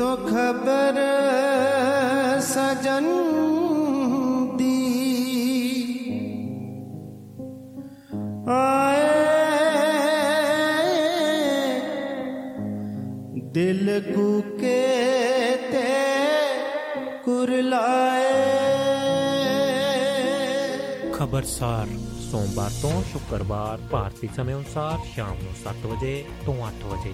तो 0.00 0.16
खबर 0.16 0.98
सजन 2.42 3.06
दी 4.56 4.76
आए 8.48 9.04
दिल 13.52 13.86
कुके 14.08 14.82
ते 15.72 15.88
कुरलाए 17.24 18.34
ਖਬਰਸਾਰ 21.16 21.86
ਸੋਮਵਾਰ 22.30 22.70
ਤੋਂ 22.82 23.02
ਸ਼ੁੱਕਰਵਾਰ 23.02 23.78
ਭਾਰਤੀ 23.90 24.28
ਸਮੇਂ 24.36 24.54
ਅਨੁਸਾਰ 24.54 24.98
ਸ਼ਾਮ 25.14 25.36
ਨੂੰ 25.42 25.52
7 25.62 25.86
ਵਜੇ 25.86 26.24
ਤੋਂ 26.46 26.54
8 26.66 26.88
ਵਜੇ 26.88 27.12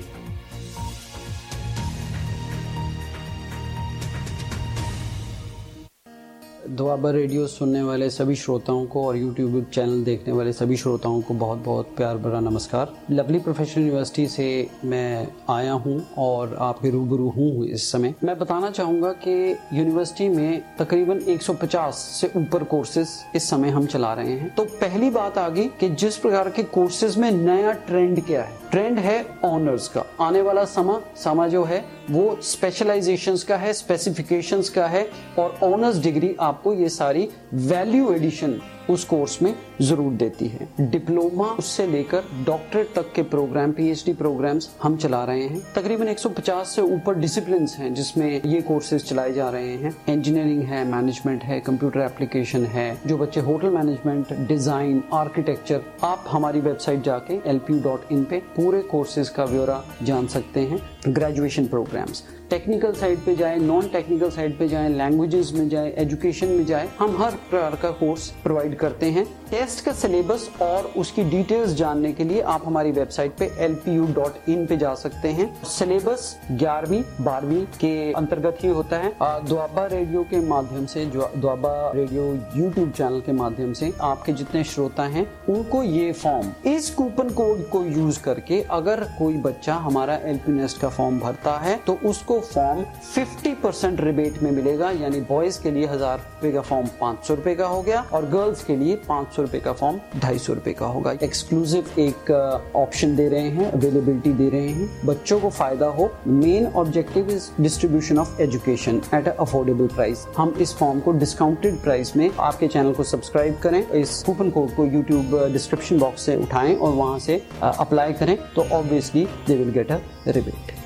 दुआबा 6.77 7.11
रेडियो 7.11 7.45
सुनने 7.47 7.81
वाले 7.83 8.09
सभी 8.09 8.35
श्रोताओं 8.35 8.85
को 8.85 9.05
और 9.07 9.17
यूट्यूब 9.17 9.65
चैनल 9.73 10.03
देखने 10.03 10.33
वाले 10.33 10.51
सभी 10.53 10.75
श्रोताओं 10.77 11.21
को 11.21 11.33
बहुत 11.33 11.57
बहुत 11.57 11.85
प्यार 11.97 12.17
भरा 12.17 12.39
नमस्कार। 12.39 12.93
लवली 13.11 13.39
प्रोफेशनल 13.39 13.83
यूनिवर्सिटी 13.83 14.27
से 14.27 14.45
मैं 14.85 15.27
आया 15.49 15.73
हूँ 15.73 16.05
और 16.17 16.55
आपके 16.59 16.89
रूबरू 16.89 17.29
हूँ 17.29 17.65
इस 17.65 17.91
समय। 17.91 18.13
मैं 18.23 18.37
बताना 18.39 18.69
चाहूँगा 18.69 19.11
कि 19.11 19.57
यूनिवर्सिटी 19.73 20.29
में 20.29 20.61
तकरीबन 20.79 21.19
150 21.27 22.03
से 22.21 22.31
ऊपर 22.35 22.63
कोर्सेज 22.63 23.07
इस 23.35 23.49
समय 23.49 23.69
हम 23.69 23.85
चला 23.85 24.13
रहे 24.13 24.33
हैं। 24.33 24.53
तो 24.55 24.65
पहली 24.65 25.09
बात 25.09 25.37
आ 25.37 25.49
गई 25.49 25.67
कि 25.79 25.89
जिस 25.89 26.17
प्रकार 26.17 26.49
के 26.49 26.63
कोर्सेज 26.63 27.17
में 27.17 27.31
नया 27.31 27.71
ट्रेंड 27.71 28.25
क्या 28.25 28.43
है? 28.43 28.66
ट्रेंड 28.71 28.99
है 28.99 29.25
ऑनर्स 29.45 29.87
का। 29.87 30.03
आने 30.21 30.41
वाला 30.41 30.63
समा 30.65 30.99
समा 31.15 31.47
जो 31.47 31.63
है, 31.63 31.83
वो 32.11 32.37
स्पेशलाइजेशंस 32.41 33.43
का 33.43 33.57
है 33.57 33.73
स्पेसिफिकेशंस 33.73 34.69
का 34.69 34.87
है, 34.87 35.09
और 35.39 35.57
ऑनर्स 35.63 35.97
डिग्री 35.97 36.35
आपको 36.39 36.73
ये 36.73 36.89
सारी 36.89 37.29
वैल्यू 37.53 38.11
एडिशन 38.13 38.59
उस 38.89 39.03
कोर्स 39.05 39.41
में 39.41 39.53
ज़रूर 39.81 40.13
देती 40.13 40.47
है। 40.47 40.67
डिप्लोमा 40.81 41.45
उससे 41.59 41.85
लेकर 41.87 42.23
डॉक्टरेट 42.45 42.93
तक 42.95 43.11
के 43.13 43.23
प्रोग्राम, 43.25 43.71
पीएचडी 43.71 44.13
प्रोग्राम्स 44.13 44.69
हम 44.83 44.97
चला 44.97 45.23
रहे 45.25 45.43
हैं। 45.43 45.61
तकरीबन 45.75 46.07
150 46.07 46.75
से 46.75 46.81
ऊपर 46.83 47.15
डिसिप्लिन 47.15 47.67
हैं 47.69 47.93
जिसमें 47.93 48.41
ये 48.45 48.61
कोर्सेज 48.61 49.03
चलाए 49.03 49.33
जा 49.33 49.49
रहे 49.49 49.75
हैं। 49.75 49.95
इंजीनियरिंग 50.09 50.61
है 50.63 50.83
मैनेजमेंट 50.87 51.43
है 51.43 51.59
कंप्यूटर 51.59 51.99
एप्लीकेशन 51.99 52.65
है, 52.65 52.87
जो 53.07 53.17
बच्चे 53.17 53.39
होटल 53.39 53.69
मैनेजमेंट 53.69 54.33
डिज़ाइन 54.47 55.03
आर्किटेक्चर 55.13 55.81
आप 56.03 56.25
हमारी 56.27 56.59
वेबसाइट 56.61 57.03
जाके 57.03 57.41
एल 57.45 57.59
पे 57.69 58.39
पूरे 58.55 58.81
कोर्सेज 58.81 59.29
का 59.29 59.45
ब्यौरा 59.45 59.83
जान 60.03 60.27
सकते 60.27 60.59
हैं। 60.61 60.79
ग्रेजुएशन 61.07 61.65
प्रोग्राम्स 61.67 62.23
टेक्निकल 62.49 62.93
साइड 62.93 63.19
पे 63.19 63.35
जाए 63.35 63.57
नॉन 63.57 63.87
टेक्निकल 63.87 64.29
साइड 64.29 64.57
पे 64.59 64.67
जाए 64.67 64.89
लैंग्वेजेस 64.89 65.51
में 65.55 65.67
जाए 65.69 65.93
एजुकेशन 65.97 66.47
में 66.47 66.65
जाए, 66.65 66.87
हम 66.99 67.17
हर 67.21 67.31
प्रकार 67.49 67.75
का 67.75 67.89
कोर्स 67.91 68.29
प्रोवाइड 68.43 68.75
करते 68.77 69.05
हैं। 69.05 69.25
टेस्ट 69.49 69.83
का 69.85 69.91
सिलेबस 69.91 70.49
और 70.61 70.91
उसकी 70.97 71.23
डिटेल्स 71.23 71.69
जानने 71.69 72.11
के 72.13 72.23
लिए 72.23 72.41
आप 72.41 72.63
हमारी 72.65 72.91
वेबसाइट 72.91 73.31
पे 73.31 73.47
lpu.in 73.67 74.67
पे 74.67 74.77
जा 74.77 74.93
सकते 74.95 75.27
हैं। 75.27 75.63
सिलेबस 75.63 76.37
ग्यारहवीं, 76.51 77.01
बारहवीं 77.21 77.63
के 77.63 78.13
अंतर्गत 78.13 78.57
ही 78.61 78.69
होता 78.69 78.97
है। 78.97 79.13
द्वाबा 79.23 79.85
रेडियो 79.85 80.23
के 80.23 80.39
माध्यम 80.39 80.85
से, 80.85 81.05
जो, 81.05 81.29
दुआबा 81.37 81.91
रेडियो 81.95 82.23
यूट्यूब 82.55 82.91
चैनल 82.91 83.19
के 83.19 83.31
माध्यम 83.31 83.73
से 83.73 83.91
आपके 84.01 84.33
जितने 84.33 84.63
श्रोता 84.63 85.03
हैं, 85.03 85.27
उनको 85.49 85.83
ये 85.83 86.11
फॉर्म 86.13 86.71
इस 86.71 86.89
कूपन 86.89 87.29
कोड 87.29 87.69
को 87.69 87.83
यूज़ 87.83 88.21
करके 88.21 88.61
अगर 88.61 89.03
कोई 89.19 89.33
बच्चा 89.33 89.73
हमारा 89.73 90.15
एलपी 90.15 90.79
का 90.79 90.89
फॉर्म 90.89 91.19
भरता 91.19 91.57
है 91.57 91.79
तो 91.87 91.99
उसको 92.05 92.36
फॉर्म 92.41 92.83
50 93.15 93.53
परसेंट 93.63 94.01
रिबेट 94.01 94.41
में 94.43 94.51
मिलेगा, 94.51 94.89
यानी 94.91 95.19
बॉयज़ 95.29 95.61
के 95.63 95.71
लिए 95.71 95.85
हज़ार 95.87 96.17
रुपए 96.17 96.51
का 96.51 96.61
फॉर्म 96.61 96.87
पाँच 96.99 97.25
सौ 97.25 97.33
रुपए 97.35 97.55
का 97.55 97.67
हो 97.67 97.81
गया 97.81 98.01
और 98.13 98.25
गर्ल्स 98.29 98.63
के 98.63 98.75
लिए 98.75 98.95
पाँच 99.07 99.35
सौ 99.35 99.41
रुपए 99.41 99.59
का 99.59 99.73
फॉर्म 99.73 99.99
ढाई 100.19 100.37
सौ 100.39 100.53
रुपए 100.53 100.73
का 100.73 100.85
होगा। 100.87 101.11
एक्सक्लूसिव 101.23 101.89
एक 101.99 102.31
ऑप्शन 102.75 103.15
दे 103.15 103.27
रहे 103.29 103.49
हैं 103.49 103.71
अवेलेबिलिटी 103.71 104.33
दे 104.33 104.49
रहे 104.49 104.69
हैं। 104.69 104.89
बच्चों 105.05 105.39
को 105.39 105.49
फ़ायदा 105.49 105.87
हो 105.89 106.09
main 106.27 106.65
objective 106.75 107.29
is 107.31 107.49
distribution 107.61 108.19
of 108.19 108.41
education 108.41 109.01
at 109.13 109.27
affordable 109.29 109.87
price 109.95 110.25
हम 110.37 110.53
इस 110.61 110.75
फॉर्म 110.77 110.99
को 110.99 111.11
डिस्काउंटेड 111.19 111.81
प्राइस 111.83 112.15
में 112.17 112.29
आपके 112.31 112.67
चैनल 112.67 112.93
को 112.93 113.03
सब्सक्राइब 113.05 113.59
करें, 113.63 113.81
इस 113.91 114.23
कूपन 114.23 114.49
कोड 114.49 114.75
को 114.75 114.85
यूट्यूब 114.85 115.35
डिस्क्रिप्शन 115.53 115.99
बॉक्स 115.99 116.25
से 116.25 116.35
उठाएँ 116.37 116.75
और 116.75 116.93
वहाँ 116.93 117.19
से 117.19 117.41
अप्लाई 117.63 118.13
करें 118.13 118.37
तो 118.55 118.67
obviously 118.71 119.27
they 119.47 119.55
will 119.55 119.71
get 119.71 119.91
a 119.91 119.99
rebate 120.27 120.76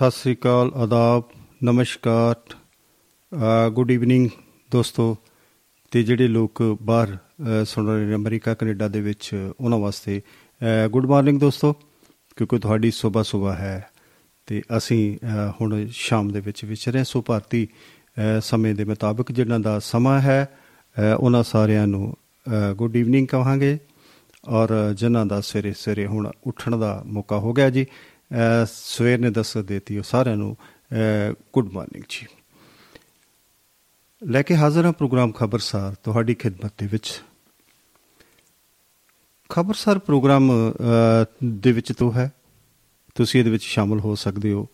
ਸਤਿ 0.00 0.10
ਸ੍ਰੀ 0.10 0.34
ਅਕਾਲ, 0.34 0.72
ਆਦਾਬ, 0.74 1.24
ਨਮਸਕਾਰ 1.64 2.36
ਗੁੱਡ 3.70 3.90
ਈਵਨਿੰਗ 3.90 4.28
ਦੋਸਤੋ। 4.72 5.16
ਤੇ 5.90 6.02
ਜਿਹੜੇ 6.02 6.28
ਲੋਕ 6.28 6.78
ਬਾਹਰ 6.82 7.16
ਸੁਣ 7.64 7.88
ਰਹੇ 7.88 8.06
ਨੇ 8.06 8.14
ਅਮਰੀਕਾ, 8.14 8.54
ਕੈਨੇਡਾ 8.54 8.88
ਦੇ 8.88 9.00
ਵਿੱਚ, 9.00 9.52
ਉਹਨਾਂ 9.60 9.78
ਵਾਸਤੇ 9.78 10.22
ਗੁੱਡ 10.90 11.06
ਮਾਰਨਿੰਗ 11.06 11.40
ਦੋਸਤੋ, 11.40 11.72
ਕਿਉਂਕਿ 12.36 12.58
ਤੁਹਾਡੀ 12.58 12.90
ਸਵੇਰ 12.90 13.22
ਸਵੇਰ 13.22 13.54
ਹੈ। 13.54 13.90
ਤੇ 14.46 14.62
ਅਸੀਂ 14.76 15.18
ਹੁਣ 15.60 15.86
ਸ਼ਾਮ 15.90 16.32
ਦੇ 16.32 16.40
ਵਿੱਚ 16.40 16.64
ਵਿਚਰੇ 16.64 17.04
ਸੋ 17.04 17.22
ਭਾਰਤੀ 17.22 17.68
ਸਮੇਂ 18.40 18.74
ਦੇ 18.74 18.84
ਮੁਤਾਬਕ 18.84 19.32
ਜਿਹਨਾਂ 19.32 19.60
ਦਾ 19.60 19.78
ਸਮਾਂ 19.78 20.20
ਹੈ 20.20 20.48
ਉਹਨਾਂ 21.18 21.42
ਸਾਰਿਆਂ 21.42 21.86
ਨੂੰ 21.86 22.14
ਗੁੱਡ 22.76 22.96
ਈਵਨਿੰਗ 22.96 23.28
ਕਹਾਂਗੇ। 23.28 23.78
ਔਰ, 24.48 24.94
ਜਿਨ੍ਹਾਂ 24.94 25.26
ਦਾ 25.26 25.40
ਸਵੇਰੇ 25.40 25.72
ਸਵੇਰੇ 25.72 26.06
ਹੁਣ 26.06 26.30
ਉੱਠਣ 26.46 26.76
ਦਾ 26.76 27.02
ਮੌਕਾ 27.06 27.38
ਹੋ 27.38 27.52
ਗਿਆ 27.52 27.70
ਜੀ 27.70 27.86
ਸਵੇਰ 28.66 29.18
ਨੇ 29.18 29.30
ਦਸਤ 29.30 29.58
ਦਿੱਤੀ, 29.58 29.98
ਉਹ 29.98 30.02
ਸਾਰਿਆਂ 30.02 30.36
ਨੂੰ 30.36 30.56
ਗੁੱਡ 31.54 31.72
ਮਾਰਨਿੰਗ 31.72 32.04
ਜੀ। 32.08 32.26
ਲੈ 34.22 34.42
ਕੇ 34.42 34.56
ਹਾਜ਼ਰ 34.56 34.84
ਹਾਂ 34.84 34.92
ਪ੍ਰੋਗਰਾਮ 34.92 35.32
ਖਬਰਸਾਰ 35.32 35.94
ਤੁਹਾਡੀ 35.94 36.34
ਖidmat 36.34 36.70
ਦੇ 36.78 36.86
ਵਿੱਚ। 36.86 37.22
ਖਬਰਸਾਰ 39.48 39.98
ਪ੍ਰੋਗਰਾਮ 39.98 40.52
ਦੇ 41.44 41.72
ਵਿੱਚ 41.72 41.92
ਤੋਂ 41.92 42.12
ਹੈ। 42.12 42.32
ਤੁਸੀਂ 43.14 43.40
ਇਹਦੇ 43.40 43.50
ਵਿੱਚ 43.50 43.64
ਸ਼ਾਮਲ 43.64 44.00
ਹੋ 44.00 44.14
ਸਕਦੇ 44.14 44.52
ਹੋ। 44.52 44.68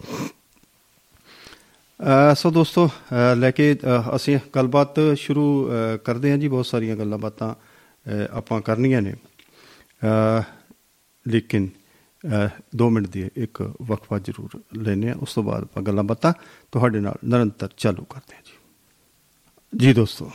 ਸੋ 2.37 2.51
ਦੋਸਤੋ 2.51 2.89
ਲੈ 3.37 3.51
ਕੇ 3.51 3.77
ਅਸੀਂ 4.15 4.39
ਗੱਲਬਾਤ 4.55 4.95
ਸ਼ੁਰੂ 5.15 5.71
ਕਰਦੇ 6.05 6.31
ਹਾਂ 6.31 6.37
ਜੀ, 6.37 6.47
ਬਹੁਤ 6.47 6.65
ਸਾਰੀਆਂ 6.65 6.95
ਗੱਲਾਂ 6.95 7.17
ਬਾਤਾਂ 7.17 7.55
ਆਪਾਂ 8.31 8.61
ਕਰਨੀਆਂ 8.61 9.01
ਨੇ। 9.01 9.15
ਲੇਕਿਨ 11.25 11.69
2 12.77 12.89
ਮਿੰਟ 12.89 13.07
ਦੀ 13.07 13.29
ਇੱਕ 13.35 13.73
ਵਕਫਾ 13.81 14.19
ਜ਼ਰੂਰ 14.19 14.61
ਲੈਨੇ 14.77 15.09
ਆ 15.09 15.15
ਉਸ 15.21 15.33
ਤੋਂ 15.33 15.43
ਬਾਅਦ 15.43 15.63
ਆਪਾਂ 15.63 15.83
ਗੱਲਾਂ 15.83 16.03
ਬਾਤਾਂ 16.03 16.33
ਤੁਹਾਡੇ 16.71 16.99
ਨਾਲ 16.99 17.15
ਨਿਰੰਤਰ 17.25 17.69
ਚਾਲੂ 17.77 18.05
ਕਰਦੇ 18.05 18.35
ਹਾਂ 18.35 18.41
ਜੀ। 18.45 18.53
ਜੀ 19.73 19.93
ਦੋਸਤੋ। 19.93 20.31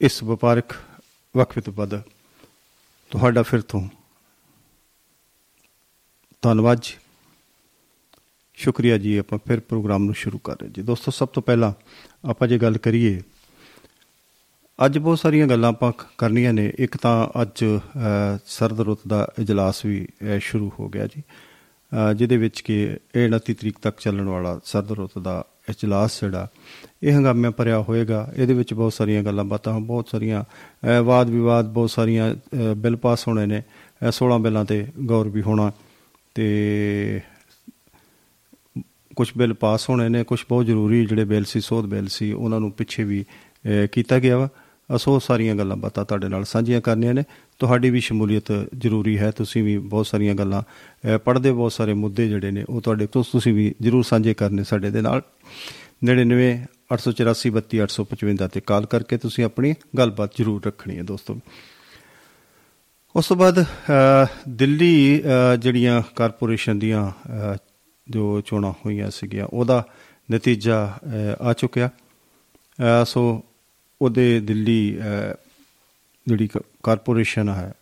ਇਸ 0.00 0.22
ਵਪਾਰਕ 0.22 0.72
ਵਕਫੇ 1.36 1.60
ਤੋਂ 1.60 1.72
ਬਾਅਦ 1.72 2.02
ਤੁਹਾਡਾ 3.10 3.42
ਫਿਰ 3.42 3.60
ਤੋਂ 3.60 3.88
ਧੰਨਵਾਦ 6.42 6.78
ਜੀ। 6.82 6.94
ਸ਼ੁਕਰੀਆ 8.54 8.98
ਜੀ 8.98 9.16
ਆਪਾਂ 9.16 9.38
ਫਿਰ 9.48 9.60
ਪ੍ਰੋਗਰਾਮ 9.60 10.04
ਨੂੰ 10.04 10.14
ਸ਼ੁਰੂ 10.14 10.38
ਕਰ 10.38 10.60
ਰਹੇ 10.60 10.68
ਜੀ 10.68 10.82
ਦੋਸਤੋ 10.82 11.10
ਸਭ 11.10 11.28
ਤੋਂ 11.28 11.42
ਪਹਿਲਾਂ 11.42 11.72
ਆਪਾਂ 12.28 12.48
ਜੇ 12.48 12.58
ਗੱਲ 12.58 12.78
ਕਰੀਏ 12.78 13.22
ਅੱਜ 14.86 14.98
ਬਹੁਤ 14.98 15.18
ਸਾਰੀਆਂ 15.18 15.46
ਗੱਲਾਂ 15.46 15.68
ਆਪਾਂ 15.68 15.92
ਕਰਨੀਆਂ 16.18 16.52
ਨੇ। 16.52 16.72
ਇੱਕ 16.78 16.96
ਤਾਂ 16.96 17.42
ਅੱਜ 17.42 17.64
ਸਰਦ 18.46 18.80
ਰੁੱਤ 18.80 19.00
ਦਾ 19.08 19.28
ਇਜਲਾਸ 19.38 19.84
ਵੀ 19.84 20.08
ਸ਼ੁਰੂ 20.40 20.72
ਹੋ 20.80 20.88
ਗਿਆ 20.88 21.06
ਜੀ। 21.06 21.22
ਅ, 21.22 22.12
ਜਿਹਦੇ 22.12 22.36
ਵਿੱਚ 22.36 22.60
ਕਿ 22.60 22.96
ਇਹ 23.14 23.28
29 23.28 23.54
ਤਰੀਕ 23.54 23.78
ਤੱਕ 23.78 23.98
ਚੱਲਣ 23.98 24.24
ਵਾਲਾ 24.24 24.60
ਸਰਦ 24.64 24.92
ਰੁੱਤ 24.92 25.18
ਦਾ 25.18 25.44
ਇਜਲਾਸ 25.70 26.20
ਜਿਹੜਾ 26.20 26.46
ਇਹ 27.02 27.12
ਹੰਗਾਮਿਆਂ 27.12 27.50
ਭਰਿਆ 27.52 27.80
ਹੋਏਗਾ। 27.80 28.32
ਇਹਦੇ 28.36 28.54
ਵਿੱਚ 28.54 28.74
ਬਹੁਤ 28.74 28.92
ਸਾਰੀਆਂ 28.92 29.22
ਗੱਲਾਂ 29.22 29.44
ਬਾਤਾਂ 29.44 29.80
ਬਹੁਤ 29.80 30.08
ਸਾਰੀਆਂ 30.08 30.42
ਅ, 30.42 31.02
ਵਾਦ 31.02 31.30
ਵਿਵਾਦ 31.30 31.66
ਬਹੁਤ 31.68 31.90
ਸਾਰੀਆਂ 31.90 32.34
ਅ, 32.34 32.74
ਬਿੱਲ 32.76 32.96
ਪਾਸ 32.96 33.28
ਹੋਣੇ 33.28 33.46
ਨੇ। 33.46 33.62
ਅ, 34.08 34.10
16 34.10 34.38
ਬਿੱਲਾਂ 34.38 34.64
ਤੇ 34.64 34.86
ਗੌਰ 35.06 35.28
ਵੀ 35.28 35.42
ਹੋਣਾ 35.42 35.72
ਤੇ 36.34 37.20
ਕੁਝ 39.16 39.32
ਬਿੱਲ 39.38 39.52
ਪਾਸ 39.54 39.90
ਹੋਣੇ 39.90 40.08
ਨੇ 40.08 40.24
ਕੁਝ 40.24 40.40
ਬਹੁਤ 40.48 40.66
ਜ਼ਰੂਰੀ 40.66 41.06
ਜਿਹੜੇ 41.06 41.24
ਬਿੱਲ 41.24 41.44
ਸੀ 41.44 41.60
ਸੋਧ 41.60 41.86
ਬਿੱਲ 41.86 42.06
ਸੀ 42.08 42.32
ਉਹਨਾਂ 42.32 42.60
ਨੂੰ 42.60 42.72
ਪਿੱਛੇ 42.72 43.04
ਵੀ 43.04 43.22
ਅਹ, 43.22 43.86
ਕੀਤਾ 43.86 44.18
ਗਿਆ 44.18 44.38
ਵਾ। 44.38 44.48
ਅਸੋ 44.96 45.18
ਸਾਰੀਆਂ 45.18 45.54
ਗੱਲਾਂ 45.54 45.76
ਬਾਤਾਂ 45.76 46.04
ਤੁਹਾਡੇ 46.04 46.28
ਨਾਲ 46.28 46.44
ਸਾਂਝੀਆਂ 46.44 46.80
ਕਰਨੀਆਂ 46.80 47.14
ਨੇ। 47.14 47.22
ਤੁਹਾਡੀ 47.58 47.90
ਵੀ 47.90 48.00
ਸ਼ਮੂਲੀਅਤ 48.00 48.68
ਜ਼ਰੂਰੀ 48.78 49.18
ਹੈ। 49.18 49.30
ਤੁਸੀਂ 49.30 49.64
ਵੀ 49.64 49.78
ਬਹੁਤ 49.78 50.06
ਸਾਰੀਆਂ 50.06 50.34
ਗੱਲਾਂ 50.34 50.62
ਅਹ, 50.62 51.18
ਪੜ੍ਹਦੇ 51.18 51.52
ਬਹੁਤ 51.52 51.72
ਸਾਰੇ 51.72 51.94
ਮੁੱਦੇ 51.94 52.28
ਜਿਹੜੇ 52.28 52.50
ਨੇ 52.50 52.64
ਉਹ 52.68 52.80
ਤੁਹਾਡੇ 52.80 53.06
ਤੋਂ 53.06 53.24
ਤੁਸੀਂ 53.32 53.54
ਵੀ 53.54 53.74
ਜ਼ਰੂਰ 53.80 54.04
ਸਾਂਝੇ 54.04 54.34
ਕਰਨੇ 54.34 54.64
ਸਾਡੇ 54.64 54.90
ਦੇ 54.90 55.00
ਨਾਲ। 55.00 55.22
99 56.04 56.64
884 56.92 57.50
32 57.50 57.78
855 57.78 58.48
ਤੇ 58.48 58.60
ਕਾਲ 58.60 58.86
ਕਰਕੇ 58.86 59.18
ਤੁਸੀਂ 59.18 59.44
ਆਪਣੀ 59.44 59.74
ਗੱਲਬਾਤ 59.98 60.30
ਜ਼ਰੂਰ 60.36 60.66
ਰੱਖਣੀ 60.66 60.98
ਹੈ 60.98 61.02
ਦੋਸਤੋ। 61.02 61.38
ਉਸ 63.16 63.28
ਤੋਂ 63.28 63.36
ਬਾਅਦ 63.36 63.62
ਅ, 63.62 64.26
ਦਿੱਲੀ 64.48 65.22
ਅ, 65.22 65.56
ਜਿਹੜੀਆਂ 65.56 66.02
ਕਾਰਪੋਰੇਸ਼ਨ 66.16 66.78
ਦੀਆਂ 66.78 67.10
ਅ, 67.54 67.56
ਜੋ 68.10 68.40
ਚੋਣਾਂ 68.40 68.72
ਹੋਈਆਂ 68.72 69.10
ਸੀਗੀਆਂ 69.10 69.46
ਉਹਦਾ 69.46 69.86
ਨਤੀਜਾ 70.32 70.98
ਅ, 71.40 71.42
ਆ 71.42 71.52
ਚੁੱਕਿਆ। 71.52 71.90
ਅ, 73.02 73.04
ਸੋ 73.04 73.44
ਉਹਦੇ 74.04 74.40
ਦਿੱਲੀ 74.40 74.98
ਅ, 74.98 75.34
ਜਿਹੜੀ 76.26 76.46
ਕ- 76.48 76.62
ਕਾਰਪੋਰੇਸ਼ਨ 76.82 77.48
ਹੈ 77.48 77.72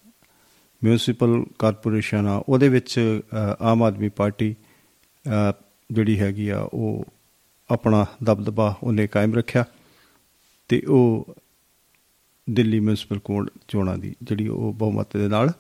ਮਿਊਨਿਸਪਲ 0.82 1.44
ਕਾਰਪੋਰੇਸ਼ਨ 1.58 2.26
ਆ 2.26 2.42
ਉਹਦੇ 2.48 2.68
ਵਿੱਚ 2.68 2.98
ਅ, 2.98 3.56
ਆਮ 3.60 3.82
ਆਦਮੀ 3.82 4.08
ਪਾਰਟੀ 4.08 4.54
ਅ, 5.24 5.52
ਜਿਹੜੀ 5.90 6.18
ਹੈਗੀ 6.20 6.48
ਆ 6.48 6.58
ਉਹ 6.72 7.04
ਆਪਣਾ 7.70 8.06
ਦਬਦਬਾ 8.24 8.74
ਉਹਨੇ 8.82 9.06
ਕਾਇਮ 9.06 9.34
ਰੱਖਿਆ 9.34 9.64
ਤੇ 10.70 10.82
ਉਹ 10.88 11.34
ਦਿੱਲੀ 12.50 12.80
ਮਿਊਨਿਸਪਲ 12.80 13.18
ਕੋਡ 13.18 13.50
ਚੋਣਾਂ 13.68 13.98
ਦੀ 13.98 14.14
ਜਿਹੜੀ 14.22 14.48
ਉਹ 14.48 14.72
ਬਹੁਮਤ 14.72 15.16
ਦੇ 15.16 15.28
ਨਾਲ 15.28 15.50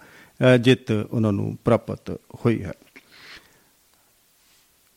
ਅ, 0.40 0.56
ਜਿੱਤ 0.56 0.90
ਉਹਨਾਂ 0.90 1.32
ਨੂੰ 1.32 1.56
ਪ੍ਰਾਪਤ 1.64 2.10
ਹੋਈ 2.44 2.62
ਹੈ। 2.64 2.72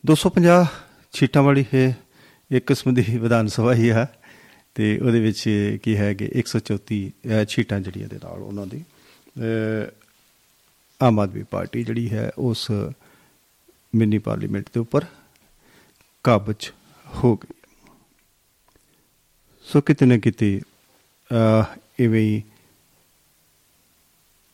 250 0.04 0.64
ਸੀਟਾਂ 1.12 1.42
ਵਾਲੀ 1.42 1.64
ਹੈ 1.74 1.86
ਇੱਕ 2.50 2.66
ਕਿਸਮ 2.66 2.94
ਦੀ 2.94 3.04
ਵਿਧਾਨ 3.18 3.46
ਸਭਾ 3.46 3.74
ਹੀ 3.74 3.90
ਹੈ 3.90 4.06
ਤੇ 4.76 4.98
ਉਹਦੇ 4.98 5.20
ਵਿੱਚ 5.20 5.44
ਕੀ 5.82 5.96
ਹੈ 5.96 6.14
ਕਿ 6.14 6.30
134 6.36 7.08
ਅ, 7.08 7.44
ਸੀਟਾਂ 7.48 7.80
ਜਿਹੜੀਆਂ 7.80 8.08
ਦੇ 8.08 8.16
ਨਾਲ 8.16 8.42
ਉਹਨਾਂ 8.42 8.66
ਦੀ 8.66 8.80
ਅ, 8.80 8.84
ਆਮ 11.02 11.20
ਆਦਮੀ 11.20 11.42
ਪਾਰਟੀ 11.42 11.84
ਜਿਹੜੀ 11.84 12.10
ਹੈ 12.10 12.32
ਉਸ 12.38 12.70
ਮਿੰਨੀ 13.94 14.18
ਪਾਰਲੀਮੈਂਟ 14.18 14.70
ਦੇ 14.74 14.80
ਉੱਪਰ 14.80 15.04
ਕਾਬਜ 16.24 16.72
ਹੋ 17.06 17.36
ਗਈ। 17.36 17.54
ਸੋ 19.66 19.80
ਕਿਤੇ 19.80 20.06
ਨਾ 20.06 20.18
ਕਿਤੇ 20.18 20.60
ਅਹ, 21.30 21.64
ਇਵੇਂ 22.00 22.20
ਹੀ 22.20 22.42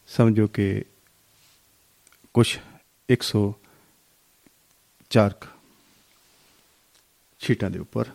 ਸਮਝੋ 0.06 0.46
ਕਿ 0.46 0.84
ਕੁਝ 2.34 2.58
104 3.08 5.30
ਕੁ 5.30 5.46
ਸੀਟਾਂ 7.40 7.70
ਦੇ 7.70 7.78
ਉੱਪਰ 7.78 8.06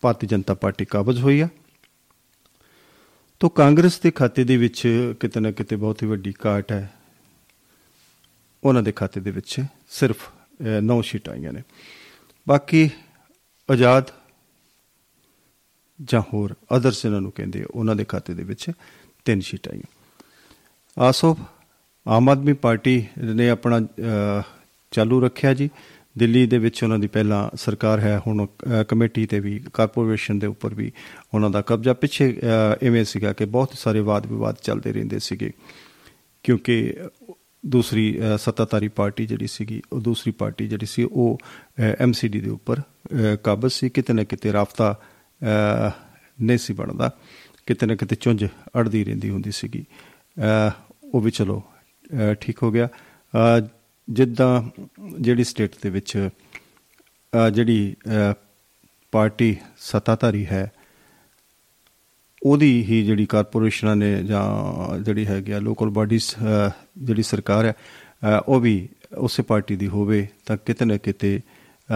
ਭਾਰਤੀ 0.00 0.26
ਜਨਤਾ 0.26 0.54
ਪਾਰਟੀ 0.54 0.84
ਕਾਬਜ 0.84 1.20
ਹੋਈ 1.20 1.40
ਆ। 1.40 1.48
ਤੋਂ 3.40 3.50
ਕਾਂਗਰਸ 3.50 4.00
ਦੇ 4.00 4.10
ਖਾਤੇ 4.10 4.44
ਦੇ 4.44 4.56
ਵਿੱਚ 4.56 4.88
ਕਿਤੇ 5.20 5.40
ਨਾ 5.40 5.50
ਕਿਤੇ 5.50 5.76
ਬਹੁਤ 5.76 6.02
ਹੀ 6.02 6.08
ਵੱਡੀ 6.08 6.32
ਕਾਟ 6.32 6.72
ਹੈ। 6.72 6.94
ਉਹਨਾਂ 8.64 8.82
ਦੇ 8.82 8.92
ਖਾਤੇ 8.92 9.20
ਦੇ 9.20 9.30
ਵਿੱਚ 9.30 9.64
ਸਿਰਫ 9.90 10.28
9 10.80 11.02
ਸੀਟਾਂ 11.02 11.34
ਆਈਆਂ 11.34 11.52
ਨੇ। 11.52 11.62
ਬਾਕੀ 12.48 12.90
ਆਜ਼ਾਦ 13.70 14.10
ਜਾਂ 16.04 16.20
ਹੋਰ 16.20 16.54
ਅਦਰਸ 16.76 17.04
ਇਹਨਾਂ 17.04 17.20
ਨੂੰ 17.20 17.32
ਕਹਿੰਦੇ 17.32 17.62
ਆ, 17.62 17.64
ਉਹਨਾਂ 17.70 17.96
ਦੇ 17.96 18.04
ਖਾਤੇ 18.04 18.34
ਦੇ 18.34 18.42
ਵਿੱਚ 18.42 18.70
ਤਿੰਨ 19.24 19.40
ਸੀਟਾਂ 19.40 19.72
ਆਈਆਂ। 19.72 19.98
ਆਸੋ 21.02 21.38
ਆਮ 22.06 22.28
ਆਦਮੀ 22.28 22.52
ਪਾਰਟੀ 22.52 23.06
ਨੇ 23.18 23.50
ਆਪਣਾ 23.50 23.78
ਅਹ, 23.78 24.42
ਚਾਲੂ 24.90 25.20
ਰੱਖਿਆ 25.20 25.54
ਜੀ। 25.54 25.70
ਦਿੱਲੀ 26.18 26.46
ਦੇ 26.46 26.58
ਵਿੱਚ 26.58 26.82
ਉਹਨਾਂ 26.84 26.98
ਦੀ 26.98 27.06
ਪਹਿਲਾਂ 27.06 27.56
ਸਰਕਾਰ 27.56 28.00
ਹੈ 28.00 28.18
ਹੁਣ 28.26 28.44
ਅਹ, 28.44 28.82
ਕਮੇਟੀ 28.88 29.26
ਤੇ 29.26 29.40
ਵੀ 29.40 29.58
ਕਾਰਪੋਰੇਸ਼ਨ 29.74 30.38
ਦੇ 30.38 30.46
ਉੱਪਰ 30.46 30.74
ਵੀ 30.74 30.90
ਉਹਨਾਂ 31.34 31.50
ਦਾ 31.50 31.60
ਕਬਜ਼ਾ। 31.62 31.92
ਪਿੱਛੇ 31.94 32.30
ਅਹ, 32.32 32.84
ਇਵੇਂ 32.86 33.04
ਸੀਗਾ 33.04 33.32
ਕਿ 33.32 33.44
ਬਹੁਤ 33.44 33.74
ਸਾਰੇ 33.74 34.00
ਵਾਦ 34.00 34.26
ਵਿਵਾਦ 34.26 34.56
ਚੱਲਦੇ 34.62 34.92
ਰਹਿੰਦੇ 34.92 35.18
ਸੀਗੇ 35.18 35.50
ਕਿਉਂਕਿ 36.42 36.94
ਦੂਸਰੀ 37.66 38.18
ਅਹ, 38.20 38.36
ਸੱਤਾਧਾਰੀ 38.36 38.88
ਪਾਰਟੀ 38.88 39.26
ਜਿਹੜੀ 39.26 39.46
ਸੀਗੀ 39.46 39.80
ਉਹ 39.92 40.00
ਦੂਸਰੀ 40.00 40.32
ਪਾਰਟੀ 40.32 40.68
ਜਿਹੜੀ 40.68 40.86
ਸੀ 40.86 41.02
ਉਹ 41.02 41.38
ਐਮਸੀਡੀ 42.00 42.40
ਦੇ 42.40 42.50
ਉੱਪਰ 42.50 42.78
ਅਹ, 42.78 43.36
ਕਾਬਜ਼ 43.44 43.72
ਸੀ। 43.72 43.88
ਕਿਤੇ 43.88 44.12
ਨਾ 44.12 44.24
ਕਿਤੇ 44.24 44.52
ਰਾਫਤਾ 44.52 44.92
ਅਹ, 45.42 45.90
ਨਹੀਂ 46.42 46.58
ਸੀ 46.58 46.72
ਬਣਦਾ। 46.74 47.10
ਕਿਤੇ 47.66 47.86
ਨਾ 47.86 47.94
ਕਿਤੇ 47.94 48.16
ਚੁੰਝ 48.16 48.44
ਅੜਦੀ 48.78 49.04
ਰਹਿੰਦੀ 49.04 49.30
ਹੁੰਦੀ 49.30 49.50
ਸੀਗੀ। 49.50 49.84
ਅਹ, 50.38 50.70
ਉਹ 51.14 51.20
ਵੀ 51.20 51.30
ਚਲੋ 51.30 51.62
ਅਹ, 51.62 52.34
ਠੀਕ 52.34 52.62
ਹੋ 52.62 52.70
ਗਿਆ। 52.72 52.88
ਅਹ, 52.94 53.66
ਜਿੱਦਾਂ 54.08 54.62
ਜਿਹੜੀ 55.20 55.44
ਸਟੇਟ 55.44 55.74
ਦੇ 55.82 55.90
ਵਿੱਚ 55.90 56.28
ਅਹ, 57.32 57.50
ਜਿਹੜੀ 57.50 57.96
ਅਹ, 58.06 58.34
ਪਾਰਟੀ 59.12 59.56
ਸੱਤਾਧਾਰੀ 59.78 60.46
ਹੈ 60.46 60.72
ਉਹਦੀ 62.42 62.84
ਹੀ 62.84 63.02
ਜਿਹੜੀ 63.02 63.26
ਕਾਰਪੋਰੇਸ਼ਨਾਂ 63.26 63.96
ਨੇ 63.96 64.22
ਜਾਂ 64.22 64.98
ਜਿਹੜੀ 64.98 65.26
ਹੈਗੀ 65.26 65.52
ਆ 65.52 65.58
ਲੋਕਲ 65.58 65.88
ਬਾਡੀਜ਼ 65.90 66.24
ਜਿਹੜੀ 66.98 67.22
ਸਰਕਾਰ 67.22 67.64
ਹੈ 67.64 67.72
ਅ, 67.72 68.42
ਉਹ 68.48 68.60
ਵੀ 68.60 68.88
ਉਸੇ 69.16 69.42
ਪਾਰਟੀ 69.42 69.76
ਦੀ 69.76 69.88
ਹੋਵੇ 69.88 70.26
ਤਾਂ 70.46 70.56
ਕਿਤੇ 70.56 70.84
ਨਾ 70.84 70.96
ਕਿਤੇ 70.96 71.40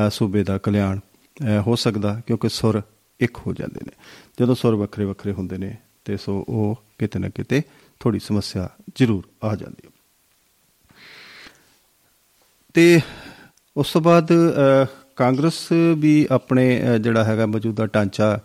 ਅ, 0.07 0.09
ਸੂਬੇ 0.11 0.45
ਦਾ 0.45 0.59
ਕਲਿਆਣ 0.59 0.99
ਅ, 0.99 1.61
ਹੋ 1.67 1.77
ਸਕਦਾ 1.77 2.21
ਕਿਉਂਕਿ 2.27 2.49
ਸੁਰ 2.49 2.83
ਇੱਕ 3.21 3.39
ਹੋ 3.39 3.53
ਜਾਂਦੇ 3.53 3.81
ਨੇ। 3.87 3.93
ਜਦੋਂ 4.41 4.55
ਸੁਰ 4.55 4.75
ਵੱਖਰੇ 4.75 5.05
ਵੱਖਰੇ 5.05 5.33
ਹੁੰਦੇ 5.33 5.59
ਨੇ 5.59 5.77
ਤੇ 6.05 6.17
ਸੋ 6.17 6.45
ਉਹ 6.49 6.83
ਕਿਤੇ 6.99 7.19
ਨਾ 7.19 7.29
ਕਿਤੇ 7.29 7.63
ਥੋੜੀ 8.01 8.19
ਸਮੱਸਿਆ 8.19 8.69
ਜ਼ਰੂਰ 8.95 9.29
ਆ 9.45 9.57
ਜਾਂਦੀ 9.57 9.87
ਹੈ। 9.87 9.92
ਤੇ 12.75 13.01
ਉਸ 13.77 13.93
ਤੋਂ 13.93 14.01
ਬਾਅਦ 14.01 14.33
ਅ, 14.33 14.87
ਕਾਂਗਰਸ 15.17 15.69
ਵੀ 15.99 16.27
ਆਪਣੇ 16.31 16.83
ਅ, 16.83 16.99
ਜਿਹੜਾ 16.99 17.25
ਹੈਗਾ 17.25 17.47
ਮੌਜੂਦਾ 17.47 17.87
ਢਾਂਚਾ 17.87 18.41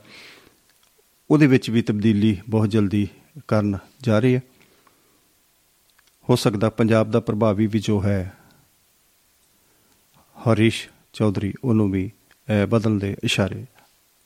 ਉਹਦੇ 1.31 1.47
ਵਿੱਚ 1.47 1.69
ਵੀ 1.69 1.81
ਤਬਦੀਲੀ 1.81 2.37
ਬਹੁਤ 2.49 2.69
ਜਲਦੀ 2.69 3.07
ਕਰਨ 3.47 3.77
ਜਾ 4.01 4.19
ਰਹੀ 4.19 4.35
ਹੈ। 4.35 4.41
ਹੋ 6.29 6.35
ਸਕਦਾ 6.35 6.69
ਪੰਜਾਬ 6.69 7.11
ਦਾ 7.11 7.19
ਪ੍ਰਭਾਵੀ 7.19 7.67
ਵੀ 7.67 7.79
ਜੋ 7.79 8.03
ਹੈ 8.03 8.33
ਹਰੀਸ਼ 10.51 10.87
ਚੌਧਰੀ 11.13 11.53
ਉਹਨੂੰ 11.63 11.91
ਵੀ 11.91 12.11
ਅਹ, 12.47 12.65
ਬਦਲਣ 12.67 12.97
ਦੇ 12.99 13.15
ਇਸ਼ਾਰੇ 13.23 13.65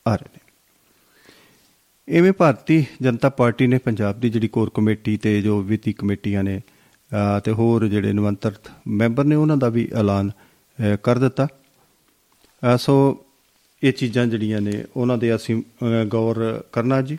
ਆ 0.08 0.16
ਰਹੇ 0.16 0.30
ਨੇ। 0.34 0.40
ਐਵੇਂ 2.18 2.32
ਭਾਰਤੀ 2.34 2.86
ਜਨਤਾ 3.02 3.30
ਪਾਰਟੀ 3.30 3.68
ਨੇ 3.68 3.78
ਪੰਜਾਬ 3.78 4.20
ਦੀ 4.20 4.30
ਜਿਹੜੀ 4.30 4.48
ਕੋਰ 4.48 4.72
ਕਮੇਟੀ 4.74 5.18
ਤੇ 5.18 5.42
ਜੋ 5.42 5.62
ਵਿੱਤੀ 5.62 5.94
ਕਮੇਟੀਆਂ 5.94 6.44
ਨੇ 6.44 6.58
ਅਹ, 6.58 6.81
ਤੇ 7.44 7.52
ਹੋਰ 7.52 7.88
ਜਿਹੜੇ 7.88 8.14
ਨਿਮੰਤਰਿਤ 8.14 8.72
ਮੈਂਬਰ 8.88 9.24
ਨੇ 9.24 9.36
ਉਹਨਾਂ 9.36 9.58
ਦਾ 9.58 9.70
ਵੀ 9.70 9.90
ਐਲਾਨ 9.96 10.30
ਅਹ, 10.30 10.98
ਕਰ 11.04 11.18
ਦਿੱਤਾ। 11.18 11.46
ਅਹ, 11.46 12.78
ਸੋ 12.78 13.26
ਇਹ 13.84 13.94
ਚੀਜ਼ਾਂ 13.94 14.26
ਜਿਹੜੀਆਂ 14.26 14.62
ਨੇ 14.62 14.86
ਉਹਨਾਂ 14.98 15.18
ਦੇ 15.18 15.36
ਅਸੀਂ 15.36 15.56
ਅਹ, 15.62 16.06
ਗੌਰ 16.08 16.64
ਕਰਨਾ 16.72 17.02
ਜੀ। 17.02 17.18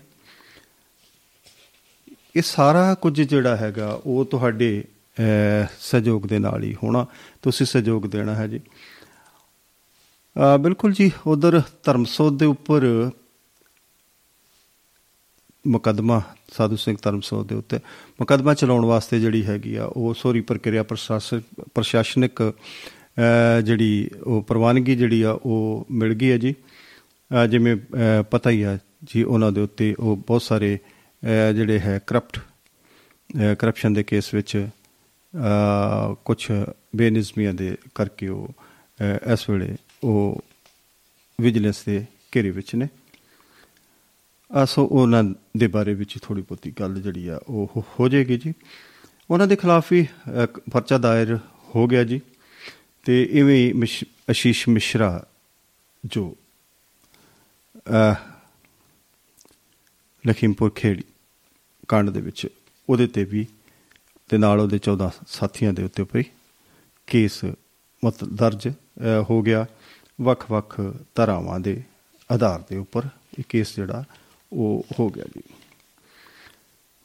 ਇਹ 2.37 2.43
ਸਾਰਾ 2.43 2.95
ਕੁਝ 2.95 3.21
ਜਿਹੜਾ 3.23 3.57
ਹੈਗਾ 3.57 4.01
ਉਹ 4.07 4.25
ਤੁਹਾਡੇ 4.25 4.85
ਅਹ, 5.19 5.67
ਸਹਿਯੋਗ 5.81 6.23
ਦੇ 6.23 6.39
ਨਾਲ 6.39 6.63
ਹੀ 6.63 6.77
ਹੋਣਾ। 6.83 7.07
ਤੁਸੀਂ 7.43 7.67
ਸਹਿਯੋਗ 7.67 8.03
ਦੇਣਾ 8.03 8.35
ਹੈ 8.35 8.47
ਜੀ। 8.47 8.61
ਅਹ, 10.37 10.59
ਬਿਲਕੁਲ 10.59 10.93
ਜੀ 10.93 11.13
ਉਧਰ 11.27 11.63
ਧਰਮਸੋਤ 11.83 12.33
ਦੇ 12.33 12.47
ਉੱਪਰ 12.47 13.11
ਮੁਕੱਦਮਾ 15.67 16.23
ਸਾਧੂ 16.53 16.77
ਸਿੰਘ 16.77 16.97
ਧਰਮਸੋਤ 17.03 17.47
ਦੇ 17.49 17.55
ਉੱਤੇ। 17.55 17.77
ਮੁਕੱਦਮਾ 18.21 18.55
ਚਲਾਉਣ 18.55 18.85
ਵਾਸਤੇ 18.85 19.21
ਜਿਹੜੀ 19.21 19.45
ਹੈਗੀ 19.47 19.75
ਆ 19.75 19.85
ਉਹ 19.85 20.15
ਸੋਰੀ 20.15 20.41
ਪ੍ਰਕਿਰਿਆ 20.41 20.83
ਪ੍ਰਸ਼ਾਸਨ 20.83 21.41
ਪ੍ਰਸ਼ਾਸਨਿਕ 21.75 22.43
ਅਹ, 22.43 23.61
ਜਿਹੜੀ 23.61 24.11
ਉਹ 24.27 24.43
ਪ੍ਰਵਾਨਗੀ 24.43 24.97
ਜਿਹੜੀ 24.97 25.23
ਆ 25.23 25.31
ਉਹ 25.33 25.87
ਮਿਲ 25.91 26.15
ਗਈ 26.15 26.31
ਹੈ 26.31 26.39
ਜੀ। 26.39 26.53
ਅਹ, 26.53 27.47
ਜਿਵੇਂ 27.47 27.77
ਅਹ, 27.77 28.23
ਪਤਾ 28.23 28.51
ਹੀ 28.51 28.63
ਆ 28.63 28.79
ਜੀ 29.05 29.23
ਉਹਨਾਂ 29.23 29.53
ਦੇ 29.53 29.61
ਉੱਤੇ 29.61 29.95
ਉਹ 29.99 30.17
ਬਹੁਤ 30.17 30.43
ਸਾਰੇ 30.43 30.79
ਅਹ, 31.23 31.53
ਜਿਹੜੇ 31.53 31.79
ਹੈ 31.79 32.01
ਕਰਪਟ 32.07 32.39
ਕਰਪਸ਼ਨ 33.59 33.93
ਦੇ 33.93 34.03
ਕੇਸ 34.03 34.35
ਵਿੱਚ 34.35 34.69
ਕੁਝ 36.25 36.51
ਬੇਨਿਜ਼ਮੀਆਂ 36.97 37.55
ਦੇ 37.55 37.77
ਕਰਕੇ 37.95 38.29
ਉਹ 38.29 38.49
ਅਹ, 38.49 39.33
ਇਸ 39.33 39.51
ਵੇਲੇ 39.51 39.77
ਉਹ 40.05 40.45
ਵਿਜੀਲੈਂਸ 41.41 41.85
ਦੇ 41.85 42.05
ਘੇਰੇ 42.37 42.51
ਵਿੱਚ 42.51 42.75
ਨੇ। 42.75 42.89
ਆ 44.55 44.65
ਸੋ 44.65 44.87
ਉਹਨਾਂ 44.87 45.25
ਦੇ 45.57 45.67
ਬਾਰੇ 45.67 45.95
ਵਿੱਚ 45.95 46.19
ਥੋੜੀ 46.23 46.43
ਬਹੁਤੀ 46.43 46.71
ਗੱਲ 46.71 47.01
ਜਿਹੜੀ 47.03 47.29
ਆ 47.29 47.41
ਉਹ 47.49 47.71
ਹੋ- 47.77 47.85
ਹੋ 48.01 48.09
ਜਾਏਗੀ 48.09 48.39
ਜੀ। 48.39 48.53
ਉਹਨਾਂ 49.31 49.47
ਦੇ 49.47 49.57
ਖਿਲਾਫ 49.57 49.93
ਹੀ 49.93 50.03
ਅਹ, 50.05 50.47
ਪਰਚਾ 50.71 50.99
ਦਾਇਰ 50.99 51.39
ਹੋ 51.75 51.87
ਗਿਆ 51.87 52.05
ਜੀ। 52.05 52.21
ਤੇ 53.05 53.29
ਇਵੇਂ 53.33 53.57
ਹੀ 53.57 53.73
ਮਿਸ਼- 53.73 54.09
ਆਸ਼ੀਸ਼ 54.31 54.69
ਮਿਸ਼ਰਾ 54.69 55.27
ਜੋ 56.05 56.37
ਅਹ, 57.77 58.15
ਲਖੀਮਪੁਰ 60.29 60.71
ਖੇੜੀ 60.71 61.03
ਕਾਂਡ 61.89 62.11
ਦੇ 62.11 62.21
ਵਿੱਚ 62.21 62.47
ਉਹਦੇ 62.91 63.07
ਤੇ 63.07 63.25
ਵੀ 63.25 63.47
ਤੇ 64.29 64.39
ਨਾਲ 64.39 64.61
ਉਹਦੇ 64.61 64.79
14 64.79 65.11
ਸਾਥੀਆਂ 65.29 65.73
ਦੇ 65.73 65.85
ਉੱਤੇ 65.85 66.03
ਵੀ 66.15 66.25
ਕੇਸ 67.07 67.45
ਮਤ 68.05 68.25
ਦਰਜ 68.25 68.69
ਅ, 68.69 68.73
ਹੋ 69.31 69.43
ਗਿਆ। 69.43 69.67
ਵੱਖ-ਵੱਖ 70.21 70.81
ਧਾਰਾਵਾਂ 71.15 71.61
ਦੇ 71.61 71.83
ਆਧਾਰ 72.33 72.63
ਦੇ 72.71 72.77
ਉੱਪਰ 72.77 73.03
ਇਹ 73.39 73.45
ਕੇਸ 73.49 73.77
ਜਿਹੜਾ 73.77 74.05
ਉਹ 74.53 74.85
ਹੋ 74.99 75.09
ਗਿਆ 75.09 75.25
ਜੀ। 75.37 75.43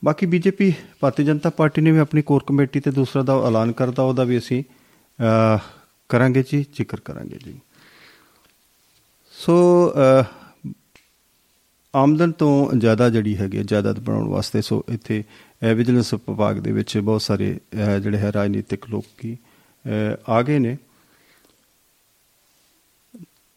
ਬਾਕੀ 0.04 0.26
ਬੀਜੇਪੀ 0.26 0.74
ਭਾਰਤੀ 1.00 1.24
ਜਨਤਾ 1.24 1.50
ਪਾਰਟੀ 1.50 1.80
ਨੇ 1.80 1.90
ਵੀ 1.90 1.98
ਆਪਣੀ 1.98 2.22
ਕੋਰ 2.22 2.42
ਕਮੇਟੀ 2.46 2.80
ਤੇ 2.80 2.90
ਦੂਸਰਾ 2.90 3.22
ਦਾ 3.22 3.46
ਐਲਾਨ 3.46 3.72
ਕਰਤਾ 3.72 4.02
ਉਹਦਾ 4.02 4.24
ਵੀ 4.24 4.38
ਅਸੀਂ 4.38 4.64
ਅ, 5.18 5.58
ਕਰਾਂਗੇ 6.08 6.42
ਜੀ 6.42 6.66
ਜ਼ਿਕਰ 6.74 7.00
ਕਰਾਂਗੇ 7.00 7.38
ਜੀ। 7.44 7.60
ਸੋ 9.32 9.56
ਅ, 9.90 10.24
ਆਮਦਨ 11.94 12.32
ਤੋਂ 12.32 12.72
ਜ਼ਿਆਦਾ 12.74 13.10
ਜਿਹੜੀ 13.10 13.36
ਹੈਗੀ 13.36 13.58
ਹੈ, 13.58 13.62
ਜਾਇਦਾਦ 13.62 13.98
ਬਣਾਉਣ 13.98 14.28
ਵਾਸਤੇ 14.28 14.62
ਸੋ 14.62 14.84
ਇੱਥੇ 14.88 15.24
ਵਿਜੀਲੈਂਸ 15.74 16.14
ਵਿਭਾਗ 16.14 16.56
ਦੇ 16.58 16.72
ਵਿੱਚ 16.72 16.98
ਬਹੁਤ 16.98 17.22
ਸਾਰੇ 17.22 17.60
ਅ, 17.74 17.98
ਜਿਹੜੇ 17.98 18.18
ਹੈ 18.18 18.32
ਰਾਜਨੀਤਿਕ 18.32 18.88
ਲੋਕ 18.90 19.04
ਕੀ 19.18 19.36
ਅ, 19.84 20.16
ਆ 20.28 20.42
ਗਏ 20.42 20.58
ਨੇ। 20.58 20.76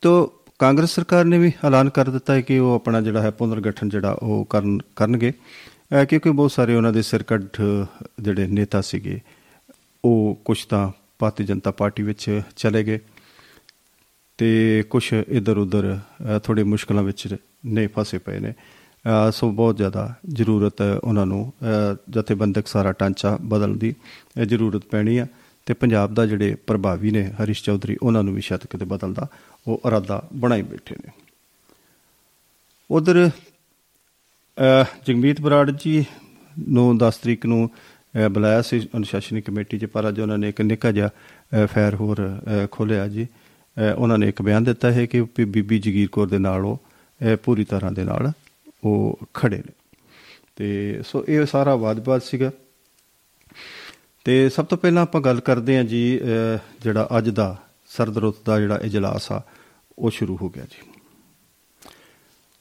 ਤੋ 0.01 0.40
ਕਾਂਗਰਸ 0.61 0.95
ਸਰਕਾਰ 0.95 1.25
ਨੇ 1.25 1.37
ਵੀ 1.37 1.51
ਐਲਾਨ 1.65 1.89
ਕਰ 1.89 2.09
ਦਿੱਤਾ 2.09 2.33
ਹੈ 2.33 2.41
ਕਿ 2.41 2.59
ਉਹ 2.59 2.73
ਆਪਣਾ 2.75 3.01
ਜਿਹੜਾ 3.01 3.21
ਹੈ 3.21 3.29
ਪੁਨਰਗਠਨ 3.29 3.89
ਜਿਹੜਾ 3.89 4.11
ਉਹ 4.11 4.45
ਕਰਨ 4.45 4.77
ਕਰਨਗੇ। 4.95 5.31
ਅ, 5.31 6.03
ਕਿਉਂਕਿ 6.05 6.29
ਬਹੁਤ 6.29 6.51
ਸਾਰੇ 6.51 6.75
ਉਹਨਾਂ 6.75 6.91
ਦੇ 6.93 7.01
ਸਿਰਕੱਢ 7.01 7.45
ਜਿਹੜੇ 8.19 8.47
ਨੇਤਾ 8.47 8.81
ਸੀਗੇ 8.81 9.19
ਉਹ 10.05 10.41
ਕੁਝ 10.45 10.65
ਤਾਂ 10.65 10.91
ਭਾਰਤੀ 11.19 11.43
ਜਨਤਾ 11.43 11.71
ਪਾਰਟੀ 11.71 12.03
ਵਿੱਚ 12.03 12.41
ਚਲੇ 12.55 12.83
ਗਏ 12.83 12.99
ਤੇ 14.37 14.83
ਕੁਝ 14.89 15.13
ਇਧਰ 15.13 15.57
ਉਧਰ 15.57 15.97
ਥੋੜੇ 16.43 16.63
ਮੁਸ਼ਕਲਾਂ 16.63 17.03
ਵਿੱਚ 17.03 17.35
ਨੇ 17.65 17.87
ਫਸੇ 17.87 18.17
ਪਏ 18.17 18.39
ਨੇ। 18.39 18.53
ਅ, 18.53 19.31
ਸੋ 19.31 19.51
ਬਹੁਤ 19.51 19.77
ਜ਼ਿਆਦਾ 19.77 20.13
ਜ਼ਰੂਰਤ 20.29 20.81
ਹੈ 20.81 20.93
ਉਹਨਾਂ 20.97 21.25
ਨੂੰ 21.25 21.53
ਅ, 21.61 21.95
ਜਥੇਬੰਦਕ 22.09 22.67
ਸਾਰਾ 22.67 22.91
ਢਾਂਚਾ 22.91 23.37
ਬਦਲਣ 23.41 23.77
ਦੀ 23.77 23.95
ਅ, 24.41 24.43
ਜ਼ਰੂਰਤ 24.43 24.85
ਪੈਣੀ 24.85 25.17
ਆ। 25.17 25.27
ਤੇ 25.65 25.73
ਪੰਜਾਬ 25.73 26.13
ਦਾ 26.13 26.25
ਜਿਹੜੇ 26.25 26.55
ਪ੍ਰਭਾਵੀ 26.67 27.11
ਨੇ 27.11 27.23
ਹਰੀਸ਼ 27.43 27.63
ਚੌਧਰੀ 27.63 27.97
ਉਹਨਾਂ 28.03 28.23
ਨੂੰ 28.23 28.33
ਵੀ 28.33 28.41
ਸ਼ਾਇਦ 28.41 28.65
ਕਿਤੇ 28.67 28.85
ਬਦਲਦਾ 28.85 29.27
ਉਹ 29.67 29.81
ਇਰਾਦਾ 29.87 30.27
ਬਣਾਈ 30.33 30.61
ਬੈਠੇ 30.61 30.95
ਨੇ। 31.05 31.11
ਉਧਰ 32.89 33.29
ਜਗਮੀਤ 35.07 35.41
ਬਰਾੜ 35.41 35.71
ਜੀ 35.71 36.05
ਨੂੰ 36.69 36.97
10 36.97 37.17
ਤਰੀਕ 37.17 37.45
ਨੂੰ 37.45 37.69
ਅ, 38.25 38.27
ਬੁਲਾਇਆ 38.27 38.61
ਸੀ 38.61 38.79
ਅਨੁਸ਼ਾਸਨੀ 38.95 39.41
ਕਮੇਟੀ 39.41 39.77
'ਚ 39.79 39.85
ਪਰ 39.85 40.09
ਅੱਜ 40.09 40.19
ਉਹਨਾਂ 40.19 40.37
ਨੇ 40.37 40.49
ਇੱਕ 40.49 40.61
ਨਿੱਕਾ 40.61 40.91
ਜਿਹਾ 40.91 41.07
ਅ, 41.07 41.65
ਫੈਰ 41.65 41.95
ਹੋਰ 41.95 42.41
ਖੋਲਿਆ 42.71 43.07
ਜੀ। 43.07 43.25
ਅ, 43.25 43.93
ਉਹਨਾਂ 43.97 44.17
ਨੇ 44.17 44.27
ਇੱਕ 44.29 44.41
ਬਿਆਨ 44.41 44.63
ਦਿੱਤਾ 44.63 44.91
ਹੈ 44.91 45.05
ਕਿ 45.05 45.21
ਵੀ 45.21 45.45
ਬੀਬੀ 45.45 45.79
ਜਗੀਰ 45.79 46.07
ਕੌਰ 46.11 46.27
ਦੇ 46.27 46.37
ਨਾਲ 46.37 46.65
ਉਹ 46.65 46.79
ਅ, 47.21 47.35
ਪੂਰੀ 47.35 47.63
ਤਰ੍ਹਾਂ 47.63 47.91
ਦੇ 47.91 48.03
ਨਾਲ 48.03 48.31
ਉਹ 48.83 49.19
ਖੜੇ 49.33 49.57
ਨੇ। 49.57 49.73
ਤੇ 50.55 51.01
ਸੋ 51.07 51.25
ਇਹ 51.29 51.45
ਸਾਰਾ 51.45 51.75
ਵਾਦ-ਵਿਵਾਦ 51.75 52.21
ਸੀਗਾ। 52.21 52.51
ਤੇ 54.25 54.49
ਸਭ 54.49 54.65
ਤੋਂ 54.65 54.77
ਪਹਿਲਾਂ 54.77 55.01
ਆਪਾਂ 55.03 55.21
ਗੱਲ 55.21 55.39
ਕਰਦੇ 55.39 55.77
ਹਾਂ 55.77 55.83
ਜੀ 55.83 56.19
ਅ, 56.19 56.57
ਜਿਹੜਾ 56.83 57.07
ਅੱਜ 57.17 57.29
ਦਾ 57.29 57.57
ਸਰਦ 57.89 58.17
ਰੁੱਤ 58.17 58.35
ਦਾ 58.45 58.59
ਜਿਹੜਾ 58.59 58.79
ਇਜਲਾਸ 58.83 59.31
ਆ 59.31 59.41
ਉਹ 59.99 60.11
ਸ਼ੁਰੂ 60.11 60.37
ਹੋ 60.41 60.49
ਗਿਆ 60.49 60.63
ਜੀ। 60.63 60.89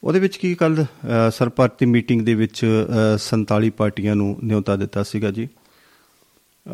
ਉਹਦੇ 0.04 0.18
ਵਿੱਚ 0.20 0.36
ਕੀ 0.36 0.54
ਕੱਲ 0.54 0.84
ਸਰਪਾਰਟੀ 1.32 1.86
ਮੀਟਿੰਗ 1.86 2.22
ਦੇ 2.22 2.34
ਵਿੱਚ 2.34 2.64
ਅ, 2.64 3.16
47 3.16 3.70
ਪਾਰਟੀਆਂ 3.70 4.16
ਨੂੰ 4.16 4.38
ਨਿਯੁਤਾ 4.44 4.76
ਦਿੱਤਾ 4.76 5.02
ਸੀਗਾ 5.02 5.30
ਜੀ। 5.30 5.48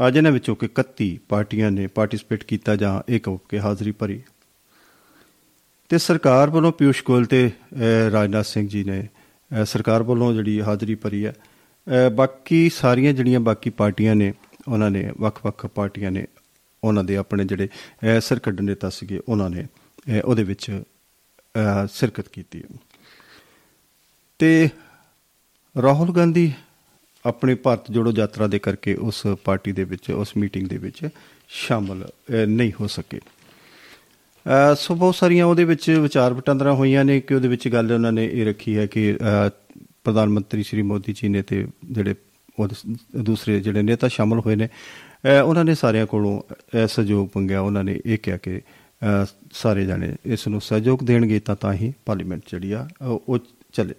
ਅੱਜ 0.07 0.17
ਇਹਨਾਂ 0.17 0.33
ਵਿੱਚੋਂ 0.33 0.57
ਕਿ 0.57 0.69
31 0.81 1.19
ਪਾਰਟੀਆਂ 1.29 1.71
ਨੇ 1.71 1.87
ਪਾਰਟਿਸਿਪੇਟ 1.87 2.45
ਕੀਤਾ 2.45 2.77
ਜਾਂ 2.77 3.03
ਇੱਕ 3.09 3.29
ਹੋ 3.29 3.37
ਕੇ 3.49 3.61
ਹਾਜ਼ਰੀ 3.61 3.93
ਭਰੀ। 3.93 4.21
ਤੇ 5.89 5.99
ਸਰਕਾਰ 5.99 6.51
ਵੱਲੋਂ 6.51 6.73
ਪਿਊਸ਼ 6.73 7.03
ਗੋਇਲ 7.05 7.25
ਤੇ 7.25 7.47
ਅ, 7.49 8.11
ਰਾਜਨਾਥ 8.13 8.45
ਸਿੰਘ 8.47 8.69
ਜੀ 8.69 8.85
ਨੇ 8.85 9.09
ਅ, 9.61 9.65
ਸਰਕਾਰ 9.65 10.03
ਵੱਲੋਂ 10.03 10.35
ਜਿਹੜੀ 10.35 10.61
ਹਾਜ਼ਰੀ 10.61 10.95
ਭਰੀ 10.95 11.27
ਹੈ 11.27 11.33
ਅ, 11.87 12.09
ਬਾਕੀ 12.09 12.69
ਸਾਰੀਆਂ 12.69 13.13
ਜਿਹੜੀਆਂ 13.13 13.41
ਬਾਕੀ 13.41 13.71
ਪਾਰਟੀਆਂ 13.71 14.15
ਨੇ 14.17 14.33
ਉਹਨਾਂ 14.69 14.91
ਨੇ 14.91 15.13
ਵੱਖ-ਵੱਖ 15.21 15.67
ਪਾਰਟੀਆਂ 15.67 16.11
ਨੇ 16.11 16.27
ਉਹਨਾਂ 16.85 17.05
ਦੇ 17.05 17.17
ਆਪਣੇ 17.17 17.45
ਜਿਹੜੇ 17.45 17.69
ਅ, 18.17 18.21
ਸਰਕੱਢ 18.21 18.61
ਨੇਤਾ 18.61 18.91
ਸੀਗੇ 18.91 19.21
ਉਹਨਾਂ 19.29 19.51
ਨੇ 19.51 19.63
ਅ, 19.63 20.21
ਉਹਦੇ 20.25 20.43
ਵਿੱਚ 20.43 20.71
ਅ, 20.71 21.87
ਸ਼ਿਰਕਤ 21.93 22.29
ਕੀਤੀ। 22.29 22.59
ਹੈ 22.59 22.79
ਤੇ 24.39 24.69
ਰਾਹੁਲ 25.83 26.13
ਗਾਂਧੀ 26.13 26.53
ਆਪਣੀ 27.27 27.55
ਭਾਰਤ 27.55 27.91
ਜੋੜੋ 27.91 28.13
ਯਾਤਰਾ 28.17 28.47
ਦੇ 28.47 28.59
ਕਰਕੇ 28.59 28.95
ਉਸ 28.95 29.27
ਪਾਰਟੀ 29.45 29.73
ਦੇ 29.73 29.85
ਵਿੱਚ 29.85 30.11
ਉਸ 30.11 30.37
ਮੀਟਿੰਗ 30.37 30.69
ਦੇ 30.69 30.77
ਵਿੱਚ 30.79 31.09
ਸ਼ਾਮਲ 31.49 32.05
ਅ, 32.05 32.47
ਨਹੀਂ 32.47 32.73
ਹੋ 32.81 32.87
ਸਕੇ। 32.87 33.21
ਅ, 34.47 34.75
ਸੋ 34.75 34.95
ਬਹੁਤ 34.95 35.15
ਸਾਰੀਆਂ 35.15 35.47
ਉਹਦੇ 35.47 35.65
ਵਿੱਚ 35.65 35.91
ਵਿਚਾਰ 35.91 36.33
ਵਟਾਂਦਰਾ 36.33 36.73
ਹੋਈਆਂ 36.73 37.05
ਨੇ 37.05 37.21
ਕਿ 37.21 37.35
ਉਹਦੇ 37.35 37.49
ਵਿੱਚ 37.49 37.69
ਗੱਲ 37.69 37.93
ਉਹਨਾਂ 37.93 38.13
ਨੇ 38.13 38.27
ਇਹ 38.33 38.47
ਰੱਖੀ 38.47 38.77
ਹੈ 38.77 38.87
ਕਿ 38.87 39.17
ਅ, 39.17 39.49
ਪ੍ਰਧਾਨ 40.05 40.29
ਮੰਤਰੀ 40.29 40.63
ਸ਼੍ਰੀ 40.63 40.83
ਮੋਦੀ 40.83 41.13
ਜੀ 41.13 41.29
ਨੇ 41.29 41.43
ਤੇ 41.43 41.67
ਜਿਹੜੇ 41.85 42.15
ਉਹਦੇ 42.59 42.95
ਦੂਸਰੇ 43.23 43.61
ਜਿਹੜੇ 43.61 43.83
ਨੇਤਾ 43.83 44.09
ਸ਼ਾਮਲ 44.09 44.39
ਹੋਏ 44.39 44.57
ਨੇ 44.57 44.67
ਅ, 44.67 45.41
ਉਹਨਾਂ 45.41 45.65
ਨੇ 45.65 45.75
ਸਾਰਿਆਂ 45.75 46.07
ਕੋਲੋਂ 46.07 46.41
ਅ, 46.85 46.87
ਸਹਿਯੋਗ 46.87 47.29
ਮੰਗਿਆ। 47.37 47.61
ਉਹਨਾਂ 47.61 47.85
ਨੇ 47.85 48.01
ਇਹ 48.07 48.19
ਕਿਹਾ 48.19 48.37
ਕਿ 48.37 48.61
ਅ, 48.61 49.27
ਸਾਰੇ 49.53 49.85
ਜਾਣੇ 49.85 50.17
ਇਸ 50.25 50.49
ਨੂੰ 50.49 50.61
ਸਹਿਯੋਗ 50.61 50.99
ਦੇਣਗੇ 51.05 51.41
ਤਾਂ 51.41 51.57
ਤਾਂ 51.57 51.75
ਹੀ 51.75 51.93
ਪਾਰਲੀਮੈਂਟ 52.07 52.43
ਜਿਹੜੀ 52.51 52.73
ਆ 52.73 52.89
ਉਹ 53.03 53.23
ਉਹ 53.29 53.39
ਚੱਲੇ। 53.73 53.95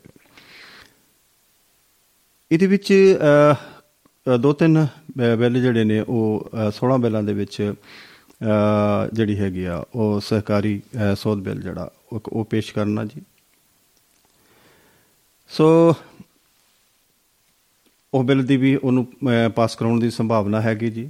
ਇਹਦੇ 2.52 2.68
ਵਿੱਚ 2.68 2.94
ਅ, 2.94 3.54
ਅ, 4.34 4.38
ਦੋ 4.38 4.54
ਤਿੰਨ 4.54 4.86
ਅ, 4.86 5.36
ਬਿੱਲ 5.36 5.62
ਜਿਹੜੇ 5.62 5.84
ਨੇ 5.84 6.00
ਉਹ 6.00 6.50
ਅ, 6.68 6.72
16 6.72 6.98
ਬਿੱਲਾਂ 6.98 7.24
ਦੇ 7.24 7.34
ਵਿੱਚ 7.34 7.74
ਅ, 8.42 9.10
ਜਿਹੜੀ 9.14 9.40
ਹੈਗੀ 9.40 9.66
ਆ 9.66 9.84
ਉਹ 9.96 10.20
ਸਹਿਕਾਰੀ 10.20 10.82
ਅ, 10.96 11.16
ਸੋਧ 11.16 11.38
ਬਿੱਲ 11.40 11.62
ਜਿਹੜਾ 11.62 11.92
ਉਹ 12.14 12.22
ਉਹ 12.30 12.46
ਪੇਸ਼ 12.46 12.74
ਕਰਨਾ 12.74 13.06
ਜੀ। 13.06 13.22
ਸੋ 15.50 15.96
ਉਹ 18.14 18.24
ਬਿੱਲ 18.24 18.44
ਦੀ 18.44 18.58
ਵੀ 18.58 18.76
ਉਹਨੂੰ 18.76 19.06
ਅ, 19.06 19.50
ਪਾਸ 19.50 19.76
ਕਰਾਉਣ 19.76 20.00
ਦੀ 20.00 20.10
ਸੰਭਾਵਨਾ 20.12 20.62
ਹੈਗੀ 20.62 20.90
ਜੀ। 20.90 21.10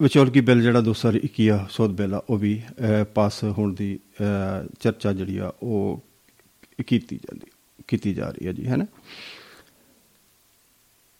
ਵਿਚੋਲਗੀ 0.00 0.40
ਬਿੱਲ 0.40 0.60
ਜਿਹੜਾ 0.62 0.80
2021 0.80 1.48
ਆ 1.50 1.66
ਸੋਧ 1.70 1.90
ਬਿੱਲ 1.96 2.14
ਆ 2.14 2.20
ਉਹ 2.30 2.38
ਵੀ 2.38 2.60
ਅ, 2.60 3.04
ਪਾਸ 3.14 3.42
ਹੋਣ 3.58 3.74
ਦੀ 3.74 3.94
ਅ, 4.20 4.66
ਚਰਚਾ 4.80 5.12
ਜਿਹੜੀ 5.12 5.36
ਆ 5.38 5.52
ਉਹ 5.62 6.02
ਕੀਤੀ 6.86 7.16
ਜਾਂਦੀ 7.16 7.50
ਕੀਤੀ 7.88 8.14
ਜਾ 8.14 8.28
ਰਹੀ 8.30 8.46
ਹੈ 8.46 8.52
ਜੀ 8.52 8.66
ਹੈਨਾ 8.66 8.84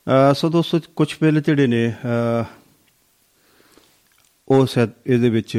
ਅ, 0.06 0.33
ਸੋ 0.33 0.49
ਦੋਸਤੋ 0.50 0.80
ਕੁਝ 0.97 1.14
ਬਿੱਲ 1.21 1.40
ਜਿਹੜੇ 1.40 1.66
ਨੇ 1.66 1.87
ਅ, 1.88 2.44
ਉਹ 4.49 4.66
ਸ਼ਾਇਦ 4.66 4.90
ਇਹਦੇ 5.06 5.28
ਵਿੱਚ 5.30 5.56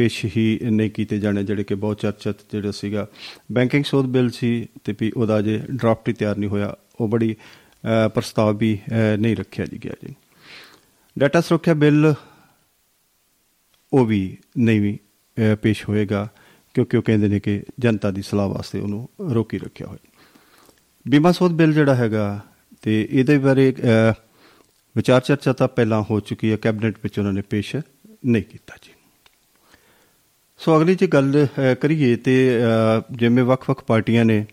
ਪੇਸ਼ 0.00 0.24
ਹੀ 0.36 0.58
ਨਹੀਂ 0.62 0.90
ਕੀਤੇ 0.90 1.18
ਜਾਣੇ 1.18 1.44
ਜਿਹੜੇ 1.44 1.64
ਕਿ 1.64 1.74
ਬਹੁਤ 1.74 2.00
ਚਰਚਿਤ 2.00 2.36
ਜਿਹੜਾ 2.52 2.70
ਸੀਗਾ। 2.70 3.06
ਬੈਂਕਿੰਗ 3.52 3.84
ਸੋਧ 3.84 4.06
ਬਿੱਲ 4.06 4.30
ਸੀ 4.30 4.68
ਤੇ 4.84 4.94
ਵੀ 5.00 5.12
ਉਹਦਾ 5.16 5.42
ਜੇ 5.42 5.58
ਡਰਾਫਟ 5.58 6.08
ਹੀ 6.08 6.12
ਤਿਆਰ 6.12 6.36
ਨਹੀਂ 6.36 6.50
ਹੋਇਆ। 6.50 6.76
ਉਹ 7.00 7.08
ਬੜੀ 7.08 7.36
ਅ, 8.06 8.08
ਪ੍ਰਸਤਾਵ 8.08 8.56
ਵੀ 8.56 8.78
ਅ, 8.88 9.16
ਨਹੀਂ 9.16 9.36
ਰੱਖਿਆ 9.36 9.66
ਜੀ 9.66 9.78
ਗਿਆ 9.84 9.92
ਜੀ। 10.08 10.14
ਡਾਟਾ 11.18 11.40
ਸੁਰੱਖਿਆ 11.40 11.74
ਬਿੱਲ 11.74 12.14
ਉਹ 13.92 14.06
ਵੀ 14.06 14.36
ਨਹੀਂ 14.58 14.80
ਵੀ 14.80 14.98
ਅ, 15.52 15.54
ਪੇਸ਼ 15.54 15.88
ਹੋਏਗਾ 15.88 16.28
ਕਿਉਂਕਿ 16.74 16.96
ਉਹ 16.96 17.02
ਕਹਿੰਦੇ 17.02 17.28
ਨੇ 17.28 17.40
ਕਿ 17.40 17.62
ਜਨਤਾ 17.78 18.10
ਦੀ 18.10 18.22
ਸਲਾਹ 18.22 18.48
ਵਾਸਤੇ 18.48 18.80
ਉਹਨੂੰ 18.80 19.08
ਰੋਕੀ 19.30 19.58
ਰੱਖਿਆ 19.58 19.86
ਹੋਇਆ। 19.86 20.10
ਬੀਮਾ 21.08 21.32
ਸੋਧ 21.32 21.52
ਬਿੱਲ 21.52 21.72
ਜਿਹੜਾ 21.72 21.94
ਹੈਗਾ 21.94 22.40
ਤੇ 22.82 23.08
ਇਹਦੇ 23.10 23.38
ਬਾਰੇ 23.38 23.72
ਅ, 23.72 24.12
ਵਿਚਾਰ 24.96 25.20
ਚਰਚਾ 25.20 25.52
ਤਾਂ 25.52 25.68
ਪਹਿਲਾਂ 25.68 26.02
ਹੋ 26.10 26.20
ਚੁੱਕੀ 26.20 26.52
ਹੈ। 26.52 26.56
ਕੈਬਨਿਟ 26.56 26.98
ਵਿੱਚ 27.02 27.18
ਉਹਨਾਂ 27.18 27.32
ਨੇ 27.32 27.42
ਪੇਸ਼ 27.42 27.76
ਨਹੀਂ 28.26 28.42
ਕੀਤਾ 28.42 28.74
ਜੀ। 28.82 28.92
ਸੋ 30.60 30.76
ਅਗਲੀ 30.76 30.94
ਜੇ 30.94 31.06
ਗੱਲ 31.06 31.46
ਅ, 31.46 31.74
ਕਰੀਏ 31.74 32.16
ਤੇ 32.16 32.34
ਅ, 32.58 33.02
ਜਿਵੇਂ 33.12 33.44
ਵੱਖ-ਵੱਖ 33.44 33.84
ਪਾਰਟੀਆਂ 33.84 34.24
ਨੇ 34.24 34.44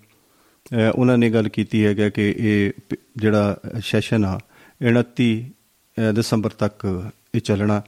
ਅ, 0.72 0.90
ਉਹਨਾਂ 0.96 1.18
ਨੇ 1.18 1.30
ਗੱਲ 1.30 1.50
ਕੀਤੀ 1.50 1.86
ਹੈਗਾ 1.86 2.10
ਕਿ 2.10 2.34
ਇਹ 2.40 2.72
ਪ- 2.90 2.98
ਜਿਹੜਾ 3.18 3.58
ਸੈਸ਼ਨ 3.84 4.26
ਆ 4.26 4.38
29 4.82 5.30
ਅ, 5.98 6.12
ਦਸੰਬਰ 6.12 6.50
ਤੱਕ 6.50 6.86
ਇਹ 7.36 7.42
ਚੱਲਣਾ 7.42 7.82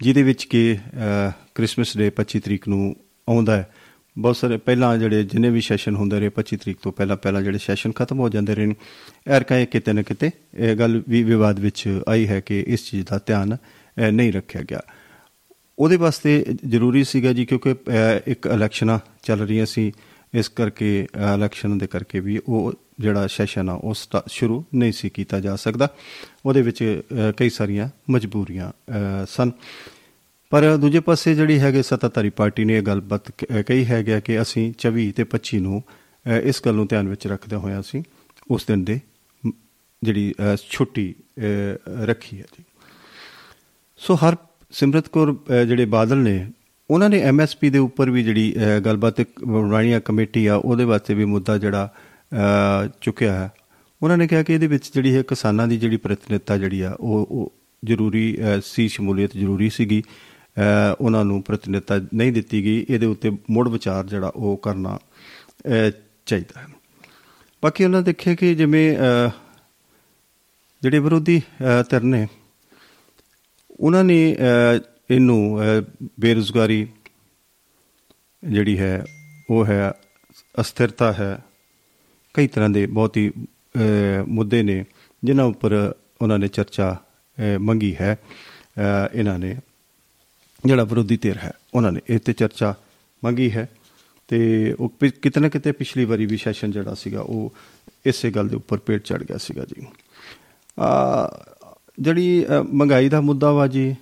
ਜਿਹਦੇ 0.00 0.22
ਵਿੱਚ 0.22 0.44
ਕਿ 0.44 0.62
ਅ, 0.76 1.30
ਕ੍ਰਿਸਮਸ 1.54 1.96
ਡੇ 1.96 2.10
25 2.10 2.40
ਤਰੀਕ 2.40 2.68
ਨੂੰ 2.68 2.94
ਆਉਂਦਾ 3.28 3.56
ਹੈ। 3.56 3.70
ਬਹੁਤ 4.16 4.36
ਸਾਰੇ 4.36 4.56
ਪਹਿਲਾਂ 4.56 4.96
ਜਿਹੜੇ 4.98 5.22
ਜਿੰਨੇ 5.24 5.50
ਵੀ 5.50 5.60
ਸੈਸ਼ਨ 5.60 5.96
ਹੁੰਦੇ 5.96 6.18
ਰਹੇ 6.20 6.28
25 6.28 6.56
ਤਰੀਕ 6.56 6.78
ਤੋਂ 6.82 6.92
ਪਹਿਲਾਂ 6.92 7.16
ਪਹਿਲਾਂ 7.16 7.42
ਜਿਹੜੇ 7.42 7.58
ਸੈਸ਼ਨ 7.58 7.92
ਖਤਮ 7.92 8.18
ਹੋ 8.18 8.28
ਜਾਂਦੇ 8.28 8.54
ਰਹੇ 8.54 8.66
ਨੇ 8.66 8.74
ਐਰਕਾ 9.26 9.56
ਇਹ 9.58 9.66
ਕਿਤੇ 9.66 9.92
ਨਾ 9.92 10.02
ਕਿਤੇ 10.02 10.30
ਇਹ 10.56 10.76
ਗੱਲ 10.76 11.02
ਵੀ 11.08 11.22
ਵਿਵਾਦ 11.22 11.60
ਵਿੱਚ 11.60 11.84
ਆਈ 12.08 12.26
ਹੈ 12.28 12.40
ਕਿ 12.40 12.64
ਇਸ 12.66 12.90
ਚੀਜ਼ 12.90 13.06
ਦਾ 13.06 13.18
ਧਿਆਨ 13.26 13.56
ਅ, 13.56 14.10
ਨਹੀਂ 14.10 14.32
ਰੱਖਿਆ 14.32 14.62
ਗਿਆ। 14.62 14.80
ਉਹਦੇ 15.78 15.96
ਵਾਸਤੇ 15.96 16.46
ਜ਼ਰੂਰੀ 16.66 17.04
ਸੀਗਾ 17.04 17.32
ਜੀ 17.32 17.46
ਕਿਉਂਕਿ 17.46 17.72
ਅ, 17.72 17.76
ਇੱਕ 18.26 18.46
ਇਲੈਕਸ਼ਨਾਂ 18.46 18.98
ਚੱਲ 19.22 19.40
ਰਹੀਆਂ 19.40 19.66
ਸੀ। 19.66 19.92
ਇਸ 20.34 20.48
ਕਰਕੇ 20.48 21.06
ਅ, 21.16 21.34
ਇਲੈਕਸ਼ਨ 21.36 21.78
ਦੇ 21.78 21.86
ਕਰਕੇ 21.86 22.20
ਵੀ 22.20 22.40
ਉਹ 22.48 22.72
ਜਿਹੜਾ 23.00 23.26
ਸੈਸ਼ਨ 23.26 23.68
ਆ 23.68 23.72
ਉਹ 23.72 23.94
ਸਟਾ- 23.94 24.22
ਸ਼ੁਰੂ 24.28 24.64
ਨਹੀਂ 24.74 24.92
ਸੀ 24.92 25.08
ਕੀਤਾ 25.08 25.40
ਜਾ 25.40 25.56
ਸਕਦਾ। 25.56 25.88
ਉਹਦੇ 26.46 26.62
ਵਿੱਚ 26.62 27.02
ਅ, 27.12 27.32
ਕਈ 27.36 27.50
ਸਾਰੀਆਂ 27.50 27.88
ਮਜਬੂਰੀਆਂ 28.10 28.70
ਅ, 28.70 29.26
ਸਨ। 29.28 29.50
ਪਰ 30.50 30.76
ਦੂਜੇ 30.76 31.00
ਪਾਸੇ 31.00 31.34
ਜਿਹੜੀ 31.34 31.58
ਹੈਗੇ 31.58 31.82
ਸੱਤਾਧਾਰੀ 31.82 32.30
ਪਾਰਟੀ 32.30 32.64
ਨੇ 32.64 32.76
ਇਹ 32.76 32.82
ਗੱਲਬਾਤ 32.82 33.30
ਕ- 33.30 33.44
ਅ, 33.58 33.62
ਕਹੀ 33.62 33.84
ਹੈ 33.84 34.06
ਗਿਆ 34.06 34.20
ਕਿ 34.20 34.42
ਅਸੀਂ 34.42 34.72
24 34.78 35.12
ਤੇ 35.12 35.24
25 35.24 35.60
ਨੂੰ 35.60 35.82
ਅ, 36.26 36.30
ਇਸ 36.30 36.62
ਗੱਲ 36.66 36.74
ਨੂੰ 36.74 36.86
ਧਿਆਨ 36.86 37.08
ਵਿੱਚ 37.08 37.26
ਰੱਖਦੇ 37.26 37.56
ਹੋਏ 37.56 37.80
ਅਸੀਂ 37.80 38.02
ਉਸ 38.50 38.64
ਦਿਨ 38.66 38.84
ਦੇ 38.84 39.00
ਮ, 39.46 39.50
ਜਿਹੜੀ 40.02 40.34
ਅ, 40.54 40.56
ਛੁੱਟੀ 40.70 41.14
ਅ, 41.38 41.42
ਰੱਖੀ 42.04 42.38
ਹੈ 42.40 42.44
ਜੀ। 42.58 42.64
ਸੋ 43.96 44.14
ਹਰ 44.14 44.36
ਸਿਮਰਤ 44.72 45.08
ਕੌਰ 45.08 45.32
ਅ, 45.32 45.64
ਜਿਹੜੇ 45.64 45.84
ਬਾਦਲ 45.84 46.16
ਨੇ 46.18 46.46
ਉਹਨਾਂ 46.90 47.10
ਨੇ 47.10 47.20
ਐਮਐਸਪੀ 47.20 47.70
ਦੇ 47.70 47.78
ਉੱਪਰ 47.78 48.10
ਵੀ 48.10 48.22
ਜਿਹੜੀ 48.24 48.54
ਅ, 48.56 48.80
ਗੱਲਬਾਤ 48.80 49.20
ਇੱਕ 49.20 49.44
ਬਣਾਉਣੀ 49.44 49.92
ਆ 49.92 50.00
ਕਮੇਟੀ 50.00 50.46
ਆ 50.46 50.54
ਉਹਦੇ 50.54 50.84
ਵਾਸਤੇ 50.84 51.14
ਵੀ 51.14 51.24
ਮੁੱਦਾ 51.24 51.58
ਜਿਹੜਾ 51.58 51.94
ਅ, 52.32 52.88
ਚੁੱਕਿਆ 53.00 53.32
ਹੈ। 53.32 53.50
ਉਹਨਾਂ 54.02 54.16
ਨੇ 54.18 54.26
ਕਿਹਾ 54.26 54.42
ਕਿ 54.42 54.54
ਇਹਦੇ 54.54 54.66
ਵਿੱਚ 54.66 54.90
ਜਿਹੜੀ 54.94 55.14
ਹੈ 55.16 55.22
ਕਿਸਾਨਾਂ 55.22 55.68
ਦੀ 55.68 55.76
ਜਿਹੜੀ 55.76 55.96
ਪ੍ਰਤੀਨਿਧਤਾ 55.96 56.58
ਜਿਹੜੀ 56.58 56.80
ਆ 56.80 56.96
ਉਹ 57.00 57.26
ਉਹ 57.30 57.52
ਜ਼ਰੂਰੀ 57.84 58.38
ਅ, 58.40 58.60
ਸੀ 58.64 58.88
ਸ਼ਮੂਲੀਅਤ 58.88 59.36
ਜ਼ਰੂਰੀ 59.36 59.70
ਸੀਗੀ। 59.70 60.02
ਅ, 60.02 60.96
ਉਹਨਾਂ 61.00 61.24
ਨੂੰ 61.24 61.42
ਪ੍ਰਤੀਨਿਧਤਾ 61.42 62.00
ਨਹੀਂ 62.14 62.32
ਦਿੱਤੀ 62.32 62.64
ਗਈ। 62.64 62.86
ਇਹਦੇ 62.90 63.06
ਉੱਤੇ 63.06 63.30
ਮੁੜ 63.50 63.68
ਵਿਚਾਰ 63.68 64.06
ਜਿਹੜਾ 64.06 64.32
ਉਹ 64.36 64.56
ਕਰਨਾ 64.56 64.98
ਅ, 65.68 65.90
ਚਾਹੀਦਾ 66.26 66.60
ਹੈ। 66.60 66.66
ਬਾਕੀ 67.62 67.84
ਉਹਨਾਂ 67.84 68.02
ਦੇਖਿਆ 68.02 68.34
ਕਿ 68.34 68.54
ਜਿਵੇਂ 68.54 68.96
ਅ, 68.96 69.30
ਜਿਹੜੇ 70.82 70.98
ਵਿਰੋਧੀ 70.98 71.38
ਅ, 71.38 71.82
ਧਿਰ 71.90 72.02
ਨੇ 72.02 72.26
ਉਹਨਾਂ 73.82 74.04
ਨੇ 74.04 74.34
ਅ, 74.34 74.80
ਇਹਨੂੰ 75.10 75.58
ਅ, 75.60 75.84
ਬੇਰੁਜ਼ਗਾਰੀ 76.20 76.88
ਜਿਹੜੀ 78.44 78.78
ਹੈ 78.78 79.04
ਉਹ 79.50 79.66
ਹੈ 79.66 79.92
ਅਸਥਿਰਤਾ 80.60 81.12
ਹੈ। 81.12 81.38
ਕਈ 82.34 82.46
ਤਰ੍ਹਾਂ 82.46 82.70
ਦੇ 82.70 82.86
ਬਹੁਤ 82.86 83.16
ਹੀ 83.16 83.30
ਅ, 83.30 84.22
ਮੁੱਦੇ 84.26 84.62
ਨੇ 84.62 84.84
ਜਿਨ੍ਹਾਂ 85.24 85.46
ਉੱਪਰ 85.46 85.94
ਉਹਨਾਂ 86.22 86.38
ਨੇ 86.38 86.48
ਚਰਚਾ 86.48 86.96
ਅ, 86.96 87.58
ਮੰਗੀ 87.58 87.96
ਹੈ। 88.00 88.18
ਅ, 88.78 88.80
ਇਹਨਾਂ 89.14 89.38
ਨੇ 89.38 89.56
ਜਿਹੜਾ 90.66 90.84
ਵਿਰੋਧੀ 90.84 91.16
ਧਿਰ 91.16 91.36
ਹੈ 91.36 91.52
ਉਹਨਾਂ 91.74 91.92
ਨੇ 91.92 92.00
ਇਹ 92.10 92.18
ਤੇ 92.18 92.32
ਚਰਚਾ 92.32 92.74
ਮੰਗੀ 93.24 93.50
ਹੈ। 93.50 93.68
ਤੇ 94.28 94.72
ਉਹ 94.80 94.88
ਪਿ- 94.88 95.20
ਕਿਤੇ 95.22 95.40
ਨਾ 95.40 95.48
ਕਿਤੇ 95.48 95.72
ਪਿਛਲੀ 95.72 96.04
ਵਾਰੀ 96.04 96.26
ਵੀ 96.26 96.36
ਸੈਸ਼ਨ 96.36 96.70
ਜਿਹੜਾ 96.70 96.94
ਸੀਗਾ 96.94 97.20
ਉਹ 97.20 97.54
ਇਸੇ 98.06 98.30
ਗੱਲ 98.30 98.48
ਦੇ 98.48 98.56
ਉੱਪਰ 98.56 98.78
ਪੇਟ 98.78 99.02
ਚੜ 99.02 99.22
ਗਿਆ 99.22 99.36
ਸੀਗਾ 99.36 99.64
ਜੀ। 99.64 99.86
ਆ 100.80 101.26
ਜਿਹੜੀ 102.00 102.44
ਅ, 102.46 102.62
ਮਹਿੰਗਾਈ 102.62 103.08
ਦਾ 103.08 103.20
ਮੁੱਦਾ 103.20 103.52
ਵਾ 103.52 103.66
ਜੀ 103.66 103.94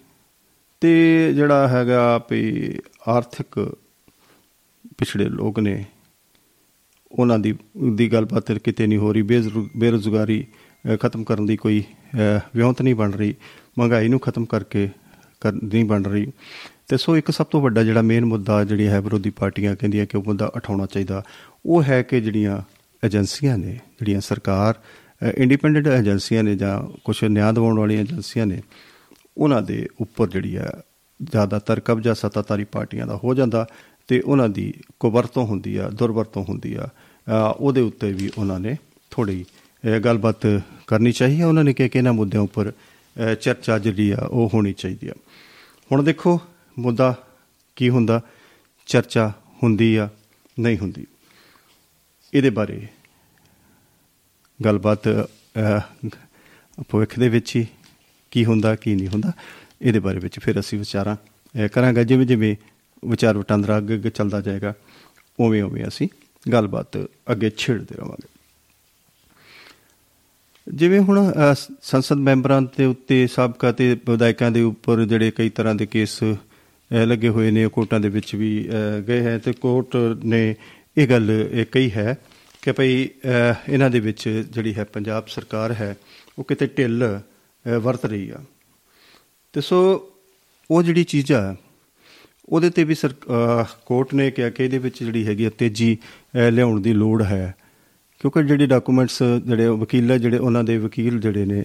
ਤੇ 0.81 1.33
ਜਿਹੜਾ 1.35 1.69
ਹੈਗਾ 1.69 2.19
ਵੀ 2.31 2.79
ਆਰਥਿਕ 3.09 3.77
ਪਿਛੜੇ 4.99 5.25
ਲੋਕ 5.25 5.59
ਨੇ 5.59 5.85
ਉਹਨਾਂ 7.13 7.39
ਦੀ 7.39 7.55
ਦੀ 7.95 8.13
ਗੱਲਬਾਤ 8.13 8.53
ਕਿਤੇ 8.53 8.87
ਨਹੀਂ 8.87 8.99
ਹੋ 8.99 9.13
ਰਹੀ 9.13 9.23
ਬੇਜ਼ਰੂ- 9.23 9.69
ਬੇਰੁਜ਼ਗਾਰੀ 9.77 10.47
ਅ, 10.95 10.97
ਖਤਮ 10.97 11.25
ਕਰਨ 11.25 11.47
ਦੀ 11.47 11.57
ਕੋਈ 11.57 11.83
ਅ, 12.15 12.39
ਵਿਉਂਤ 12.57 12.83
ਨਹੀਂ 12.83 12.95
ਬਣ 12.95 13.13
ਰਹੀ 13.13 13.35
ਮਹਿੰਗਾਈ 13.79 14.09
ਨੂੰ 14.09 14.21
ਖਤਮ 14.21 14.45
ਕਰਕੇ 14.45 14.89
ਕਰ 15.41 15.53
ਨਹੀਂ 15.53 15.85
ਬਣ 15.85 16.05
ਰਹੀ। 16.05 16.27
ਤੇ 16.89 16.97
ਸੋ 16.97 17.17
ਇੱਕ 17.17 17.31
ਸਭ 17.31 17.47
ਤੋਂ 17.47 17.61
ਵੱਡਾ 17.61 17.83
ਜਿਹੜਾ 17.83 18.03
ਮੇਨ 18.03 18.25
ਮੁੱਦਾ 18.25 18.65
ਜਿਹੜੀ 18.65 18.87
ਹੈ 18.87 19.01
ਵਿਰੋਧੀ 19.01 19.31
ਪਾਰਟੀਆਂ 19.31 19.77
ਕਹਿੰਦੀਆਂ 19.77 20.07
ਕਿ 20.07 20.17
ਉਹ 20.17 20.23
ਮੁੱਦਾ 20.27 20.47
ਉਠਾਉਣਾ 20.47 20.87
ਚਾਹੀਦਾ 20.87 21.23
ਉਹ 21.67 21.83
ਹੈ 21.83 22.03
ਕਿ 22.03 22.21
ਜਿਹੜੀਆਂ 22.21 22.61
ਏਜੰਸੀਆਂ 23.07 23.59
ਨੇ 23.59 23.73
ਜਿਹੜੀਆਂ 23.73 24.21
ਸਰਕਾਰ 24.21 24.75
ਇੰਡੀਪੈਂਡੈਂਟ 25.37 25.87
ਏਜੰਸੀਆਂ 25.87 26.43
ਨੇ 26.43 26.57
ਜਾਂ 26.57 26.99
ਕੁਝ 27.05 27.25
ਨਿਆਂ 27.25 27.53
ਦਿਵਾਉਣ 27.53 27.79
ਵਾਲੀਆਂ 27.79 28.01
ਏਜੰਸੀਆਂ 28.01 28.47
ਨੇ 28.47 28.63
ਉਹਨਾਂ 29.39 29.63
ਦੇ 29.63 29.89
ਉੱਪਰ 30.01 30.29
ਜਿਹੜੀ 30.29 30.57
ਹੈ 30.57 30.73
ਜ਼ਿਆਦਾਤਰ 31.23 31.81
ਕਬਜ਼ਾ 31.81 32.15
ਸੱਤਾਧਾਰੀ 32.15 32.65
ਪਾਰਟੀਆਂ 32.65 33.07
ਦਾ 33.07 33.21
ਹੋ 33.25 33.35
ਜਾਂਦਾ 33.35 33.67
ਤੇ 34.09 34.21
ਉਹਨਾਂ 34.21 34.49
ਦੀ 34.49 34.75
ਕੁਵਰਤੋਂ 35.01 35.47
ਹੁੰਦੀ 35.47 35.77
ਆ 35.77 35.89
ਦੁਰਵਰਤੋਂ 35.89 36.45
ਹੁੰਦੀ 36.45 36.75
ਆ। 36.75 36.89
ਅ, 36.89 37.55
ਉਹਦੇ 37.57 37.81
ਉੱਤੇ 37.81 38.13
ਵੀ 38.13 38.31
ਉਹਨਾਂ 38.39 38.61
ਨੇ 38.61 38.77
ਥੋੜੀ 39.11 39.45
ਗੱਲਬਾਤ 40.05 40.63
ਕਰਨੀ 40.87 41.13
ਚਾਹੀਏ 41.13 41.43
ਉਹਨਾਂ 41.43 41.65
ਨੇ 41.65 41.73
ਕਿਹਾ 41.73 41.89
ਕਿ 41.89 41.99
ਇਹਨਾਂ 41.99 42.13
ਮੁੱਦਿਆਂ 42.13 42.43
ਉੱਪਰ 42.43 42.73
ਅ, 43.31 43.35
ਚਰਚਾ 43.35 43.79
ਜਿਹੜੀ 43.79 44.11
ਆ 44.11 44.19
ਉਹ 44.31 44.51
ਹੋਣੀ 44.55 44.73
ਚਾਹੀਦੀ 44.73 45.09
ਆ। 45.09 45.13
ਹੁਣ 45.93 46.03
ਦੇਖੋ 46.03 46.41
ਮੁੱਦਾ 46.79 47.15
ਕੀ 47.77 47.89
ਹੁੰਦਾ? 47.89 48.21
ਚਰਚਾ 48.87 49.33
ਹੁੰਦੀ 49.63 49.97
ਆ 49.97 50.09
ਨਹੀਂ 50.61 50.79
ਹੁੰਦੀ? 50.79 51.07
ਇਹਦੇ 52.35 52.51
ਬਾਰੇ 52.51 52.87
ਗੱਲਬਾਤ 54.65 55.09
ਅ, 55.09 55.81
ਭਵਿੱਖ 56.91 57.19
ਦੇ 57.19 57.29
ਵਿੱਚ 57.29 57.57
ਹੀ 57.57 57.67
ਕੀ 58.31 58.45
ਹੁੰਦਾ 58.45 58.75
ਕੀ 58.77 58.95
ਨਹੀਂ 58.95 59.09
ਹੁੰਦਾ 59.09 59.33
ਇਹਦੇ 59.83 59.99
ਬਾਰੇ 59.99 60.19
ਵਿੱਚ 60.19 60.39
ਫਿਰ 60.41 60.61
ਅਸੀਂ 60.61 60.79
ਵਿਚਾਰਾਂ 60.79 61.17
ਅ, 61.65 61.69
ਕਰਾਂਗੇ। 61.69 62.05
ਜਿਵੇਂ 62.05 62.27
ਜਿਵੇਂ 62.27 62.57
ਵਿਚਾਰ 63.05 63.39
ਵਟਾਂਦਰਾ 63.39 63.79
ਅੱਗੇ 63.79 63.95
ਅੱਗੇ 63.95 64.11
ਚੱਲਦਾ 64.11 64.41
ਜਾਏਗਾ 64.41 64.75
ਉਵੇਂ 65.39 65.63
ਉਵੇਂ 65.63 65.87
ਅਸੀਂ 65.89 66.09
ਗੱਲਬਾਤ 66.53 66.97
ਅੱਗੇ 67.33 67.51
ਛੇੜਦੇ 67.57 67.95
ਰਵਾਂਗੇ। 67.97 68.29
ਜਿਵੇਂ 70.75 71.01
ਹੁਣ 71.01 71.33
ਅ, 71.33 71.55
ਸ- 71.55 71.69
ਸੰਸਦ 71.83 72.17
ਮੈਂਬਰਾਂ 72.17 72.63
ਦੇ 72.63 72.85
ਉੱਤੇ 72.85 73.27
ਸਾਬਕਾ 73.27 73.73
ਤੇ 73.73 73.97
ਵਿਧਾਇਕਾਂ 74.09 74.51
ਦੇ 74.51 74.63
ਉੱਪਰ 74.63 75.05
ਜਿਹੜੇ 75.05 75.31
ਕਈ 75.31 75.49
ਤਰ੍ਹਾਂ 75.49 75.75
ਦੇ 75.75 75.87
ਕੇਸ 75.87 76.19
ਅ, 76.25 76.35
ਲੱਗੇ 77.05 77.29
ਹੋਏ 77.29 77.51
ਨੇ 77.51 77.67
ਕੋਰਟਾਂ 77.69 78.01
ਦੇ 78.01 78.09
ਵਿੱਚ 78.09 78.35
ਵੀ 78.35 78.69
ਅ, 78.69 79.01
ਗਏ 79.01 79.21
ਹੈ 79.21 79.39
ਤੇ 79.39 79.53
ਕੋਰਟ 79.53 79.97
ਨੇ 80.25 80.55
ਇਹ 80.99 81.09
ਗੱਲ 81.09 81.31
ਇਹ 81.31 81.67
ਕਹੀ 81.67 81.91
ਹੈ 81.91 82.17
ਕਿ 82.63 82.73
ਭਈ 82.73 83.07
ਅ, 83.07 83.55
ਇਹਨਾਂ 83.69 83.91
ਦੇ 83.91 84.01
ਵਿੱਚ 84.01 84.29
ਜਿਹੜੀ 84.29 84.75
ਹੈ 84.75 84.85
ਪੰਜਾਬ 84.85 85.27
ਸਰਕਾਰ 85.27 85.73
ਹੈ 85.73 85.97
ਉਹ 86.39 86.45
ਕਿਤੇ 86.45 86.67
ਢਿੱਲ 86.67 87.21
ਅ, 87.67 87.79
ਵਰਤ 87.79 88.07
ਰਹੀ 88.07 88.31
ਆ। 88.31 88.37
ਤੇ 89.53 89.61
ਸੋ 89.61 90.09
ਉਹ 90.71 90.83
ਜਿਹੜੀ 90.83 91.05
ਚੀਜ਼ 91.05 91.33
ਆ 91.33 91.57
ਉਹਦੇ 92.49 92.71
ਤੇ 92.71 92.85
ਵੀ 92.85 92.95
ਸਰ 92.95 93.11
ਅ, 93.11 93.65
ਕੋਰਟ 93.87 94.15
ਨੇ 94.15 94.31
ਕਿਹਾ 94.31 94.51
ਕਿ 94.51 94.65
ਇਹਦੇ 94.65 94.79
ਵਿੱਚ 94.79 95.05
ਜਿਹੜੀ 95.05 95.27
ਹੈਗੀ 95.27 95.45
ਆ 95.45 95.51
ਤੇਜ਼ੀ 95.59 95.97
ਅ, 96.37 96.51
ਲਿਆਉਣ 96.51 96.81
ਦੀ 96.81 96.93
ਲੋੜ 96.93 97.23
ਹੈ। 97.23 97.55
ਕਿਉਂਕਿ 98.21 98.43
ਜਿਹੜੇ 98.43 98.67
ਡਾਕੂਮੈਂਟਸ 98.67 99.23
ਜਿਹੜੇ 99.23 99.67
ਉਹ 99.67 99.79
ਵਕੀਲ 99.79 100.13
ਆ 100.13 100.17
ਜਿਹੜੇ 100.19 100.39
ਉਹਨਾਂ 100.39 100.65
ਦੇ 100.65 100.77
ਵਕੀਲ 100.79 101.21
ਜਿਹੜੇ 101.21 101.45
ਨੇ 101.45 101.65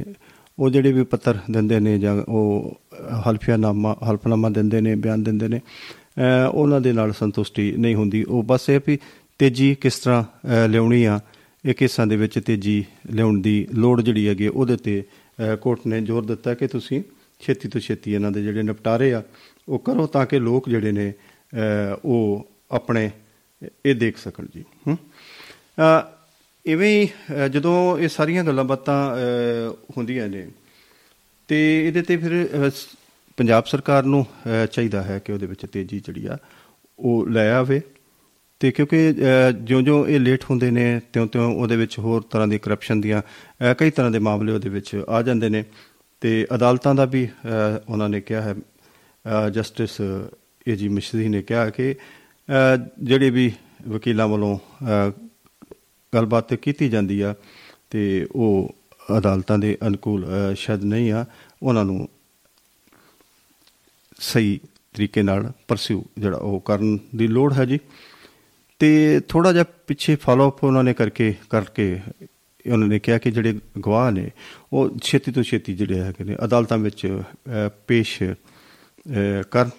ਉਹ 0.59 0.69
ਜਿਹੜੇ 0.69 0.91
ਵੀ 0.91 1.03
ਪੱਤਰ 1.03 1.37
ਦਿੰਦੇ 1.51 1.79
ਨੇ 1.79 1.97
ਜਾਂ 1.99 2.15
ਉਹ 2.29 2.79
ਹਲਫੀਆਨਾਮਾ 3.27 3.95
ਹਲਫਨਾਮਾ 4.11 4.49
ਦਿੰਦੇ 4.49 4.81
ਨੇ 4.81 4.95
ਬਿਆਨ 4.95 5.23
ਦਿੰਦੇ 5.23 5.47
ਨੇ 5.47 5.57
ਅ, 5.57 6.47
ਉਹਨਾਂ 6.53 6.81
ਦੇ 6.81 6.93
ਨਾਲ 6.93 7.13
ਸੰਤੁਸ਼ਟੀ 7.13 7.71
ਨਹੀਂ 7.71 7.95
ਹੁੰਦੀ। 7.95 8.23
ਉਹ 8.23 8.43
ਬਸ 8.43 8.69
ਇਹ 8.69 8.79
ਵੀ 8.87 8.97
ਤੇਜ਼ੀ 9.39 9.75
ਕਿਸ 9.75 9.99
ਤਰ੍ਹਾਂ 9.99 10.23
ਅ, 10.23 10.67
ਲਿਆਉਣੀ 10.67 11.03
ਆ 11.03 11.19
ਇਹ 11.65 11.73
ਕੇਸਾਂ 11.73 12.07
ਦੇ 12.07 12.15
ਵਿੱਚ 12.15 12.39
ਤੇਜ਼ੀ 12.39 12.85
ਲਿਆਉਣ 13.11 13.41
ਦੀ 13.41 13.67
ਲੋੜ 13.73 14.01
ਜਿਹੜੀ 14.01 14.27
ਹੈਗੀ 14.27 14.47
ਉਹਦੇ 14.47 14.77
ਤੇ 14.77 15.03
ਅ, 15.53 15.55
ਕੋਰਟ 15.55 15.79
ਨੇ 15.87 16.01
ਜ਼ੋਰ 16.01 16.25
ਦਿੱਤਾ 16.25 16.53
ਕਿ 16.53 16.67
ਤੁਸੀਂ 16.67 17.03
ਛੇਤੀ 17.39 17.69
ਤੋਂ 17.69 17.81
ਛੇਤੀ 17.81 18.13
ਇਹਨਾਂ 18.13 18.31
ਦੇ 18.31 18.43
ਜਿਹੜੇ 18.43 18.63
ਨਿਪਟਾਰੇ 18.63 19.13
ਆ 19.13 19.23
ਉਹ 19.69 19.79
ਕਰੋ 19.79 20.07
ਤਾਂ 20.07 20.25
ਕਿ 20.25 20.39
ਲੋਕ 20.39 20.69
ਜਿਹੜੇ 20.69 20.91
ਨੇ 20.91 21.09
ਅ, 21.11 21.99
ਉਹ 22.05 22.47
ਆਪਣੇ 22.71 23.11
ਇਹ 23.85 23.95
ਦੇਖ 23.95 24.17
ਸਕਣ 24.17 24.45
ਜੀ। 24.55 24.63
ਹੂੰ? 24.87 24.97
ਅ, 25.79 26.15
ਇਵੇਂ 26.65 27.01
ਹੀ 27.01 27.09
ਅ, 27.45 27.47
ਜਦੋਂ 27.47 27.97
ਇਹ 27.99 28.07
ਸਾਰੀਆਂ 28.09 28.43
ਗੱਲਾਂ 28.43 28.63
ਬਾਤਾਂ 28.63 29.15
ਅ, 29.15 29.75
ਹੁੰਦੀਆਂ 29.97 30.27
ਨੇ 30.27 30.47
ਤੇ 31.47 31.87
ਇਹਦੇ 31.87 32.01
ਤੇ 32.01 32.17
ਫਿਰ 32.17 32.49
ਅ, 32.67 32.69
ਸ- 32.69 32.87
ਪੰਜਾਬ 33.37 33.65
ਸਰਕਾਰ 33.65 34.03
ਨੂੰ 34.03 34.25
ਅ, 34.45 34.65
ਚਾਹੀਦਾ 34.65 35.03
ਹੈ 35.03 35.19
ਕਿ 35.19 35.31
ਉਹਦੇ 35.31 35.45
ਵਿੱਚ 35.45 35.65
ਤੇਜ਼ੀ 35.65 35.99
ਜਿਹੜੀ 35.99 36.25
ਆ 36.25 36.37
ਉਹ 36.99 37.27
ਲੈ 37.27 37.51
ਆਵੇ। 37.51 37.81
ਤੇ 38.59 38.71
ਕਿਉਂਕਿ 38.71 39.09
ਅ, 39.11 39.51
ਜਿਉਂ-ਜਿਉਂ 39.51 40.05
ਇਹ 40.07 40.19
ਲੇਟ 40.19 40.43
ਹੁੰਦੇ 40.49 40.71
ਨੇ 40.71 41.01
ਤਿਉਂ-ਤਿਉਂ 41.13 41.53
ਉਹਦੇ 41.55 41.75
ਵਿੱਚ 41.77 41.99
ਹੋਰ 41.99 42.21
ਤਰ੍ਹਾਂ 42.21 42.47
ਦੀ 42.47 42.57
ਕਰਪਸ਼ਨ 42.59 43.01
ਦੀਆਂ 43.01 43.21
ਅ, 43.21 43.73
ਕਈ 43.73 43.89
ਤਰ੍ਹਾਂ 43.89 44.11
ਦੇ 44.11 44.19
ਮਾਮਲੇ 44.19 44.51
ਉਹਦੇ 44.53 44.69
ਵਿੱਚ 44.69 44.95
ਆ 45.09 45.21
ਜਾਂਦੇ 45.21 45.49
ਨੇ। 45.49 45.63
ਤੇ 46.21 46.47
ਅਦਾਲਤਾਂ 46.55 46.95
ਦਾ 46.95 47.05
ਵੀ 47.05 47.25
ਅ, 47.25 47.29
ਉਹਨਾਂ 47.89 48.09
ਨੇ 48.09 48.21
ਕਿਹਾ 48.21 48.41
ਹੈ 48.41 48.55
ਜਸਟਿਸ 49.49 50.01
ਏਜੀ 50.67 50.87
ਮਿਸ਼ਰੀ 50.87 51.27
ਨੇ 51.27 51.41
ਕਿਹਾ 51.41 51.69
ਕਿ 51.69 51.93
ਅ, 51.93 52.77
ਜਿਹੜੇ 53.03 53.29
ਵੀ 53.29 53.51
ਵਕੀਲਾਂ 53.87 54.27
ਵੱਲੋਂ 54.27 54.57
ਅ, 54.57 55.11
ਗੱਲਬਾਤ 56.13 56.53
ਕੀਤੀ 56.53 56.89
ਜਾਂਦੀ 56.89 57.21
ਆ 57.21 57.33
ਤੇ 57.89 58.27
ਉਹ 58.35 58.75
ਅਦਾਲਤਾਂ 59.17 59.57
ਦੇ 59.57 59.77
ਅਨੁਕੂਲ 59.87 60.25
ਅ, 60.25 60.53
ਸ਼ਾਇਦ 60.53 60.83
ਨਹੀਂ 60.83 61.11
ਆ 61.11 61.25
ਉਹਨਾਂ 61.63 61.85
ਨੂੰ 61.85 62.07
ਸਹੀ 64.19 64.59
ਤਰੀਕੇ 64.93 65.21
ਨਾਲ 65.21 65.51
ਪਰਸਿਊ 65.67 66.03
ਜਿਹੜਾ 66.17 66.37
ਉਹ 66.37 66.59
ਕਰਨ 66.59 66.97
ਦੀ 67.15 67.27
ਲੋੜ 67.27 67.53
ਹੈ 67.53 67.65
ਜੀ। 67.65 67.79
ਤੇ 68.79 69.19
ਥੋੜਾ 69.29 69.51
ਜਿਹਾ 69.53 69.63
ਪਿੱਛੇ 69.87 70.15
ਫਾਲੋ 70.15 70.49
ਅਪ 70.49 70.63
ਉਹਨਾਂ 70.63 70.83
ਨੇ 70.83 70.93
ਕਰਕੇ 70.93 71.33
ਕਰਕੇ 71.49 71.99
ਉਹਨਾਂ 72.71 72.87
ਨੇ 72.87 72.99
ਕਿਹਾ 72.99 73.17
ਕਿ 73.17 73.31
ਜਿਹੜੇ 73.31 73.53
ਗਵਾਹ 73.79 74.11
ਨੇ 74.11 74.29
ਉਹ 74.73 74.97
ਛੇਤੀ 75.03 75.31
ਤੋਂ 75.31 75.43
ਛੇਤੀ 75.43 75.73
ਜਿਹੜੇ 75.73 75.99
ਹੈਗੇ 75.99 76.23
ਨੇ 76.23 76.35
ਅਦਾਲਤਾਂ 76.45 76.77
ਵਿੱਚ 76.77 77.05
ਅ, 77.05 77.69
ਪੇਸ਼ 77.87 78.23
ਅ, 78.23 78.33
ਕਰਨ। 79.51 79.69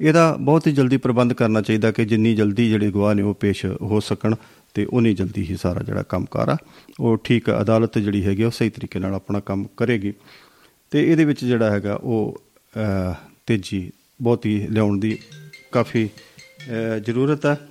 ਇਹਦਾ 0.00 0.36
ਬਹੁਤ 0.40 0.66
ਹੀ 0.66 0.72
ਜਲਦੀ 0.72 0.96
ਪ੍ਰਬੰਧ 0.96 1.32
ਕਰਨਾ 1.32 1.60
ਚਾਹੀਦਾ 1.62 1.90
ਕਿ 1.90 2.04
ਜਿੰਨੀ 2.04 2.34
ਜਲਦੀ 2.34 2.68
ਜਿਹੜੇ 2.68 2.90
ਗਵਾਹ 2.90 3.14
ਨੇ 3.14 3.22
ਉਹ 3.22 3.34
ਪੇਸ਼ 3.34 3.64
ਹੋ 3.66 4.00
ਸਕਣ 4.00 4.34
ਤੇ 4.74 4.84
ਉਨੀ 4.84 5.14
ਜਲਦੀ 5.14 5.42
ਹੀ 5.42 5.56
ਸਾਰਾ 5.56 5.82
ਜਿਹੜਾ 5.82 6.02
ਕੰਮਕਾਰ 6.02 6.48
ਆ 6.48 6.56
ਉਹ 7.00 7.16
ਠੀਕ 7.24 7.50
ਅਦਾਲਤ 7.60 7.98
ਜਿਹੜੀ 7.98 8.24
ਹੈਗੀ 8.26 8.42
ਆ, 8.42 8.46
ਉਹ 8.46 8.50
ਸਹੀ 8.50 8.70
ਤਰੀਕੇ 8.70 8.98
ਨਾਲ 8.98 9.14
ਆਪਣਾ 9.14 9.40
ਕੰਮ 9.40 9.66
ਕਰੇਗੀ। 9.76 10.12
ਤੇ 10.90 11.10
ਇਹਦੇ 11.12 11.24
ਵਿੱਚ 11.24 11.44
ਜਿਹੜਾ 11.44 11.70
ਹੈਗਾ 11.70 11.94
ਉਹ 11.94 12.42
ਅ, 12.76 13.14
ਤੇਜ਼ੀ 13.46 13.90
ਬਹੁਤ 14.22 14.46
ਹੀ 14.46 14.66
ਲਿਆਉਣ 14.70 14.98
ਦੀ 15.00 15.18
ਕਾਫੀ 15.72 16.08
ਅ, 16.70 16.98
ਜ਼ਰੂਰਤ 16.98 17.46
ਹੈ 17.46 17.52
ਅ, 17.54 17.69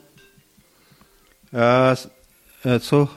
ਸ- 1.94 2.06
ਅ, 2.06 2.10
ਸੋ 2.82 3.08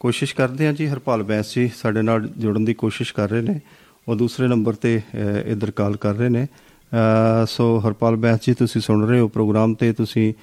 ਕੋਸ਼ਿਸ਼ 0.00 0.34
ਕਰਦੇ 0.34 0.66
ਹਾਂ 0.66 0.72
ਜੀ 0.72 0.88
ਹਰਪਾਲ 0.88 1.22
ਬੈਂਸ 1.22 1.54
ਜੀ 1.54 1.70
ਸਾਡੇ 1.76 2.02
ਨਾਲ 2.02 2.28
ਜੁੜਨ 2.28 2.64
ਦੀ 2.64 2.74
ਕੋਸ਼ਿਸ਼ 2.74 3.14
ਕਰ 3.14 3.30
ਰਹੇ 3.30 3.40
ਨੇ। 3.40 3.60
ਉਹ 4.08 4.16
ਦੂਸਰੇ 4.16 4.46
ਨੰਬਰ 4.46 4.74
ਤੇ 4.74 4.98
ਅ, 4.98 5.02
ਇੱਧਰ 5.46 5.70
ਕਾਲ 5.70 5.96
ਕਰ 5.96 6.14
ਰਹੇ 6.14 6.28
ਨੇ। 6.28 6.44
ਅ, 6.44 7.46
ਸੋ 7.46 7.78
ਹਰਪਾਲ 7.78 8.16
ਬੈਂਸ 8.16 8.46
ਜੀ 8.46 8.54
ਤੁਸੀਂ 8.54 8.80
ਸੁਣ 8.80 9.08
ਰਹੇ 9.08 9.20
ਹੋ 9.20 9.28
ਪ੍ਰੋਗਰਾਮ 9.28 9.74
ਤੇ। 9.74 9.92
ਤੁਸੀਂ 9.92 10.32
ਅ, 10.32 10.34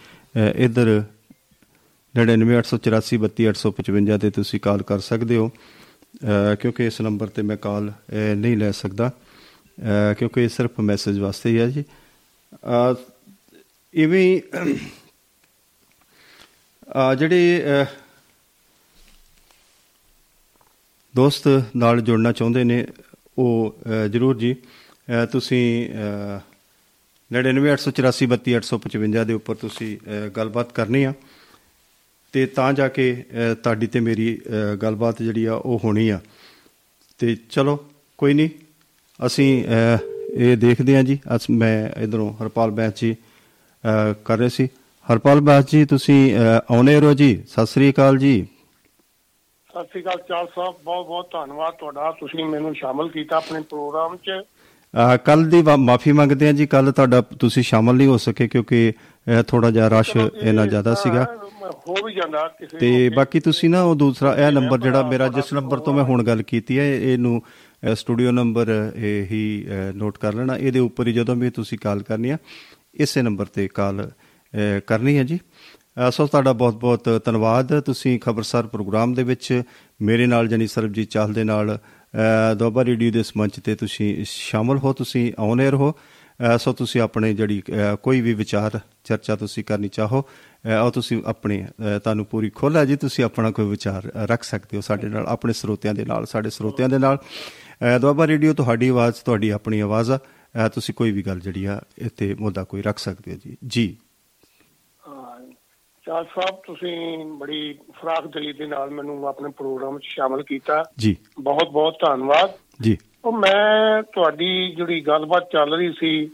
ਇੱਧਰ 0.55 1.03
9984432855 2.15 4.17
ਤੇ 4.17 4.29
ਤੁਸੀਂ 4.29 4.59
ਕਾਲ 4.59 4.81
ਕਰ 4.81 4.99
ਸਕਦੇ 4.99 5.35
ਹੋ। 5.35 5.51
ਅ, 5.51 6.55
ਕਿਉਂਕਿ 6.55 6.85
ਇਸ 6.85 7.01
ਨੰਬਰ 7.01 7.27
ਤੇ 7.27 7.41
ਮੈਂ 7.41 7.57
ਕਾਲ 7.57 7.91
ਅ, 7.91 7.93
ਨਹੀਂ 8.35 8.57
ਲੈ 8.57 8.71
ਸਕਦਾ। 8.71 9.09
ਅ, 9.09 10.13
ਕਿਉਂਕਿ 10.13 10.41
ਇਹ 10.41 10.49
ਸਿਰਫ 10.49 10.79
ਮੈਸੇਜ 10.79 11.19
ਵਾਸਤੇ 11.19 11.49
ਹੀ 11.49 11.59
ਹੈ 11.59 11.67
ਜੀ। 11.67 11.83
ਅ, 12.53 12.93
ਇਵੇਂ 13.93 14.21
ਹੀ 14.21 14.39
ਅ, 14.39 14.43
ਜਿਹੜੇ 17.15 17.63
ਅ, 17.82 17.86
ਦੋਸਤ 21.15 21.47
ਨਾਲ 21.75 22.02
ਜੁੜਨਾ 22.02 22.32
ਚਾਹੁੰਦੇ 22.32 22.63
ਨੇ 22.63 22.86
ਉਹ 23.38 23.75
ਅ, 23.86 24.08
ਜਰੂਰ 24.08 24.38
ਜੀ 24.38 24.54
ਅ, 24.54 25.25
ਤੁਸੀਂ 25.25 25.89
ਅ, 25.89 26.39
9984432855 27.32 29.25
ਦੇ 29.25 29.34
ਉੱਪਰ 29.34 29.56
ਤੁਸੀਂ 29.56 29.97
ਅ, 29.97 30.30
ਗੱਲਬਾਤ 30.30 30.71
ਕਰਨੀ 30.71 31.04
ਆ। 31.04 31.13
ਤੇ 32.32 32.45
ਤਾਂ 32.45 32.73
ਜਾ 32.73 32.88
ਕੇ 32.88 33.25
ਅ, 33.32 33.54
ਤੁਹਾਡੀ 33.54 33.88
ਤੇ 33.88 33.99
ਮੇਰੀ 33.99 34.38
ਅ, 34.38 34.75
ਗੱਲਬਾਤ 34.75 35.21
ਜਿਹੜੀ 35.21 35.45
ਆ 35.45 35.54
ਉਹ 35.54 35.80
ਹੋਣੀ 35.84 36.10
ਆ। 36.10 36.19
ਤੇ 37.17 37.38
ਚਲੋ 37.49 37.86
ਕੋਈ 38.17 38.34
ਨਹੀਂ 38.34 38.49
ਅਸੀਂ 39.25 39.65
ਅ, 39.65 39.67
ਇਹ 40.34 40.58
ਦੇਖਦੇ 40.58 40.95
ਹਾਂ 40.95 41.04
ਜੀ। 41.04 41.19
ਅਸ 41.36 41.49
ਮੈਂ 41.49 41.89
ਇਧਰੋਂ 42.04 42.34
ਹਰਪਾਲ 42.34 42.71
ਬੈਂਸ 42.71 42.93
ਜੀ 43.02 43.13
ਅ, 43.13 44.13
ਕਰ 44.25 44.38
ਰਹੇ 44.38 44.49
ਸੀ। 44.49 44.67
ਹਰਪਾਲ 45.10 45.39
ਬੈਂਸ 45.41 45.65
ਜੀ 45.72 45.86
ਤੁਸੀਂ 45.86 46.19
ਅ, 46.36 46.39
ਆਉਣੇ 46.72 47.00
ਰਹੋ 47.00 47.13
ਜੀ। 47.13 47.36
ਸਤਿ 47.48 47.65
ਸ੍ਰੀ 47.65 47.89
ਅਕਾਲ 47.91 48.17
ਜੀ। 48.17 48.34
ਸਤਿ 49.69 49.86
ਸ਼੍ਰੀ 49.86 50.02
ਅਕਾਲ 50.02 50.17
ਚਾਲ 50.30 50.48
ਸਾਹਿਬ 50.56 50.76
ਬਹੁਤ 50.86 51.08
ਬਹੁਤ 51.08 51.28
ਧੰਨਵਾਦ 51.34 51.74
ਤੁਹਾਡਾ। 51.74 52.12
ਤੁਸੀਂ 52.12 52.45
ਮੈਨੂੰ 52.45 52.74
ਸ਼ਾਮਲ 52.76 53.10
ਕੀਤਾ 53.10 53.38
ਆਪਣੇ 53.38 53.62
ਪ੍ਰੋਗਰਾਮ 53.62 54.15
'ਚ। 54.17 54.41
ਕੱਲ 55.26 55.43
ਦੀ 55.50 55.62
ਮਾਫੀ 55.78 56.12
ਮੰਗਦੇ 56.12 56.45
ਹਾਂ 56.45 56.54
ਜੀ। 56.54 56.65
ਕੱਲ 56.67 56.91
ਤੁਹਾਡਾ 56.91 57.22
ਤੁਸੀਂ 57.39 57.63
ਸ਼ਾਮਲ 57.63 57.95
ਨਹੀਂ 57.95 58.08
ਹੋ 58.08 58.17
ਸਕੇ 58.17 58.48
ਕਿਉਂਕਿ 58.48 58.91
ਥੋੜਾ 59.48 59.72
ਜਿਹਾ 59.72 59.88
ਰਸ਼ 59.88 60.12
ਚਲੋ 60.12 60.30
ਇਹ 60.41 60.48
ਇੰਨਾ 60.50 60.65
ਜ਼ਿਆਦਾ 60.65 60.93
ਸੀਗਾ। 60.93 61.26
ਹੋ 61.88 61.95
ਵੀ 62.06 62.13
ਜਾਂਦਾ 62.13 62.48
ਕਿਸੇ 62.60 62.78
ਤੇ। 62.78 63.10
ਬਾਕੀ 63.10 63.39
ਤੁਸੀਂ 63.39 63.69
ਨਾ 63.69 63.82
ਉਹ 63.84 63.95
ਦੂਸਰਾ 63.95 64.36
ਇਹ 64.38 64.52
ਨੰਬਰ 64.52 64.80
ਜਿਹੜਾ 64.80 65.02
ਮੇਰਾ 65.10 65.28
ਜਿਸ 65.28 65.54
ਨੰਬਰ 65.54 65.80
ਤੋਂ 65.80 65.93
ਮੈਂ 65.93 66.04
ਹੁਣ 66.04 66.24
ਗੱਲ 66.24 66.41
ਕੀਤੀ 66.43 66.80
ਹੈ 66.80 66.86
ਇਹ- 66.86 67.02
ਇਹਨੂੰ 67.02 67.41
ਸਟੂਡੀਓ 67.95 68.32
ਨੰਬਰ 68.32 68.91
ਇਹ 68.95 69.26
ਹੀ 69.26 69.67
ਨੋਟ 69.95 70.17
ਕਰ 70.17 70.34
ਲੈਣਾ। 70.34 70.58
ਇਹਦੇ 70.58 70.80
ਉੱਪਰ 70.80 71.08
ਹੀ 71.08 71.13
ਜਦੋਂ 71.13 71.36
ਵੀ 71.36 71.50
ਤੁਸੀਂ 71.50 71.78
ਕਾਲ 71.78 72.02
ਕਰਨੀ 72.04 72.30
ਆ 72.30 72.38
ਇਸੇ 72.95 73.22
ਨੰਬਰ 73.22 73.45
ਤੇ 73.45 73.67
ਕਾਲ 73.67 74.10
ਕਰਨੀ 74.88 75.17
ਹੈ 75.17 75.23
ਜੀ। 75.23 75.39
ਅ, 76.07 76.12
ਸੋ 76.12 76.27
ਤੁਹਾਡਾ 76.27 76.53
ਬਹੁਤ-ਬਹੁਤ 76.53 77.21
ਧੰਨਵਾਦ। 77.25 77.79
ਤੁਸੀਂ 77.79 78.19
ਖਬਰਸਾਰ 78.19 78.67
ਪ੍ਰੋਗਰਾਮ 78.67 79.13
ਦੇ 79.13 79.23
ਵਿੱਚ 79.23 79.62
ਮੇਰੇ 80.01 80.25
ਨਾਲ 80.25 80.47
ਜਨੀ 80.47 80.67
ਸਰਬਜੀਤ 80.67 81.09
ਚਾਹਲ 81.09 81.33
ਦੇ 81.33 81.43
ਨਾਲ 81.43 81.77
ਅ, 81.77 82.53
ਦੁਆਬਾ 82.53 82.85
ਰੇਡੀਓ 82.85 83.12
ਦੇ 83.12 83.19
ਇਸ 83.19 83.38
ਮੰਚ 83.38 83.59
ਤੇ 83.59 83.75
ਤੁਸੀਂ 83.75 84.25
ਸ਼ਾਮਲ 84.27 84.77
ਹੋ 84.77 84.93
ਤੁਸੀਂ 84.93 85.33
ਆਉਨੇ 85.39 85.71
ਰਹੋ 85.71 85.91
ਅ, 85.91 86.57
ਸੋ 86.57 86.73
ਤੁਸੀਂ 86.73 87.01
ਆਪਣੇ 87.01 87.33
ਜਿਹੜੀ 87.33 87.62
ਅ, 87.69 87.95
ਕੋਈ 87.95 88.21
ਵੀ 88.21 88.33
ਵਿਚਾਰ 88.33 88.79
ਚਰਚਾ 89.03 89.35
ਤੁਸੀਂ 89.35 89.63
ਕਰਨੀ 89.63 89.88
ਚਾਹੋ 89.88 90.21
ਅ, 90.21 90.69
ਉਹ 90.85 90.91
ਤੁਸੀਂ 90.91 91.23
ਆਪਣੇ 91.25 91.67
ਅ, 91.95 91.99
ਤੁਹਾਨੂੰ 91.99 92.25
ਪੂਰੀ 92.25 92.49
ਖੁੱਲ੍ਹ 92.49 92.77
ਹੈ 92.77 92.85
ਜੀ। 92.85 92.95
ਤੁਸੀਂ 92.95 93.23
ਆਪਣਾ 93.25 93.51
ਕੋਈ 93.51 93.65
ਵਿਚਾਰ 93.67 94.07
ਅ, 94.07 94.12
ਰੱਖ 94.15 94.43
ਸਕਦੇ 94.43 94.77
ਹੋ 94.77 94.81
ਸਾਡੇ 94.81 95.07
ਨਾਲ 95.07 95.25
ਆਪਣੇ 95.27 95.53
ਸਰੋਤਿਆਂ 95.53 95.93
ਦੇ 95.93 96.05
ਨਾਲ 96.05 96.25
ਸਾਡੇ 96.25 96.49
ਸਰੋਤਿਆਂ 96.49 96.89
ਦੇ 96.89 96.97
ਨਾਲ। 96.97 97.17
ਅ, 97.17 97.97
ਦੁਆਬਾ 97.99 98.27
ਰੇਡੀਓ 98.27 98.53
ਤੁਹਾਡੀ 98.53 98.88
ਆਵਾਜ਼ 98.88 99.15
ਤੁਹਾਡੀ 99.25 99.49
ਆਪਣੀ 99.49 99.79
ਆਵਾਜ਼ 99.79 100.12
ਆ। 100.12 100.19
ਅ, 100.65 100.67
ਤੁਸੀਂ 100.67 100.95
ਕੋਈ 100.95 101.12
ਵੀ 101.12 101.21
ਗੱਲ 101.21 101.39
ਜਿਹੜੀ 101.39 101.65
ਆ 101.65 101.81
ਇੱਥੇ 101.97 102.35
ਮੁੱਦਾ 102.39 102.63
ਕੋਈ 102.63 102.81
ਰੱਖ 102.81 102.99
ਸਕਦੇ 102.99 103.33
ਹੋ 103.33 103.38
ਜੀ। 103.45 103.57
ਜੀ। 103.67 103.97
ਹਾਂ, 103.97 104.09
ਚਾਲ 106.10 106.26
ਸਾਹਿਬ 106.26 106.56
ਤੁਸੀਂ 106.67 107.26
ਬੜੀ 107.26 107.78
ਫਰਾਖ 107.91 108.28
ਦਿਲੀ 108.28 108.54
ਦੇ 108.54 108.65
ਨਾਲ 108.65 108.89
ਮੈਨੂੰ 108.89 109.28
ਆਪਣੇ 109.28 109.52
ਪ੍ਰੋਗਰਾਮ 109.58 110.00
'ਚ 110.00 110.04
ਸ਼ਾਮਲ 110.04 110.43
ਕੀਤਾ। 110.43 110.84
ਜੀ। 110.98 111.17
ਬਹੁਤ 111.39 111.69
ਬਹੁਤ 111.69 111.95
ਧੰਨਵਾਦ। 112.06 112.52
ਜੀ। 112.82 112.98
ਉਹ 113.26 113.32
ਮੈਂ 113.32 114.04
ਤੁਹਾਡੀ 114.04 114.76
ਜਿਹੜੀ 114.76 115.02
ਗੱਲਬਾਤ 115.02 115.52
ਚੱਲ 115.52 115.74
ਰਹੀ 115.74 115.93
ਸੀ 116.00 116.30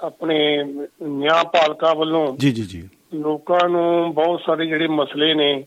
ਆਪਣੇ 0.00 0.64
ਨਿਆਂਪਾਲਕਾ 1.02 1.94
ਵੱਲੋਂ 1.94 2.36
ਜੀ 2.36 2.50
ਜੀ 2.50 2.62
ਜੀ। 2.62 2.88
ਲੋਕਾਂ 3.14 3.68
ਨੂੰ 3.68 4.14
ਬਹੁਤ 4.14 4.40
ਸਾਰੇ 4.46 4.66
ਜਿਹੜੇ 4.66 4.86
ਮਸਲੇ 4.86 5.34
ਨੇ 5.34 5.64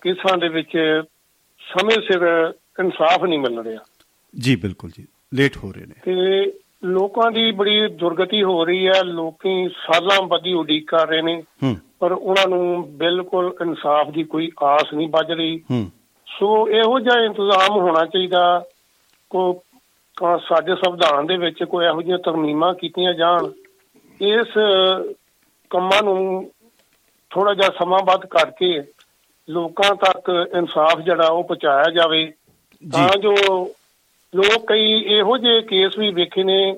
ਕੇਸਾਂ 0.00 0.38
ਦੇ 0.38 0.48
ਵਿੱਚ 0.48 1.02
ਸਮੇਂ 1.60 1.96
ਸਿਰ 1.96 2.52
ਇਨਸਾਫ 2.80 3.24
ਨਹੀਂ 3.24 3.38
ਮਿਲ 3.38 3.60
ਰਿਹਾ। 3.60 3.80
ਜੀ 4.40 4.56
ਬਿਲਕੁਲ 4.56 4.90
ਜੀ। 4.98 5.06
ਲੇਟ 5.34 5.56
ਹੋ 5.56 5.72
ਰਹੇ 5.72 5.86
ਨੇ। 5.86 5.94
ਤੇ 6.04 6.52
ਲੋਕਾਂ 6.82 7.30
ਦੀ 7.30 7.50
ਬੜੀ 7.52 7.86
ਦੁਰਗਤੀ 7.96 8.42
ਹੋ 8.42 8.64
ਰਹੀ 8.64 8.86
ਹੈ 8.88 9.02
ਲੋਕੀ 9.04 9.68
ਸਾਲਾਂ 9.76 10.20
ਬੱਧੀ 10.26 10.52
ਉਡੀਕ 10.54 10.86
ਕਰ 10.90 11.06
ਰਹੇ 11.08 11.22
ਨੇ। 11.22 11.42
ਪਰ 12.00 12.12
ਉਹਨਾਂ 12.12 12.46
ਨੂੰ 12.48 12.84
ਬਿਲਕੁਲ 12.98 13.54
ਇਨਸਾਫ 13.62 14.10
ਦੀ 14.10 14.22
ਕੋਈ 14.24 14.50
ਆਸ 14.64 14.92
ਨਹੀਂ 14.94 15.08
ਵੱਜ 15.08 15.32
ਰਹੀ। 15.32 15.86
ਸੋ 16.28 16.68
ਇਹੋ 16.68 16.98
ਜਿਹਾ 17.00 17.24
ਇੰਤਜ਼ਾਮ 17.24 17.76
ਹੋਣਾ 17.78 18.04
ਚਾਹੀਦਾ 18.04 18.62
ਕੋ 19.30 19.62
ਸਾਡੇ 20.46 20.74
ਸੰਵਿਧਾਨ 20.74 21.26
ਦੇ 21.26 21.36
ਵਿੱਚ 21.36 21.62
ਕੋਈ 21.64 21.86
ਇਹੋ 21.86 22.02
ਜਿਹੀਆਂ 22.02 22.18
ਤਰਮੀਮਾਂ 22.18 22.72
ਕੀਤੀਆਂ 22.74 23.12
ਜਾਣ 23.14 23.50
ਇਸ 24.20 24.56
ਕੰਮਾਂ 25.70 26.02
ਨੂੰ 26.02 26.50
ਥੋੜਾ 27.30 27.54
ਜਿਹਾ 27.54 27.68
ਸਮਾਂ 27.78 27.98
ਵੱਧ 28.04 28.26
ਕਰਕੇ 28.26 28.82
ਲੋਕਾਂ 29.48 29.94
ਤੱਕ 29.96 30.30
ਇਨਸਾਫ 30.56 31.00
ਜਿਹੜਾ 31.00 31.28
ਉਹ 31.28 31.42
ਪਹੁੰਚਾਇਆ 31.44 31.90
ਜਾਵੇ। 31.90 32.24
ਤਾਂ 32.82 33.08
ਜੋ 33.18 33.34
ਲੋਕ 34.34 34.66
ਕਈ 34.66 34.92
ਇਹੋ 34.92 35.38
ਜਿਹੇ 35.38 35.60
ਕੇਸ 35.62 35.98
ਵੀ 35.98 36.10
ਵੇਖੇ 36.10 36.44
ਨੇ 36.44 36.76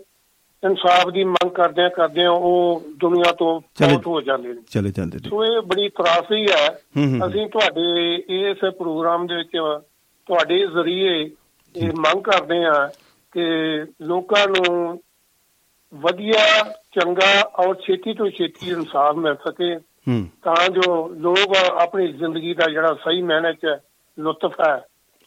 ਇਨਸਾਫ 0.63 1.11
ਦੀ 1.11 1.25
ਮੰਗ 1.25 1.51
ਕਰਦਿਆਂ 1.51 1.91
ਕਰਦਿਆਂ 1.91 2.31
ਉਹ 2.31 2.83
ਦੁਨੀਆ 2.97 3.33
ਤੋਂ 3.33 3.61
ਚਲੇ- 3.75 3.95
ਫੌਤ 3.95 4.07
ਹੋ 4.07 4.21
ਜਾਂਦੇ 4.21 4.49
ਨੇ। 4.49 4.61
ਚਲੇ 4.71 4.91
ਜਾਂਦੇ 4.91 5.19
ਨੇ। 5.19 5.29
ਸੋ 5.29 5.45
ਇਹ 5.45 5.61
ਬੜੀ 5.63 5.89
ਤਰਾਸਦੀ 5.89 6.47
ਹੈ 6.47 6.69
ਹੂੰ, 6.97 7.21
ਹੂੰ। 7.21 7.29
ਅਸੀਂ 7.29 7.47
ਤੁਹਾਡੇ 7.47 8.15
ਇਸ 8.29 8.59
ਪ੍ਰੋਗਰਾਮ 8.79 9.27
ਦੇ 9.27 9.35
ਵਿੱਚ 9.37 9.51
ਤੁਹਾਡੇ 10.27 10.67
ਜ਼ਰੀਏ 10.67 11.31
ਇਹ 11.77 11.93
ਮੰਗ 11.93 12.23
ਕਰਦੇ 12.23 12.65
ਹਾਂ 12.65 12.89
ਕਿ 13.33 13.47
ਲੋਕਾਂ 14.03 14.49
ਨੂੰ 14.49 15.03
ਵਧੀਆ 15.95 16.63
ਚੰਗਾ 16.93 17.43
ਔਰ 17.59 17.75
ਛੇਤੀ 17.75 18.15
ਤੋਂ 18.15 18.31
ਛੇਤੀ 18.31 18.71
ਇਨਸਾਫ 18.71 19.17
ਮਿਲ 19.17 19.35
ਸਕੇ 19.35 19.75
ਹੂੰ। 19.77 20.29
ਤਾਂ 20.43 20.69
ਜੋ 20.69 21.09
ਲੋਕ 21.09 21.57
ਆਪਣੀ 21.57 22.13
ਜ਼ਿੰਦਗੀ 22.13 22.55
ਦਾ 22.55 22.71
ਜਿਹੜਾ 22.71 22.95
ਸਹੀ 22.95 23.23
ਮਾਇਨੇ 23.23 23.53
'ਚ 23.53 23.77
ਲੁਤਫ 24.19 24.53
ਹੈ 24.61 24.85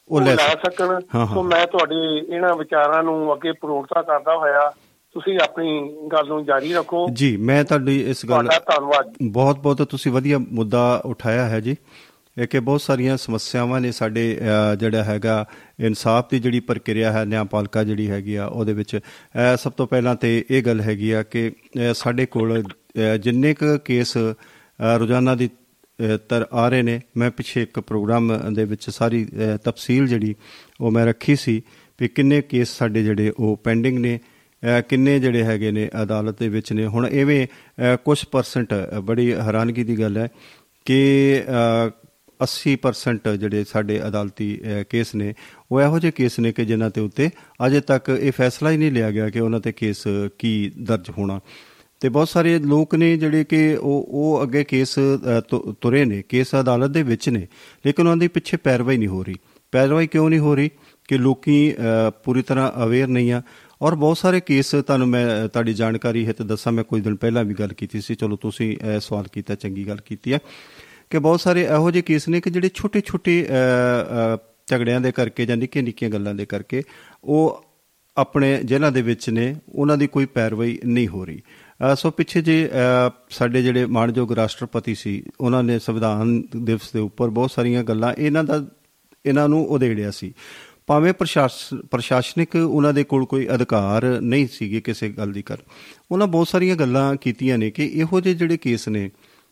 ਉਹ 0.08 0.22
ਲੈ 0.22 0.36
ਲੈ 0.36 0.36
ਸਕ- 0.36 0.72
ਸਕਣ। 0.72 1.00
ਸੋ। 1.34 1.44
ਮੈਂ 1.44 1.68
ਤੁਹਾਡੇ 1.68 2.18
ਇਹਨਾਂ 2.36 2.56
ਵਿਚਾਰਾਂ 2.56 3.04
ਨੂੰ 3.04 3.34
ਅੱਗੇ 3.34 3.52
ਪ੍ਰੋੜਤਾ 3.52 4.02
ਕਰਦਾ 4.02 4.38
ਹੋਇਆ 4.38 4.72
ਤੁਸੀਂ 5.14 5.40
ਆਪਣੀ 5.44 5.96
ਗੱਲ 6.14 6.28
ਨੂੰ 6.28 6.46
ਜਾਰੀ 6.46 6.74
ਰੱਖੋ। 6.74 7.08
ਜੀ 7.14 7.38
ਮੈਂ 7.38 7.64
ਤੁਹਾਡੀ 7.64 8.10
ਇਸ 8.10 8.26
ਗੱਲ 8.26 8.46
ਤੁਹਾਡਾ 8.46 8.60
ਧੰਨਵਾਦ। 8.60 9.14
ਬਹੁਤ 9.22 9.60
ਬਹੁਤ 9.60 9.82
ਤੁਸੀਂ 9.84 10.12
ਵਧੀਆ 10.12 10.38
ਮੁੱਦਾ 10.38 11.02
ਉਠਾਇਆ 11.06 11.50
ਹੈ 11.50 11.60
ਜੀ। 11.60 11.76
ਇਹ 12.38 12.48
ਕਿ 12.48 12.60
ਬਹੁਤ 12.60 12.82
ਸਾਰੀਆਂ 12.82 13.18
ਸਮੱਸਿਆਵਾਂ 13.18 13.82
ਨੇ 13.82 13.92
ਸਾਡੇ 13.92 14.42
ਜਿਹੜਾ 14.78 15.04
ਹੈਗਾ 15.04 15.46
ਇਨਸਾਫ 15.80 16.30
ਦੀ 16.30 16.40
ਜਿਹੜੀ 16.40 16.60
ਪ੍ਰਕਿਰਿਆ 16.60 17.12
ਹੈ 17.12 17.26
ਨਿਆਂਪਾਲਕਾ 17.26 17.84
ਜਿਹੜੀ 17.84 18.10
ਹੈਗੀ 18.10 18.36
ਆ 18.36 18.46
ਉਹਦੇ 18.46 18.74
ਵਿੱਚ। 18.74 19.00
ਸਭ 19.56 19.72
ਤੋਂ 19.72 19.88
ਪਹਿਲਾਂ 19.88 20.16
ਤੇ 20.16 20.46
ਇਹ 20.52 20.64
ਗੱਲ 20.64 20.82
ਹੈਗੀ 20.82 21.12
ਆ 21.12 21.24
ਕਿ 21.24 21.52
ਸਾਡੇ 21.94 22.26
ਕੋਲ 22.26 22.64
ਜਿੰਨੇ 23.20 23.54
ਕੁ 23.54 23.78
ਕੇਸ 23.86 24.18
ਰੋਜ਼ਾਨਾ 25.00 25.36
ਦੀ 25.36 25.50
ਤਰ 26.30 26.46
ਆ 26.54 26.68
ਰਹੇ 26.70 26.82
ਨੇ। 26.82 27.00
ਮੈਂ 27.18 27.30
ਪਿੱਛੇ 27.32 27.62
ਇੱਕ 27.62 27.80
ਪ੍ਰੋਗਰਾਮ 27.80 28.32
ਦੇ 28.54 28.66
ਵਿੱਚ 28.66 28.90
ਸਾਰੀ 28.90 29.26
ਅ, 29.26 29.58
ਤਫਸੀਲ 29.58 30.08
ਜਿਹੜੀ 30.08 30.36
ਉਹ 30.82 30.92
ਮੈਂ 30.92 31.06
ਰੱਖੀ 31.06 31.36
ਸੀ 31.36 31.62
ਵੀ 32.00 32.08
ਕਿੰਨੇ 32.08 32.42
ਕੇਸ 32.42 32.78
ਸਾਡੇ 32.78 33.04
ਜਿਹੜੇ 33.04 33.34
ਉਹ 33.40 33.56
ਪੈਂਡਿੰਗ 33.64 34.00
ਨੇ 34.00 34.20
ਅ, 34.64 34.82
ਕਿੰਨੇ 34.82 35.20
ਜਿਹੜੇ 35.20 35.44
ਹੈਗੇ 35.44 35.72
ਨੇ 35.72 35.90
ਅਦਾਲਤ 36.04 36.40
ਦੇ 36.40 36.50
ਵਿੱਚ 36.50 36.74
ਨੇ। 36.74 36.86
ਹੁਣ 36.86 37.06
ਐਵੇਂ 37.08 37.46
ਕੁਝ 38.04 38.24
ਪਰਸੈਂਟ 38.32 38.74
ਬੜੀ 39.04 39.34
ਹੈਰਾਨਗੀ 39.34 39.84
ਦੀ 39.84 40.00
ਗੱਲ 40.00 40.18
ਹੈ 40.18 40.28
ਕਿ 40.86 41.44
ਅ, 41.50 41.90
80% 42.40 43.36
ਜਿਹੜੇ 43.38 43.64
ਸਾਡੇ 43.64 44.00
ਅਦਾਲਤੀ 44.08 44.48
ਅ, 44.58 44.84
ਕੇਸ 44.90 45.16
ਨੇ 45.16 45.34
ਉਹ 45.72 45.82
ਇਹੋ 45.82 46.00
ਜਿਹੇ 46.00 46.12
ਕੇਸ 46.12 46.40
ਨੇ 46.40 46.52
ਕਿ 46.52 46.66
ਜਿਨ੍ਹਾਂ 46.66 46.90
ਤੇ 46.90 47.02
ਉੱਤੇ 47.02 47.30
ਅਜੇ 47.68 47.80
ਤੱਕ 47.82 48.10
ਇਹ 48.10 48.32
ਫੈਸਲਾ 48.32 48.72
ਹੀ 48.72 48.78
ਨਹੀਂ 48.78 48.92
ਲਿਆ 48.92 49.12
ਗਿਆ 49.12 49.30
ਕਿ 49.30 49.40
ਉਹਨਾਂ 49.40 49.60
ਤੇ 49.60 49.72
ਕੇਸ 49.72 50.04
ਕੀ 50.40 50.72
ਦਰਜ 50.82 51.10
ਹੋਣਾ। 51.18 51.40
ਤੇ 52.06 52.10
ਬਹੁਤ 52.10 52.30
ਸਾਰੇ 52.30 52.60
ਲੋਕ 52.60 52.96
ਨੇ 52.96 53.18
ਜਿਹੜੇ 53.18 53.44
ਕਿ 53.44 53.76
ਉਹ 53.76 54.08
ਉਹ 54.10 54.44
ਅੱਗੇ 54.44 54.64
ਕੇਸ 54.64 55.00
ਅ, 55.00 55.42
ਤੁ- 55.50 55.74
ਤੁਰੇ 55.82 56.06
ਨੇ 56.06 56.22
ਕੇਸ 56.30 56.48
ਅਦਾਲਤ 56.60 56.90
ਦੇ 56.92 57.04
ਵਿੱਚ 57.04 57.30
ਨੇ 57.30 57.48
ਲੇਕਿਨ 57.86 58.06
ਉਹਨਾਂ 58.08 58.18
ਦੀ 58.18 58.28
ਪਿੱਛੇ 58.28 58.58
ਪੈਰਵਾਈ 58.58 58.98
ਨਹੀਂ 58.98 59.08
ਹੋ 59.08 59.24
ਰਹੀ। 59.24 59.36
ਪੈਰਵਾਈ 59.72 60.08
ਕਿਉਂ 60.08 60.30
ਨਹੀਂ 60.30 60.40
ਹੋ 60.40 60.56
ਰਹੀ? 60.56 60.70
ਕਿ 61.08 61.18
ਲੋਕੀ 61.18 61.74
ਅ, 61.74 62.10
ਪੂਰੀ 62.10 62.42
ਤਰ੍ਹਾਂ 62.42 62.86
ਅਵੇਅਰ 62.86 63.08
ਨਹੀਂ 63.08 63.32
ਆ। 63.32 63.42
ਔਰ 63.82 63.96
ਬਹੁਤ 63.96 64.18
ਸਾਰੇ 64.18 64.40
ਕੇਸ 64.40 64.72
ਤੁਹਾਨੂੰ 64.72 65.08
ਮੈਂ 65.08 65.46
ਅ, 65.46 65.48
ਤੁਹਾਡੀ 65.48 65.74
ਜਾਣਕਾਰੀ 65.74 66.28
ਹੈ 66.28 66.34
ਤੇ 66.34 66.44
ਦੱਸਾਂ 66.44 66.72
ਮੈਂ 66.72 66.84
ਕੁਝ 66.84 67.04
ਦਿਨ 67.04 67.16
ਪਹਿਲਾਂ 67.16 67.44
ਵੀ 67.44 67.54
ਗੱਲ 67.54 67.68
ਕੀਤੀ 67.68 68.02
ਸੀ। 68.02 68.16
ਚਲੋ 68.16 68.36
ਤੁਸੀਂ 68.36 68.72
ਇਹ 68.72 69.00
ਸਵਾਲ 69.00 69.26
ਕੀਤਾ 69.32 69.56
ਚੰਗੀ 69.56 69.88
ਗੱਲ 69.88 69.98
ਕੀਤੀ 70.06 70.34
ਹੈ 70.34 70.40
ਕਿ 71.10 71.20
ਬਹੁਤ 71.20 71.42
ਸਾਰੇ 71.42 71.62
ਇਹੋ 71.64 71.92
ਜਿਹੇ 71.92 72.02
ਕੇਸ 72.02 72.28
ਨੇ 72.28 72.42
ਕਿ 72.42 72.50
ਜਿਹੜੇ 72.50 72.70
ਛੋਟੇ 72.74 73.02
ਛੋਟੇ 73.06 73.48
ਝਗੜਿਆਂ 74.68 75.02
ਦੇ 75.02 75.12
ਕਰਕੇ 75.12 75.46
ਜਾਂ 75.46 75.58
ਨਿੱਕੀਆਂ 75.58 75.84
ਨਿੱਕੀਆਂ 75.84 76.12
ਗੱਲਾਂ 76.12 76.36
ਦੇ 76.36 76.46
ਕਰਕੇ 76.46 76.84
ਉਹ 77.24 77.66
ਆਪਣੇ 78.18 78.60
ਜੇਲ੍ਹਾਂ 78.64 78.92
ਦੇ 78.92 79.02
ਵਿੱਚ 79.02 79.30
ਨੇ 79.30 79.56
ਉਹਨਾਂ 79.74 79.98
ਦੀ 79.98 80.08
ਕੋਈ 80.08 80.26
ਪੈਰਵਾਈ 80.26 80.80
ਨਹੀਂ 80.86 81.08
ਹੋ 81.08 81.26
ਰਹੀ। 81.26 81.40
ਅ, 81.40 81.65
ਸੋ 81.80 82.10
ਪਿੱਛੇ 82.12 82.42
ਜੇ 82.42 82.66
ਅ, 82.68 83.10
ਸਾਡੇ 83.30 83.62
ਜਿਹੜੇ 83.62 83.86
ਮਾਣਯੋਗ 83.86 84.32
ਰਾਸ਼ਟਰਪਤੀ 84.34 84.96
ਸੀ 84.96 85.22
ਉਹਨਾਂ 85.40 85.64
ਨੇ 85.64 85.78
ਸੰਵਿਧਾਨ 85.80 86.42
ਦਿਵਸ 86.58 86.92
ਦੇ 86.94 87.00
ਉੱਪਰ 87.00 87.30
ਬਹੁਤ 87.30 87.52
ਸਾਰੀਆਂ 87.52 87.84
ਗੱਲਾਂ 87.84 88.14
ਇਹਨਾਂ 88.18 88.44
ਦਾ 88.44 88.62
ਇਹਨਾਂ 89.26 89.48
ਨੂੰ 89.50 89.66
ਉਧੇੜਿਆ 89.68 90.12
ਸੀ। 90.12 90.34
ਭਾਵੇਂ 90.88 91.14
ਪ੍ਰਸ਼ਾਸ- 91.14 91.80
ਪ੍ਰਸ਼ਾਸਨਿਕ 91.92 92.56
ਉਹਨਾਂ 92.56 92.94
ਦੇ 92.94 93.04
ਕੋਲ 93.04 93.26
ਕੋਈ 93.26 93.48
ਅਧਿਕਾਰ 93.56 94.06
ਨਹੀਂ 94.22 94.48
ਸੀਗੇ 94.48 94.82
ਕਿਸੇ 94.82 95.10
ਗੱਲ 95.10 95.32
ਦੀ 95.32 95.42
ਕਰ 95.42 95.58
ਉਹਨਾਂ 96.12 96.28
ਬਹੁਤ 96.28 96.48
ਸਾਰੀਆਂ 96.48 96.76
ਗੱਲਾਂ 96.76 97.16
ਕੀਤੀਆਂ 97.16 97.58
ਨੇ 97.58 97.70
ਕਿ 97.72 97.86
ਇਹੋ 97.94 98.22
ਜਿਹੇ 98.22 98.34
ਜਿਹੜੇ 98.36 98.58
ਕੇਸ 98.58 98.88
ਨੇ 98.88 99.10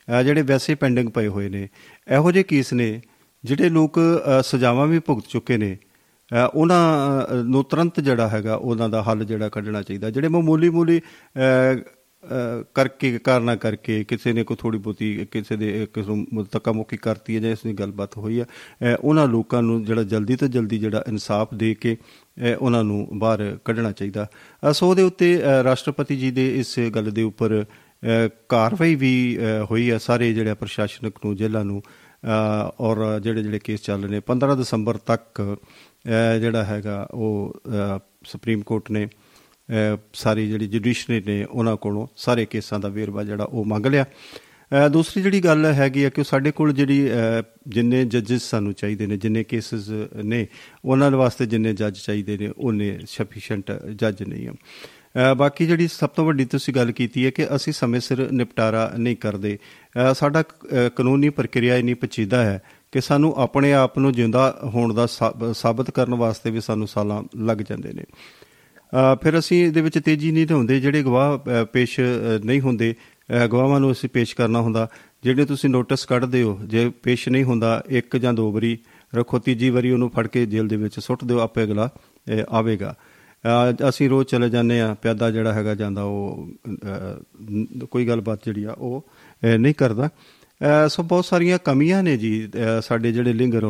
ਅ, 0.07 0.23
ਜਿਹੜੇ 0.23 0.41
ਵੈਸੇ 0.41 0.75
ਪੈਂਡਿੰਗ 0.75 1.09
ਪਏ 1.09 1.27
ਹੋਏ 1.27 1.49
ਨੇ 1.49 1.67
ਇਹੋ 2.07 2.31
ਜਿਹੇ 2.31 2.43
ਕੇਸ 2.43 2.73
ਨੇ 2.73 3.01
ਜਿਹੜੇ 3.43 3.69
ਲੋਕ 3.69 3.99
ਅ, 3.99 4.41
ਸਜ਼ਾਵਾਂ 4.41 4.87
ਵੀ 4.87 4.99
ਭੁਗਤ 4.99 5.27
ਚੁੱਕੇ 5.29 5.57
ਨੇ 5.57 5.77
ਅ, 6.31 6.45
ਉਹਨਾਂ 6.55 7.25
ਅ, 7.25 7.43
ਨੂੰ 7.43 7.63
ਤੁਰੰਤ 7.63 7.99
ਜਿਹੜਾ 7.99 8.27
ਹੈਗਾ 8.27 8.55
ਉਹਨਾਂ 8.55 8.89
ਦਾ 8.89 9.03
ਹੱਲ 9.03 9.25
ਜਿਹੜਾ 9.25 9.49
ਕੱਢਣਾ 9.49 9.81
ਚਾਹੀਦਾ 9.81 10.09
ਜਿਹੜੇ 10.09 10.27
ਮਾਮੂਲੀ 10.27 10.69
ਮੂਲੀ 10.69 11.01
ਕਰਕੇ 12.73 13.19
ਕਾਰਨਾ 13.19 13.55
ਕਰਕੇ 13.55 14.03
ਕਿਸੇ 14.03 14.33
ਨੇ 14.33 14.43
ਕੋਈ 14.43 14.57
ਥੋੜੀ 14.59 14.77
ਬਹੁਤੀ 14.77 15.27
ਕਿਸੇ 15.31 15.55
ਦੇ 15.55 15.87
ਕਿਸੇ 15.93 16.15
ਨੂੰ 16.33 16.45
ਤੱਕਾਮੁੱਕੀ 16.45 16.97
ਕਰਤੀ 16.97 17.35
ਹੈ 17.35 17.39
ਜਾਂ 17.39 17.51
ਇਸ 17.51 17.63
ਦੀ 17.63 17.73
ਗੱਲਬਾਤ 17.73 18.17
ਹੋਈ 18.17 18.39
ਹੈ 18.39 18.45
ਅ, 18.45 18.95
ਉਹਨਾਂ 19.03 19.27
ਲੋਕਾਂ 19.27 19.61
ਨੂੰ 19.63 19.83
ਜਿਹੜਾ 19.85 20.03
ਜਲਦੀ 20.03 20.35
ਤੋਂ 20.35 20.47
ਜਲਦੀ 20.47 20.77
ਜਿਹੜਾ 20.77 21.03
ਇਨਸਾਫ 21.07 21.53
ਦੇ 21.53 21.73
ਕੇ 21.75 21.95
ਅ, 21.95 22.55
ਉਹਨਾਂ 22.59 22.83
ਨੂੰ 22.83 23.07
ਬਾਹਰ 23.13 23.57
ਕੱਢਣਾ 23.65 23.91
ਚਾਹੀਦਾ। 23.91 24.27
ਅ, 24.69 24.71
ਸੋ 24.71 24.89
ਉਹਦੇ 24.89 25.01
ਉੱਤੇ 25.03 25.37
ਅ, 25.37 25.63
ਰਾਸ਼ਟਰਪਤੀ 25.63 26.15
ਜੀ 26.15 26.31
ਦੇ 26.31 26.59
ਇਸ 26.59 26.79
ਗੱਲ 26.79 27.11
ਦੇ 27.11 27.23
ਉੱਪਰ 27.23 27.63
ਅ, 27.63 28.29
ਕਾਰਵਾਈ 28.49 28.95
ਵੀ 28.95 29.37
ਅ, 29.37 29.65
ਹੋਈ 29.71 29.91
ਹੈ 29.91 29.97
ਸਾਰੇ 29.97 30.33
ਜਿਹੜੇ 30.33 30.53
ਪ੍ਰਸ਼ਾਸਨਿਕ 30.53 31.13
ਨੂੰ 31.25 31.35
ਜੇਲ੍ਹਾਂ 31.35 31.65
ਨੂੰ 31.65 31.81
ਅ, 31.81 32.71
ਔਰ 32.79 33.19
ਜਿਹੜੇ 33.19 33.43
ਜਿਹੜੇ 33.43 33.59
ਕੇਸ 33.59 33.81
ਚੱਲ 33.81 34.01
ਰਹੇ 34.01 34.11
ਨੇ। 34.11 34.19
15 34.19 34.55
ਦਸੰਬਰ 34.55 34.97
ਤੱਕ 34.97 35.41
ਅ, 35.41 36.37
ਜਿਹੜਾ 36.39 36.63
ਹੈਗਾ 36.63 37.07
ਉਹ 37.13 37.53
ਅ, 37.67 37.99
ਸੁਪਰੀਮ 38.25 38.61
ਕੋਰਟ 38.61 38.91
ਨੇ 38.91 39.05
ਅ, 39.05 39.09
ਸਾਰੀ 40.13 40.47
ਜਿਹੜੀ 40.47 40.67
ਜੁਡੀਸ਼ਰੀ 40.67 41.23
ਨੇ 41.27 41.45
ਉਹਨਾਂ 41.45 41.77
ਕੋਲੋਂ 41.77 42.07
ਸਾਰੇ 42.15 42.45
ਕੇਸਾਂ 42.45 42.79
ਦਾ 42.79 42.87
ਵੇਰਵਾ 42.89 43.23
ਜਿਹੜਾ 43.23 43.43
ਉਹ 43.43 43.65
ਮੰਗ 43.65 43.85
ਲਿਆ। 43.85 44.05
ਅ, 44.05 44.89
ਦੂਸਰੀ 44.89 45.23
ਜਿਹੜੀ 45.23 45.41
ਗੱਲ 45.41 45.65
ਹੈਗੀ 45.65 46.03
ਆ 46.03 46.09
ਕਿ 46.09 46.23
ਸਾਡੇ 46.23 46.51
ਕੋਲ 46.51 46.73
ਜਿਹੜੀ 46.73 47.09
ਅ, 47.09 47.13
ਜਿੰਨੇ 47.67 48.05
ਜੱਜਸ 48.05 48.41
ਸਾਨੂੰ 48.41 48.73
ਚਾਹੀਦੇ 48.73 49.07
ਨੇ 49.07 49.17
ਜਿੰਨੇ 49.17 49.43
ਕੇਸਸ 49.43 49.89
ਨੇ 50.23 50.47
ਉਹਨਾਂ 50.85 51.11
ਦੇ 51.11 51.17
ਵਾਸਤੇ 51.17 51.45
ਜਿੰਨੇ 51.45 51.73
ਜੱਜ 51.73 51.97
ਚਾਹੀਦੇ 51.97 52.37
ਨੇ 52.37 52.51
ਉਹਨੇ 52.57 52.99
ਸਫੀਸ਼ੀਐਂਟ 53.07 53.71
ਜੱਜ 53.95 54.23
ਨਹੀਂ 54.23 54.47
ਆ। 54.47 54.51
ਅ, 54.51 55.33
ਬਾਕੀ 55.33 55.65
ਜਿਹੜੀ 55.65 55.87
ਸਭ 55.87 56.09
ਤੋਂ 56.09 56.25
ਵੱਡੀ 56.25 56.45
ਤੁਸੀਂ 56.45 56.73
ਗੱਲ 56.73 56.91
ਕੀਤੀ 56.91 57.25
ਹੈ 57.25 57.29
ਕਿ 57.29 57.55
ਅਸੀਂ 57.55 57.73
ਸਮੇਂ 57.73 57.99
ਸਿਰ 57.99 58.31
ਨਿਪਟਾਰਾ 58.31 58.93
ਨਹੀਂ 58.97 59.15
ਕਰਦੇ। 59.15 59.57
ਅ, 59.57 60.13
ਸਾਡਾ 60.13 60.41
ਅ, 60.41 60.89
ਕਾਨੂੰਨੀ 60.95 61.29
ਪ੍ਰਕਿਰਿਆ 61.29 61.77
ਇੰਨੀ 61.77 61.93
ਪਚੀਦਾ 61.93 62.45
ਹੈ 62.45 62.61
ਕਿ 62.91 63.01
ਸਾਨੂੰ 63.01 63.33
ਆਪਣੇ 63.35 63.73
ਆਪ 63.73 63.99
ਨੂੰ 63.99 64.13
ਜਿੰਦਾ 64.13 64.61
ਹੋਣ 64.63 64.93
ਦਾ 64.93 65.05
ਸਾਬ- 65.05 65.53
ਸਾਬਤ 65.53 65.91
ਕਰਨ 65.91 66.15
ਵਾਸਤੇ 66.15 66.51
ਵੀ 66.51 66.61
ਸਾਨੂੰ 66.61 66.87
ਸਾਲਾਂ 66.87 67.23
ਲੱਗ 67.37 67.57
ਜਾਂਦੇ 67.57 67.93
ਨੇ। 67.93 68.03
ਅ, 68.03 68.42
ਫਿਰ 69.21 69.39
ਅਸੀਂ 69.39 69.65
ਇਹਦੇ 69.65 69.81
ਵਿੱਚ 69.81 69.99
ਤੇਜ਼ੀ 69.99 70.31
ਨਹੀਂ 70.31 70.47
ਲਿਆਉਂਦੇ 70.47 70.79
ਜਿਹੜੇ 70.79 71.03
ਗਵਾਹ 71.03 71.37
ਅ, 71.37 71.65
ਪੇਸ਼ 71.65 71.99
ਅ, 71.99 72.03
ਨਹੀਂ 72.45 72.61
ਹੁੰਦੇ 72.61 72.95
ਅ, 73.43 73.47
ਗਵਾਹਾਂ 73.47 73.79
ਨੂੰ 73.79 73.91
ਅਸੀਂ 73.91 74.09
ਪੇਸ਼ 74.09 74.35
ਕਰਨਾ 74.35 74.61
ਹੁੰਦਾ। 74.61 74.87
ਜਿਹੜੇ 75.23 75.45
ਤੁਸੀਂ 75.45 75.69
ਨੋਟਿਸ 75.69 76.05
ਕੱਢਦੇ 76.05 76.43
ਹੋ 76.43 76.59
ਜੇ 76.65 76.89
ਪੇਸ਼ 77.03 77.29
ਨਹੀਂ 77.29 77.43
ਹੁੰਦਾ 77.43 77.83
ਇੱਕ 77.89 78.17
ਜਾਂ 78.17 78.33
ਦੋ 78.33 78.51
ਵਾਰੀ 78.51 78.77
ਰੱਖੋ 79.15 79.39
ਤੀਜੀ 79.39 79.69
ਵਾਰੀ 79.69 79.91
ਉਹਨੂੰ 79.91 80.09
ਫੜ 80.09 80.27
ਕੇ 80.27 80.45
ਜੇਲ੍ਹ 80.45 80.69
ਦੇ 80.69 80.75
ਵਿੱਚ 80.75 80.99
ਸੁੱਟ 80.99 81.23
ਦਿਓ 81.23 81.39
ਆਪੇ 81.39 81.63
ਅਗਲਾ 81.63 81.89
ਅ, 82.33 82.43
ਆਵੇਗਾ। 82.49 82.95
ਅ, 83.81 83.89
ਅਸੀਂ 83.89 84.09
ਰੋਜ਼ 84.09 84.27
ਚਲੇ 84.27 84.49
ਜਾਂਦੇ 84.49 84.81
ਆ 84.81 84.93
ਪਿਆਦਾ 84.93 85.31
ਜਿਹੜਾ 85.31 85.53
ਹੈਗਾ 85.53 85.75
ਜਾਂਦਾ 85.75 86.03
ਉਹ 86.03 86.49
ਅ, 86.67 86.69
ਨ- 87.51 87.85
ਕੋਈ 87.85 88.07
ਗੱਲਬਾਤ 88.07 88.39
ਜਿਹੜੀ 88.45 88.63
ਆ 88.63 88.71
ਉਹ 88.77 89.05
ਅ, 89.43 89.57
ਨਹੀਂ 89.57 89.73
ਕਰਦਾ। 89.73 90.09
ਅ, 90.85 90.87
ਸੋ 90.87 91.03
ਬਹੁਤ 91.03 91.25
ਸਾਰੀਆਂ 91.25 91.59
ਕਮੀਆਂ 91.63 92.03
ਨੇ 92.03 92.17
ਜੀ 92.17 92.47
ਅ, 92.47 92.81
ਸਾਡੇ 92.81 93.11
ਜਿਹੜੇ 93.11 93.33
ਲਿੰਗਰ 93.33 93.63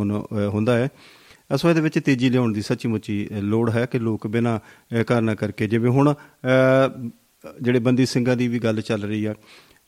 ਹੁੰਦਾ 0.47 0.77
ਹੈ। 0.77 0.89
ਅਸੋ 1.55 1.69
ਇਹਦੇ 1.69 1.81
ਵਿੱਚ 1.81 1.99
ਤੇਜ਼ੀ 1.99 2.29
ਲਿਆਉਣ 2.29 2.53
ਦੀ 2.53 2.61
ਸੱਚੀ 2.61 2.87
ਮੁੱਚੀ 2.87 3.29
ਲੋੜ 3.31 3.69
ਹੈ 3.71 3.85
ਕਿ 3.85 3.99
ਲੋਕ 3.99 4.27
ਬਿਨਾਂ 4.27 4.59
ਅ, 4.99 5.03
ਕਾਰਨਾਂ 5.03 5.35
ਕਰਕੇ 5.35 5.67
ਜਿਵੇਂ 5.67 5.91
ਹੁਣ 5.91 6.13
ਅ, 6.13 7.09
ਜਿਹੜੇ 7.61 7.79
ਬੰਦੀ 7.79 8.05
ਸਿੰਘਾਂ 8.05 8.35
ਦੀ 8.37 8.47
ਵੀ 8.47 8.59
ਗੱਲ 8.59 8.81
ਚੱਲ 8.81 9.03
ਰਹੀ 9.03 9.25
ਆ 9.25 9.35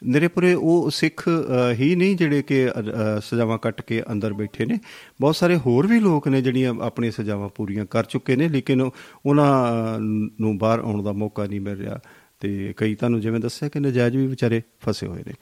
ਨਿਰੇਪੁਰੇ 0.04 0.54
ਉਹ 0.54 0.90
ਸਿੱਖ 0.90 1.30
ਅ, 1.30 1.74
ਹੀ 1.74 1.96
ਨਹੀਂ 1.96 2.16
ਜਿਹੜੇ 2.18 2.42
ਕਿ 2.42 2.68
ਅ, 2.68 2.72
ਅ, 2.72 3.20
ਸਜ਼ਾਵਾਂ 3.20 3.58
ਕੱਟ 3.58 3.82
ਕੇ 3.82 4.04
ਅੰਦਰ 4.12 4.34
ਬੈਠੇ 4.34 4.66
ਨੇ। 4.66 4.80
ਬਹੁਤ 5.22 5.36
ਸਾਰੇ 5.36 5.58
ਹੋਰ 5.58 5.88
ਵੀ 5.88 6.00
ਲੋਕ 6.00 6.28
ਨੇ 6.28 6.42
ਜਿਹੜੀਆਂ 6.42 6.74
ਆਪਣੀਆਂ 6.82 7.12
ਸਜ਼ਾਵਾਂ 7.12 7.50
ਪੂਰੀਆਂ 7.50 7.86
ਕਰ 7.86 8.04
ਚੁੱਕੇ 8.04 8.36
ਨੇ 8.36 8.50
ਲੇਕਿਨ 8.50 8.90
ਉਹਨਾਂ 9.26 9.68
ਅ, 9.96 10.00
ਨੂੰ 10.42 10.58
ਬਾਹਰ 10.58 10.80
ਆਉਣ 10.80 11.04
ਦਾ 11.04 11.12
ਮੌਕਾ 11.12 11.46
ਨਹੀਂ 11.46 11.62
ਮਿਲ 11.62 11.78
ਰਿਹਾ। 11.78 12.00
ਤੇ 12.40 12.74
ਕਈ 12.78 12.96
ਤੁਹਾਨੂੰ 12.96 13.22
ਜਿਵੇਂ 13.22 13.40
ਦੱਸਿਆ 13.40 13.70
ਕਿ 13.70 13.80
ਨਜਾਇਜ਼ 13.80 14.18
ਵੀ 14.18 14.28
ਵਿਚਾਰੇ 14.28 14.62
ਫਸੇ 14.82 15.08
ਹੋਏ 15.08 15.24
ਨੇ। 15.28 15.34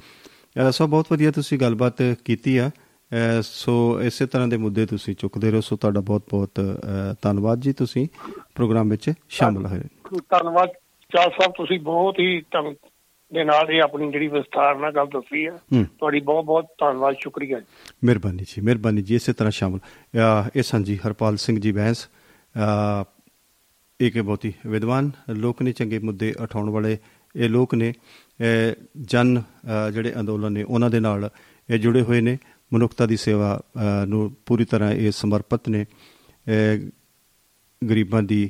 ਅ, 0.68 0.72
ਸੋ 0.72 0.88
ਬਹੁਤ 0.88 1.06
ਵਧੀਆ 1.12 1.32
ਤੁਸੀਂ 1.32 1.60
ਗੱਲਬਾਤ 1.60 2.02
ਕੀਤੀ 2.26 2.58
ਆ। 2.58 2.68
ਅ, 2.68 2.93
ਸੋ 3.42 4.02
ਇਸੇ 4.02 4.26
ਤਰ੍ਹਾਂ 4.26 4.48
ਦੇ 4.48 4.58
ਮੁੱਦੇ 4.58 4.86
ਤੁਸੀਂ 4.86 5.16
ਚੁੱਕਦੇ 5.16 5.52
ਰਹੋ। 5.52 5.62
ਸੋ 5.62 5.76
ਤੁਹਾਡਾ 5.76 6.00
ਬਹੁਤ 6.00 6.24
ਬਹੁਤ 6.30 6.62
ਧੰਨਵਾਦ 7.22 7.60
ਜੀ 7.60 7.74
ਤੁਸੀਂ 7.74 8.08
ਪ੍ਰੋਗਰਾਮ 8.56 8.90
ਵਿੱਚ 8.90 9.12
ਸ਼ਾਮਲ 9.30 9.66
ਹੋਏ। 9.66 9.82
ਧੰਨਵਾਦ। 10.30 10.70
ਚਾਲ 11.12 11.30
ਸਾਹਿਬ 11.30 11.52
ਤੁਸੀਂ 11.52 11.80
ਬਹੁਤ 11.80 12.20
ਹੀ 12.20 12.42
ਦੇ 13.32 13.44
ਨਾਲ 13.44 13.70
ਇਹ 13.72 13.82
ਆਪਣੀ 13.82 14.12
ਜਿਹੜੀ 14.12 14.28
ਵਿਸਥਾਰ 14.28 14.76
ਨਾਲ 14.78 14.92
ਗੱਲ 14.92 15.06
ਦੱਸੀ 15.06 15.46
ਹੈ 15.46 15.52
ਹੂੰ। 15.74 15.84
ਤੁਹਾਡੀ 15.86 16.20
ਬਹੁਤ 16.20 16.46
ਬਹੁਤ 16.46 16.66
ਧੰਨਵਾਦ 16.80 17.16
ਸ਼ੁਕਰੀਆ 17.20 17.60
ਜੀ। 17.60 17.66
ਮਿਹਰਬਾਨੀ 18.04 18.44
ਜੀ 18.44 18.62
ਮਿਹਰਬਾਨੀ 18.62 19.02
ਜੀ 19.02 19.16
ਇਸੇ 19.16 19.34
ਤਰ੍ਹਾਂ 19.34 19.52
ਸ਼ਾਮਲ। 19.52 19.80
ਇਹ 20.56 20.64
ਸਨ 20.64 20.84
ਜੀ 20.84 21.00
ਹਰਪਾਲ 21.08 21.38
ਸਿੰਘ 21.38 21.60
ਜੀ 21.60 21.72
ਬੈਂਸ 21.72 22.06
ਅ, 22.06 23.04
ਇਹ 24.02 24.12
ਕਿ 24.12 24.22
ਬਹੁਤ 24.22 24.46
ਹੀ 24.46 24.54
ਵਿਦਵਾਨ 24.68 25.12
ਲੋਕ 25.30 25.62
ਨੇ 25.62 25.72
ਚੰਗੇ 25.72 26.00
ਮੁੱਦੇ 26.00 26.34
ਉਠਾਉਣ 26.44 26.70
ਵਾਲੇ 26.70 26.98
ਇਹ 27.36 27.50
ਲੋਕ 27.50 27.76
ਨੇ। 27.76 27.94
ਜਨ 29.02 29.42
ਜਿਹੜੇ 29.94 30.14
ਅੰਦੋਲਨ 30.20 30.52
ਨੇ 30.52 30.64
ਉਹਨਾਂ 30.64 30.90
ਦੇ 30.90 31.00
ਨਾਲ 31.00 31.30
ਇਹ 31.70 31.80
ਜੁੜੇ 31.80 32.02
ਹੋਏ 32.02 32.22
ਨੇ। 32.22 32.38
ਮਨੁੱਖਤਾ 32.74 33.06
ਦੀ 33.06 33.18
ਸੇਵਾ 33.18 33.62
ਅ, 33.76 34.06
ਨੂੰ 34.06 34.36
ਪੂਰੀ 34.46 34.66
ਤਰ੍ਹਾਂ 34.66 34.92
ਇਹ 34.92 35.12
ਸਮਰਪਿਤ 35.12 35.70
ਨੇ। 35.70 35.86
ਅ, 35.86 36.90
ਗਰੀਬਾਂ 37.90 38.24
ਦੀ 38.24 38.50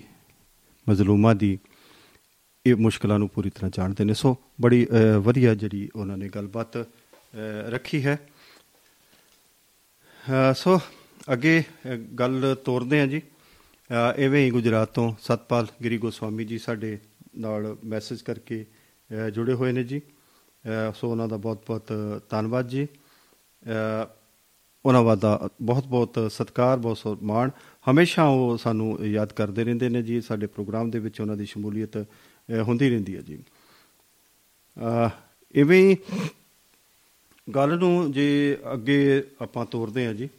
ਮਜ਼ਲੂਮਾਂ 0.89 1.35
ਦੀ 1.35 1.57
ਇਹ 2.65 2.75
ਮੁਸ਼ਕਲਾਂ 2.75 3.19
ਨੂੰ 3.19 3.29
ਪੂਰੀ 3.29 3.49
ਤਰ੍ਹਾਂ 3.49 3.71
ਜਾਣਦੇ 3.73 4.03
ਨੇ। 4.03 4.13
ਸੋ 4.13 4.37
ਬੜੀ 4.61 4.85
ਅ, 4.85 5.17
ਵਧੀਆ 5.17 5.55
ਜਿਹੜੀ 5.55 5.89
ਉਹਨਾਂ 5.95 6.17
ਨੇ 6.17 6.29
ਗੱਲਬਾਤ 6.29 6.77
ਅ, 6.77 6.85
ਰੱਖੀ 7.69 8.05
ਹੈ। 8.05 8.27
ਅ, 10.51 10.53
ਸੋ 10.53 10.79
ਅੱਗੇ 11.33 11.63
ਅ, 11.85 11.95
ਗੱਲ 11.95 12.55
ਤੋਰਦੇ 12.65 12.99
ਹਾਂ 12.99 13.07
ਜੀ। 13.07 13.19
ਅ, 13.19 14.13
ਐਵੇਂ 14.17 14.45
ਹੀ 14.45 14.51
ਗੁਜਰਾਤ 14.51 14.89
ਤੋਂ 14.89 15.13
ਸਤਪਾਲ 15.21 15.67
ਗਿਰੀ 15.83 15.97
ਗੋਸਵਾਮੀ 15.97 16.45
ਜੀ 16.45 16.57
ਸਾਡੇ 16.57 16.97
ਨਾਲ 17.37 17.77
ਮੈਸੇਜ 17.83 18.21
ਕਰਕੇ 18.21 18.65
ਅ, 19.25 19.29
ਜੁੜੇ 19.29 19.53
ਹੋਏ 19.53 19.71
ਨੇ 19.71 19.83
ਜੀ। 19.83 19.99
ਅ, 19.99 20.91
ਸੋ 20.95 21.11
ਉਹਨਾਂ 21.11 21.27
ਦਾ 21.27 21.37
ਬਹੁਤ-ਬਹੁਤ 21.37 21.93
ਧੰਨਵਾਦ 22.29 22.67
ਜੀ। 22.67 22.83
ਅ, 22.85 22.87
ਉਹਨਾਂ 24.85 25.17
ਦਾ 25.17 25.49
ਬਹੁਤ-ਬਹੁਤ 25.61 26.19
ਸਤਿਕਾਰ 26.31 26.77
ਬਹੁਤ 26.77 27.23
ਮਾਣ 27.23 27.49
ਹਮੇਸ਼ਾ 27.91 28.23
ਉਹ 28.23 28.57
ਸਾਨੂੰ 28.57 29.05
ਯਾਦ 29.05 29.33
ਕਰਦੇ 29.33 29.63
ਰਹਿੰਦੇ 29.63 29.89
ਨੇ 29.89 30.01
ਜੀ 30.01 30.21
ਸਾਡੇ 30.21 30.47
ਪ੍ਰੋਗਰਾਮ 30.47 30.91
ਦੇ 30.91 30.99
ਵਿੱਚ 30.99 31.21
ਉਹਨਾਂ 31.21 31.37
ਦੀ 31.37 31.45
ਸ਼ਮੂਲੀਅਤ 31.45 31.97
ਅ, 31.97 32.05
ਹੁੰਦੀ 32.61 32.89
ਰਹਿੰਦੀ 32.89 33.15
ਹੈ 33.15 33.21
ਜੀ। 33.21 33.43
ਅ, 34.77 35.09
ਇਵੇਂ 35.55 35.95
ਹੀ 35.95 35.97
ਗੱਲ 37.55 37.77
ਨੂੰ 37.77 38.11
ਜੇ 38.11 38.57
ਅੱਗੇ 38.73 39.23
ਆਪਾਂ 39.41 39.65
ਤੋਰਦੇ 39.65 40.05
ਹਾਂ 40.07 40.13
ਜੀ 40.13 40.29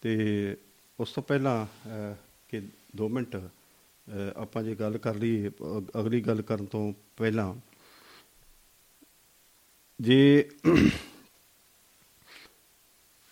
ਤੇ 0.00 0.56
ਉਸ 1.00 1.12
ਤੋਂ 1.12 1.22
ਪਹਿਲਾਂ 1.22 1.66
ਅ, 1.66 2.14
ਕਿ 2.48 2.62
2 2.96 3.08
ਮਿੰਟ 3.08 3.36
ਅ, 3.36 3.40
ਆਪਾਂ 4.36 4.62
ਜੇ 4.62 4.74
ਗੱਲ 4.74 4.98
ਕਰ 4.98 5.14
ਲਈਏ 5.14 5.48
ਅ- 5.48 6.00
ਅਗਲੀ 6.00 6.20
ਗੱਲ 6.20 6.42
ਕਰਨ 6.42 6.66
ਤੋਂ 6.66 6.92
ਪਹਿਲਾਂ 7.16 7.54
ਜੇ 10.00 10.48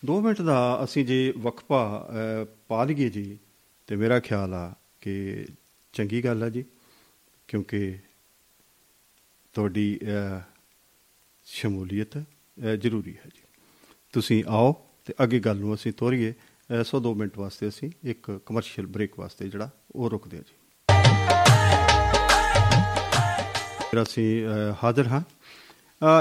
2 0.07 0.21
ਮਿੰਟ 0.21 0.43
ਦਾ 0.43 0.81
ਅਸੀਂ 0.85 1.05
ਜੇ 1.07 1.33
ਵਕਫਾ 1.37 2.09
ਅ, 2.11 2.45
ਪਾ 2.69 2.85
ਲਈਏ 2.85 3.09
ਜੀ 3.09 3.39
ਤੇ 3.87 3.97
ਮੇਰਾ 3.97 4.21
ਖਿਆਲ 4.21 4.55
ਆ 4.55 4.75
ਕਿ 5.01 5.47
ਚੰਗੀ 5.93 6.25
ਗੱਲ 6.25 6.43
ਆ 6.43 6.49
ਜੀ 6.49 6.65
ਕਿਉਂਕਿ 7.49 7.99
ਤੁਹਾਡੀ 9.53 9.99
ਅ, 10.03 10.41
ਸ਼ਮੂਲੀਅਤ 11.45 12.19
ਅ, 12.19 12.77
ਜ਼ਰੂਰੀ 12.77 13.17
ਹੈ 13.17 13.29
ਜੀ। 13.35 13.43
ਤੁਸੀਂ 14.13 14.45
ਆਓ 14.49 14.73
ਤੇ 15.07 15.15
ਅੱਗੇ 15.23 15.41
ਗੱਲ 15.41 15.57
ਨੂੰ 15.57 15.75
ਅਸੀਂ 15.75 15.93
ਤੋਰੀਏ। 15.93 16.35
ਅ, 16.71 16.83
ਸੋ 16.83 17.01
2 17.01 17.15
ਮਿੰਟ 17.15 17.39
ਵਾਸਤੇ 17.39 17.69
ਅਸੀਂ 17.69 17.91
ਇੱਕ 18.05 18.41
ਕਮਰਸ਼ੀਅਲ 18.47 18.87
ਬ੍ਰੇਕ 18.87 19.19
ਵਾਸਤੇ 19.19 19.49
ਜਿਹੜਾ 19.49 19.71
ਉਹ 19.95 20.11
ਰੁਕਦੇ 20.11 20.37
ਹਾਂ 20.37 20.45
ਜੀ। 20.45 20.55
ਫਿਰ 23.91 24.03
ਅਸੀਂ 24.03 24.47
ਅ, 24.47 24.75
ਹਾਜ਼ਰ 24.85 25.07
ਹਾਂ। 25.07 25.21
ਅ, 25.21 25.25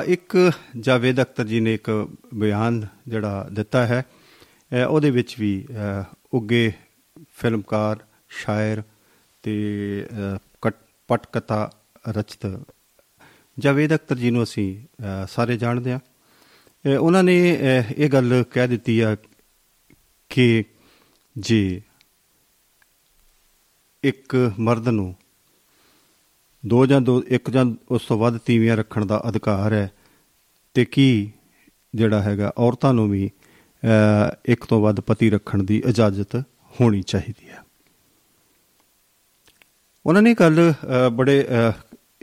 ਇੱਕ 0.06 0.52
ਜਾਵੇਦ 0.80 1.22
ਅਖਤਰ 1.22 1.44
ਜੀ 1.44 1.60
ਨੇ 1.60 1.74
ਇੱਕ 1.74 1.90
ਬਿਆਨ 2.34 2.88
ਜਿਹੜਾ 3.08 3.48
ਦਿੱਤਾ 3.52 3.86
ਹੈ 3.86 4.04
ਅ, 4.72 4.84
ਉਹਦੇ 4.86 5.10
ਵਿੱਚ 5.12 5.36
ਵੀ 5.40 5.66
ਅ, 5.72 6.04
ਉੱਗੇ 6.34 6.72
ਫਿਲਮਕਾਰ 7.36 7.98
ਸ਼ਾਇਰ 8.30 8.82
ਤੇ 9.44 9.54
ਅ, 10.12 10.38
ਕਟ- 10.62 10.84
ਪਟਕਥਾ 11.08 11.70
ਰਚਤ 12.10 12.60
ਜਾਵੇਦ 13.58 13.96
ਅਖਤਰ 13.96 14.16
ਜੀ 14.16 14.32
ਨੂੰ 14.32 14.44
ਅਸੀਂ 14.44 14.68
ਅ, 15.04 15.26
ਸਾਰੇ 15.30 15.58
ਜਾਣਦੇ 15.58 15.92
ਹਾਂ। 15.92 16.00
ਅ, 16.86 16.98
ਉਹਨਾਂ 16.98 17.24
ਨੇ 17.24 17.38
ਅ, 17.56 17.84
ਇਹ 17.98 18.10
ਗੱਲ 18.10 18.44
ਕਹਿ 18.52 18.68
ਦਿੱਤੀ 18.68 19.00
ਆ 19.00 19.16
ਕਿ 20.32 20.64
ਜੇ 21.38 21.82
ਇੱਕ 24.04 24.54
ਮਰਦ 24.60 24.88
ਨੂੰ 24.90 25.16
ਦੋ 26.64 26.86
ਜਾਂ 26.86 27.02
ਦੋ 27.02 27.22
ਇੱਕ 27.28 27.50
ਜਾਂ 27.50 27.66
ਉਸ 27.92 28.06
ਤੋਂ 28.08 28.18
ਵੱਧ 28.18 28.38
ਤੀਵੀਆਂ 28.38 28.78
ਰੱਖਣ 28.78 29.06
ਦਾ 29.06 29.22
ਅਧਿਕਾਰ 29.30 29.74
ਹੈ। 29.74 29.90
ਤੇ 30.76 30.86
ਕੀ 30.86 31.32
ਜਿਹੜਾ 31.96 32.22
ਹੈਗਾ 32.22 32.52
ਔਰਤਾਂ 32.58 32.94
ਨੂੰ 32.94 33.10
ਵੀ 33.10 33.30
ਅ, 33.84 34.36
ਇੱਕ 34.46 34.66
ਤੋਂ 34.66 34.82
ਵੱਧ 34.82 35.00
ਪਤੀ 35.00 35.30
ਰੱਖਣ 35.30 35.64
ਦੀ 35.64 35.82
ਇਜਾਜ਼ਤ 35.86 36.36
ਹੋਣੀ 36.82 37.02
ਚਾਹੀਦੀ 37.02 37.50
ਹੈ। 37.50 37.64
ਉਹਨਾਂ 40.06 40.22
ਨੇ 40.22 40.34
ਗੱਲ 40.34 40.74
ਅ, 40.74 41.10
ਬੜੇ 41.10 41.42
ਅ, 41.44 41.72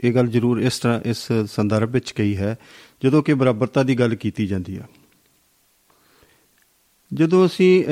ਇਹ 0.03 0.13
ਗੱਲ 0.13 0.27
ਜ਼ਰੂਰ 0.27 0.59
ਇਸ 0.59 0.79
ਤਰ੍ਹਾਂ 0.79 0.99
ਇਸ 1.05 1.27
ਸੰਦਰਭ 1.47 1.89
ਵਿੱਚ 1.89 2.11
ਕਹੀ 2.11 2.35
ਹੈ 2.37 2.55
ਜਦੋਂ 3.03 3.23
ਕਿ 3.23 3.33
ਬਰਾਬਰਤਾ 3.33 3.83
ਦੀ 3.83 3.95
ਗੱਲ 3.99 4.15
ਕੀਤੀ 4.15 4.47
ਜਾਂਦੀ 4.47 4.77
ਹੈ 4.77 4.87
ਜਦੋਂ 7.13 7.45
ਅਸੀਂ 7.45 7.83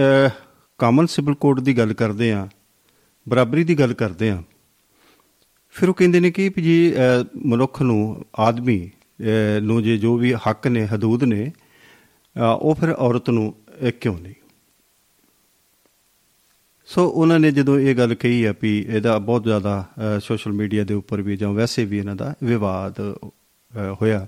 ਕਾਮਨ 0.79 1.05
ਸਿਵਲ 1.05 1.33
ਕੋਡ 1.33 1.59
ਦੀ 1.59 1.77
ਗੱਲ 1.77 1.93
ਕਰਦੇ 1.93 2.31
ਹਾਂ 2.33 2.47
ਬਰਾਬਰੀ 3.29 3.63
ਦੀ 3.63 3.79
ਗੱਲ 3.79 3.93
ਕਰਦੇ 3.93 4.31
ਹਾਂ 4.31 4.41
ਫਿਰ 5.75 5.89
ਉਹ 5.89 5.93
ਕਹਿੰਦੇ 5.93 6.19
ਨੇ 6.19 6.31
ਕਿ 6.31 6.49
ਵੀ 6.49 6.61
ਜੀ 6.61 6.93
ਅ, 6.95 7.23
ਮਨੁੱਖ 7.45 7.81
ਨੂੰ 7.81 8.25
ਆਦਮੀ 8.39 8.91
ਅ, 9.21 9.59
ਨੂੰ 9.61 9.83
ਜੇ 9.83 9.97
ਜੋ 9.97 10.17
ਵੀ 10.17 10.33
ਹੱਕ 10.33 10.67
ਨੇ 10.67 10.85
ਹਦੂਦ 10.85 11.23
ਨੇ 11.23 11.51
ਅ, 12.35 12.41
ਉਹ 12.61 12.75
ਫਿਰ 12.75 12.89
ਔਰਤ 12.89 13.29
ਨੂੰ 13.29 13.53
ਅ, 13.87 13.89
ਕਿਉਂ 13.89 14.17
ਨਹੀਂ? 14.19 14.33
ਸੋ 16.85 17.07
ਉਹਨਾਂ 17.07 17.39
ਨੇ 17.39 17.51
ਜਦੋਂ 17.51 17.79
ਇਹ 17.79 17.95
ਗੱਲ 17.95 18.15
ਕਹੀ 18.15 18.43
ਆ 18.43 18.53
ਵੀ 18.61 18.85
ਇਹਦਾ 18.89 19.17
ਬਹੁਤ 19.19 19.43
ਜ਼ਿਆਦਾ 19.43 19.85
ਸੋਸ਼ਲ 20.19 20.51
ਮੀਡੀਆ 20.51 20.83
ਦੇ 20.83 20.93
ਉੱਪਰ 20.93 21.21
ਵੀ 21.21 21.37
ਜਾਂ 21.37 21.49
ਵੈਸੇ 21.49 21.85
ਵੀ 21.85 21.97
ਇਹਨਾਂ 21.97 22.15
ਦਾ 22.15 22.33
ਵਿਵਾਦ 22.43 22.93
ਅ, 23.01 23.93
ਹੋਇਆ। 24.01 24.27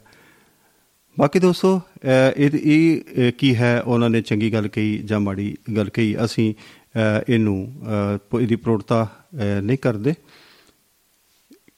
ਬਾਕੀ 1.19 1.39
ਦੋਸਤੋ 1.39 1.77
ਅ, 1.79 2.33
ਇਹ 2.37 2.49
ਇਹ 2.53 3.01
ਅ, 3.27 3.31
ਕੀ 3.31 3.55
ਹੈ? 3.55 3.81
ਉਹਨਾਂ 3.81 4.09
ਨੇ 4.09 4.21
ਚੰਗੀ 4.21 4.53
ਗੱਲ 4.53 4.67
ਕਹੀ 4.67 4.97
ਜਾਂ 4.97 5.19
ਮਾੜੀ 5.19 5.57
ਗੱਲ 5.77 5.89
ਕਹੀ? 5.89 6.15
ਅਸੀਂ 6.25 6.53
ਅ, 6.53 7.23
ਇਹਨੂੰ 7.29 7.73
ਅ, 7.83 8.17
ਪ- 8.29 8.41
ਇਹਦੀ 8.41 8.55
ਪ੍ਰੋੜਤਾ 8.55 9.07
ਅ, 9.35 9.61
ਨਹੀਂ 9.61 9.77
ਕਰਦੇ। 9.77 10.13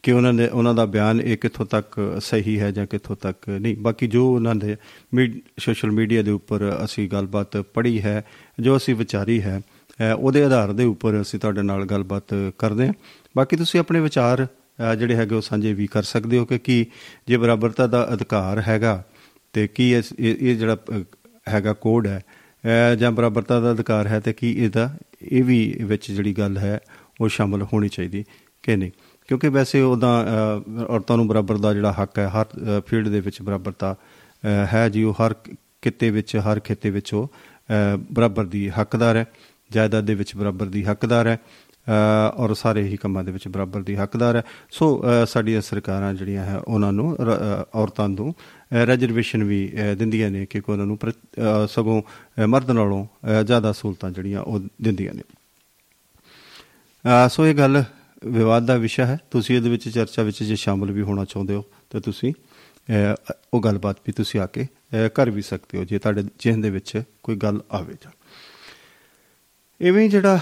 ਕਿ 0.07 0.11
ਉਹਨਾਂ 0.11 0.31
ਨੇ 0.33 0.47
ਉਹਨਾਂ 0.47 0.73
ਦਾ 0.73 0.85
ਬਿਆਨ 0.85 1.19
ਇਹ 1.21 1.37
ਕਿੱਥੋਂ 1.37 1.65
ਤੱਕ 1.65 1.95
ਸਹੀ 2.21 2.59
ਹੈ 2.59 2.71
ਜਾਂ 2.71 2.85
ਕਿੱਥੋਂ 2.87 3.15
ਤੱਕ 3.15 3.49
ਨਹੀਂ। 3.49 3.75
ਬਾਕੀ 3.77 4.07
ਜੋ 4.07 4.25
ਉਹਨਾਂ 4.35 4.53
ਦੇ 4.55 4.75
ਸੋਸ਼ਲ 5.59 5.91
ਮੀਡੀਆ 5.91 6.21
ਦੇ 6.21 6.31
ਉੱਪਰ 6.31 6.61
ਅਸੀਂ 6.85 7.09
ਗੱਲਬਾਤ 7.09 7.57
ਪੜ੍ਹੀ 7.73 8.01
ਹੈ 8.01 8.23
ਜੋ 8.59 8.77
ਅਸੀਂ 8.77 8.95
ਵਿਚਾਰੀ 8.95 9.41
ਹੈ 9.41 9.59
ਅ, 9.59 10.13
ਉਹਦੇ 10.13 10.43
ਆਧਾਰ 10.43 10.71
ਦੇ 10.73 10.83
ਉੱਪਰ 10.83 11.21
ਅਸੀਂ 11.21 11.39
ਤੁਹਾਡੇ 11.39 11.61
ਨਾਲ 11.61 11.85
ਗੱਲਬਾਤ 11.85 12.33
ਕਰਦੇ 12.57 12.87
ਹਾਂ। 12.87 12.93
ਬਾਕੀ 13.37 13.55
ਤੁਸੀਂ 13.55 13.79
ਆਪਣੇ 13.79 13.99
ਵਿਚਾਰ 13.99 14.45
ਅ, 14.45 14.95
ਜਿਹੜੇ 14.95 15.15
ਹੈਗੇ 15.15 15.35
ਉਹ 15.35 15.41
ਸਾਂਝੇ 15.41 15.73
ਵੀ 15.73 15.87
ਕਰ 15.87 16.03
ਸਕਦੇ 16.03 16.37
ਹੋ 16.37 16.45
ਕਿ 16.45 16.57
ਕੀ 16.59 16.85
ਜੇ 17.27 17.37
ਬਰਾਬਰਤਾ 17.37 17.87
ਦਾ 17.87 18.07
ਅਧਿਕਾਰ 18.13 18.63
ਹੈਗਾ 18.67 19.03
ਤੇ 19.53 19.67
ਕੀ 19.67 19.93
ਇਸ- 19.93 20.13
ਇਹ 20.19 20.35
ਇਹ 20.41 20.55
ਜਿਹੜਾ 20.57 20.75
ਅ, 20.75 21.03
ਹੈਗਾ 21.49 21.73
ਕੋਡ 21.73 22.07
ਹੈ 22.07 22.21
ਅ, 22.63 22.95
ਜਾਂ 22.95 23.11
ਬਰਾਬਰਤਾ 23.11 23.59
ਦਾ 23.59 23.71
ਅਧਿਕਾਰ 23.71 24.07
ਹੈ 24.07 24.19
ਤੇ 24.19 24.33
ਕੀ 24.33 24.51
ਇਹਦਾ 24.57 24.89
ਇਹ 25.31 25.43
ਵੀ 25.43 25.59
ਵਿੱਚ 25.81 26.11
ਜਿਹੜੀ 26.11 26.33
ਗੱਲ 26.33 26.57
ਹੈ 26.57 26.79
ਉਹ 27.21 27.29
ਸ਼ਾਮਲ 27.29 27.61
ਹੋਣੀ 27.73 27.89
ਚਾਹੀਦੀ 27.89 28.23
ਕਿ 28.63 28.75
ਨਹੀਂ। 28.75 28.91
ਕਿਉਂਕਿ 29.27 29.49
ਵੈਸੇ 29.49 29.81
ਉਹਦਾ 29.81 30.25
ਅ, 30.79 30.83
ਔਰਤਾਂ 30.83 31.17
ਨੂੰ 31.17 31.27
ਬਰਾਬਰ 31.27 31.57
ਦਾ 31.57 31.73
ਜਿਹੜਾ 31.73 31.95
ਹੱਕ 32.01 32.19
ਹੈ 32.19 32.27
ਹਰ 32.27 32.45
ਫੀਲਡ 32.87 33.07
ਦੇ 33.07 33.19
ਵਿੱਚ 33.19 33.41
ਬਰਾਬਰਤਾ 33.41 33.93
ਅ, 33.93 34.47
ਹੈ 34.73 34.89
ਜੀ 34.89 35.03
ਉਹ 35.03 35.13
ਹਰ 35.13 35.33
ਕਿੱਤੇ 35.81 36.09
ਵਿੱਚ 36.09 36.35
ਹਰ 36.35 36.59
ਖੇਤੇ 36.59 36.89
ਵਿੱਚ 36.89 37.13
ਉਹ 37.13 37.27
ਅ, 37.27 37.97
ਬਰਾਬਰ 38.11 38.45
ਦੀ 38.45 38.69
ਹੱਕਦਾਰ 38.69 39.15
ਹੈ 39.15 39.25
ਜਾਇਦਾਦ 39.71 40.03
ਦੇ 40.05 40.15
ਵਿੱਚ 40.15 40.35
ਬਰਾਬਰ 40.35 40.65
ਦੀ 40.65 40.83
ਹੱਕਦਾਰ 40.83 41.27
ਹੈ 41.27 41.39
ਅ, 41.87 42.35
ਔਰ 42.35 42.53
ਸਾਰੇ 42.53 42.83
ਹੀ 42.83 42.97
ਕੰਮਾਂ 42.97 43.23
ਦੇ 43.23 43.31
ਵਿੱਚ 43.31 43.47
ਬਰਾਬਰ 43.47 43.81
ਦੀ 43.81 43.95
ਹੱਕਦਾਰ 43.95 44.35
ਹੈ। 44.35 44.43
ਸੋ 44.71 45.03
ਅ, 45.03 45.25
ਸਾਡੀਆਂ 45.25 45.61
ਸਰਕਾਰਾਂ 45.61 46.13
ਜਿਹੜੀਆਂ 46.13 46.45
ਹੈ 46.45 46.57
ਉਹਨਾਂ 46.57 46.93
ਨੂੰ 46.93 47.17
ਰ- 47.19 47.63
ਅ, 47.63 47.65
ਔਰਤਾਂ 47.75 48.09
ਨੂੰ 48.09 48.35
ਰਿਜ਼ਰਵੇਸ਼ਨ 48.73 49.43
ਵੀ 49.43 49.73
ਅ, 49.91 49.95
ਦਿੰਦੀਆਂ 49.95 50.31
ਨੇ 50.31 50.45
ਕਿ 50.45 50.61
ਉਹਨਾਂ 50.69 50.85
ਨੂੰ 50.85 50.97
ਪ੍ਰਤ- 50.97 51.65
ਅ, 51.65 51.67
ਸਗੋਂ 51.67 52.01
ਅ, 52.43 52.45
ਮਰਦ 52.45 52.71
ਨਾਲੋਂ 52.71 53.05
ਅ, 53.05 53.43
ਜ਼ਿਆਦਾ 53.43 53.71
ਸਹੂਲਤਾਂ 53.71 54.11
ਜਿਹੜੀਆਂ 54.11 54.41
ਉਹ 54.41 54.59
ਦਿੰਦੀਆਂ 54.81 55.13
ਨੇ। 55.13 55.21
ਅ, 57.05 57.27
ਸੋ 57.29 57.47
ਇਹ 57.47 57.55
ਗੱਲ 57.55 57.83
ਵਿਵਾਦ 58.25 58.65
ਦਾ 58.65 58.75
ਵਿਸ਼ਾ 58.77 59.05
ਹੈ। 59.05 59.19
ਤੁਸੀਂ 59.31 59.55
ਇਹਦੇ 59.55 59.69
ਵਿੱਚ 59.69 59.89
ਚਰਚਾ 59.89 60.23
ਵਿੱਚ 60.23 60.43
ਜੇ 60.43 60.55
ਸ਼ਾਮਲ 60.55 60.91
ਵੀ 60.91 61.01
ਹੋਣਾ 61.01 61.25
ਚਾਹੁੰਦੇ 61.25 61.55
ਹੋ 61.55 61.65
ਤਾਂ 61.89 62.01
ਤੁਸੀਂ 62.01 62.33
ਅ, 62.33 63.33
ਉਹ 63.53 63.61
ਗੱਲਬਾਤ 63.61 63.97
ਵੀ 64.07 64.13
ਤੁਸੀਂ 64.13 64.39
ਆ 64.39 64.45
ਕੇ 64.45 64.63
ਅ, 64.63 65.07
ਕਰ 65.07 65.29
ਵੀ 65.29 65.41
ਸਕਦੇ 65.41 65.77
ਹੋ 65.77 65.83
ਜੇ 65.83 65.99
ਤੁਹਾਡੇ 65.99 66.23
ਜਿਹਨ 66.39 66.61
ਦੇ 66.61 66.69
ਵਿੱਚ 66.69 67.01
ਕੋਈ 67.23 67.35
ਗੱਲ 67.35 67.61
ਆਵੇ 67.71 67.93
ਤਾਂ। 67.93 68.11
ਇਵੇਂ 69.81 70.03
ਹੀ 70.03 70.09
ਜਿਹੜਾ 70.09 70.39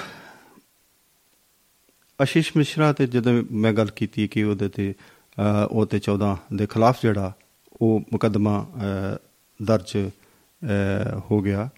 ਆਸ਼ੀਸ਼ 2.21 2.57
ਮਿਸ਼ਰਾ 2.57 2.93
ਤੇ 2.93 3.07
ਜਦੋਂ 3.07 3.43
ਮੈਂ 3.51 3.73
ਗੱਲ 3.73 3.87
ਕੀਤੀ 3.87 4.27
ਕਿ 4.27 4.43
ਉਹਦੇ 4.43 4.69
ਤੇ 4.69 4.93
ਅ, 5.37 5.67
ਉਹ 5.71 5.85
ਤੇ 5.85 5.99
14 5.99 6.37
ਦੇ 6.53 6.65
ਖਿਲਾਫ 6.65 7.01
ਜਿਹੜਾ 7.01 7.33
ਉਹ 7.81 7.99
ਮੁਕੱਦਮਾ 8.13 8.67
ਅ, 8.75 9.17
ਦਰਜ 9.63 9.97
ਅ, 9.97 11.19
ਹੋ 11.31 11.41
ਗਿਆ 11.41 11.69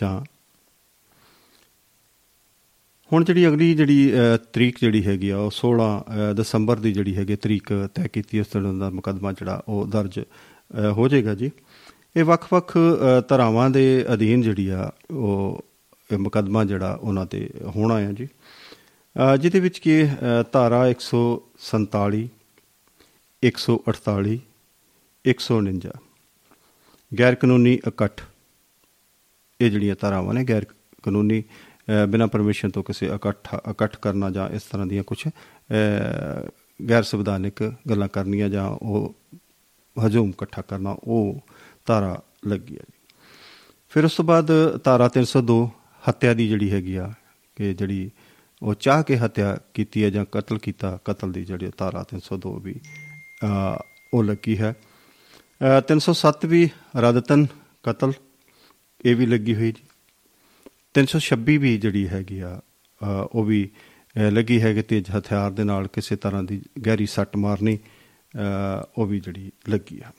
ਜਾਂ 0.00 0.20
ਹੁਣ 3.12 3.24
ਜਿਹੜੀ 3.24 3.46
ਅਗਲੀ 3.48 3.74
ਜਿਹੜੀ 3.74 4.12
ਅ, 4.12 4.36
ਤਰੀਕ 4.52 4.78
ਜਿਹੜੀ 4.80 5.04
ਹੈਗੀ 5.06 5.30
ਆ 5.30 5.38
ਉਹ 5.38 5.50
16 5.50 5.88
ਅ, 6.10 6.32
ਦਸੰਬਰ 6.32 6.76
ਦੀ 6.76 6.92
ਜਿਹੜੀ 6.92 7.16
ਹੈਗੀ 7.16 7.36
ਤਰੀਕ 7.36 7.72
ਤੈਅ 7.94 8.06
ਕੀਤੀ 8.08 8.40
ਉਸ 8.40 8.46
ਤਰ੍ਹਾਂ 8.46 8.72
ਦਾ 8.74 8.90
ਮੁਕੱਦਮਾ 8.90 9.32
ਜਿਹੜਾ 9.32 9.62
ਉਹ 9.68 9.86
ਦਰਜ 9.86 10.20
ਅ, 10.20 10.90
ਹੋ 10.90 11.08
ਜਾਏਗਾ 11.08 11.34
ਜੀ। 11.34 11.50
ਇਹ 12.16 12.24
ਵੱਖ-ਵੱਖ 12.24 12.76
ਅ, 12.76 13.20
ਧਾਰਾਵਾਂ 13.28 13.70
ਦੇ 13.70 13.84
ਅਧੀਨ 14.12 14.42
ਜਿਹੜੀ 14.42 14.68
ਆ 14.68 14.90
ਉਹ 15.10 15.64
ਇਹ 16.10 16.18
ਮੁਕੱਦਮਾ 16.18 16.64
ਜਿਹੜਾ 16.64 16.92
ਉਹਨਾਂ 17.02 17.26
ਤੇ 17.26 17.48
ਹੋਣਾ 17.76 18.00
ਹੈ 18.00 18.12
ਜੀ। 18.12 18.28
ਅ, 19.16 19.36
ਜਿਹਦੇ 19.36 19.60
ਵਿੱਚ 19.60 19.78
ਕੀ 19.78 20.02
ਅ, 20.04 20.08
ਧਾਰਾ 20.52 20.86
147 20.88 22.28
148 23.42 24.38
149 25.24 25.90
ਗੈਰ 27.18 27.34
ਕਾਨੂੰਨੀ 27.34 27.78
ਇਕੱਠ 27.88 28.20
ਇਹ 29.60 29.70
ਜਿਹੜੀਆਂ 29.70 29.94
ਧਾਰਾਵਾਂ 30.00 30.34
ਨੇ 30.34 30.44
ਗੈਰ 30.44 30.64
ਕਾਨੂੰਨੀ 31.02 31.40
ਅ, 31.40 31.44
ਬਿਨਾਂ 32.08 32.28
ਪਰਮਿਸ਼ਨ 32.28 32.70
ਤੋਂ 32.70 32.82
ਕਿਸੇ 32.82 33.06
ਇਕੱਠ 33.06 33.54
ਇਕੱਠ 33.70 33.96
ਕਰਨਾ 33.96 34.30
ਜਾਂ 34.30 34.48
ਇਸ 34.48 34.62
ਤਰ੍ਹਾਂ 34.62 34.86
ਦੀਆਂ 34.86 35.02
ਕੁਝ 35.02 35.28
ਗੈਰ 36.88 37.02
ਸੰਵਿਧਾਨਿਕ 37.02 37.72
ਗੱਲਾਂ 37.90 38.08
ਕਰਨੀਆਂ 38.08 38.48
ਜਾਂ 38.48 38.68
ਉਹ 38.68 39.14
ਹਜੂਮ 40.06 40.28
ਇਕੱਠਾ 40.28 40.62
ਕਰਨਾ 40.62 40.96
ਉਹ 41.04 41.40
ਧਾਰਾ 41.86 42.22
ਲੱਗੀ 42.46 42.74
ਹੈ 42.74 42.84
ਜੀ। 42.92 42.98
ਫਿਰ 43.88 44.04
ਉਸ 44.04 44.14
ਤੋਂ 44.16 44.24
ਬਾਅਦ 44.24 44.50
ਧਾਰਾ 44.84 45.10
302 45.18 45.66
ਹੱਤਿਆ 46.08 46.34
ਦੀ 46.34 46.48
ਜਿਹੜੀ 46.48 46.70
ਹੈਗੀ 46.70 46.96
ਆ 46.96 47.12
ਕਿ 47.56 47.74
ਜਿਹੜੀ 47.74 48.10
ਉਹ 48.62 48.74
ਚਾਹ 48.74 49.02
ਕੇ 49.02 49.16
ਹੱਤਿਆ 49.16 49.58
ਕੀਤੀ 49.74 50.04
ਹੈ 50.04 50.10
ਜਾਂ 50.10 50.24
ਕਤਲ 50.32 50.58
ਕੀਤਾ 50.58 50.98
ਕਤਲ 51.04 51.32
ਦੀ 51.32 51.44
ਜਿਹੜੀ 51.44 51.70
ਧਾਰਾ 51.76 52.04
302 52.14 52.58
ਵੀ 52.60 52.74
ਅ, 53.44 53.82
ਉਹ 54.14 54.24
ਲੱਗੀ 54.24 54.58
ਹੈ। 54.58 54.74
ਅ, 55.60 55.80
307 55.80 56.46
ਵੀ 56.46 56.68
ਰਦਤਨ 56.96 57.46
ਕਤਲ 57.82 58.12
ਇਹ 59.04 59.16
ਵੀ 59.16 59.26
ਲੱਗੀ 59.26 59.54
ਹੋਈ 59.54 59.72
ਜੀ। 59.72 59.82
326 60.94 61.56
ਵੀ 61.58 61.78
ਜਿਹੜੀ 61.78 62.08
ਹੈਗੀ 62.08 62.40
ਆ 62.40 62.60
ਅ, 63.00 63.28
ਉਹ 63.32 63.44
ਵੀ 63.44 63.70
ਅ, 64.16 64.30
ਲੱਗੀ 64.30 64.62
ਹੈ 64.62 64.74
ਕਿ 64.74 64.82
ਤੇਜ਼ 64.82 65.10
ਹਥਿਆਰ 65.10 65.50
ਦੇ 65.50 65.64
ਨਾਲ 65.64 65.86
ਕਿਸੇ 65.88 66.16
ਤਰ੍ਹਾਂ 66.16 66.42
ਦੀ 66.42 66.62
ਗਹਿਰੀ 66.86 67.06
ਸੱਟ 67.06 67.36
ਮਾਰਨੀ 67.36 67.78
ਅ, 68.34 68.86
ਉਹ 68.98 69.06
ਵੀ 69.06 69.20
ਜਿਹੜੀ 69.20 69.50
ਲੱਗੀ 69.68 70.00
ਆ। 70.04 70.12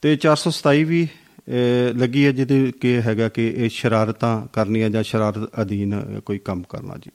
ਤੇ 0.00 0.16
427 0.16 0.84
ਵੀ 0.84 1.04
ਅ, 1.04 1.92
ਲੱਗੀ 1.96 2.26
ਹੈ 2.26 2.32
ਜਿਹਦੇ 2.32 2.72
ਕਿ 2.80 3.00
ਹੈਗਾ 3.00 3.28
ਕਿ 3.28 3.48
ਇਹ 3.56 3.68
ਸ਼ਰਾਰਤਾਂ 3.68 4.46
ਕਰਨੀਆਂ 4.52 4.90
ਜਾਂ 4.90 5.02
ਸ਼ਰਾਰਤ 5.02 5.60
ਅਧੀਨ 5.62 6.20
ਕੋਈ 6.20 6.38
ਕੰਮ 6.38 6.62
ਕਰਨਾ 6.62 6.96
ਜੀ 6.96 7.10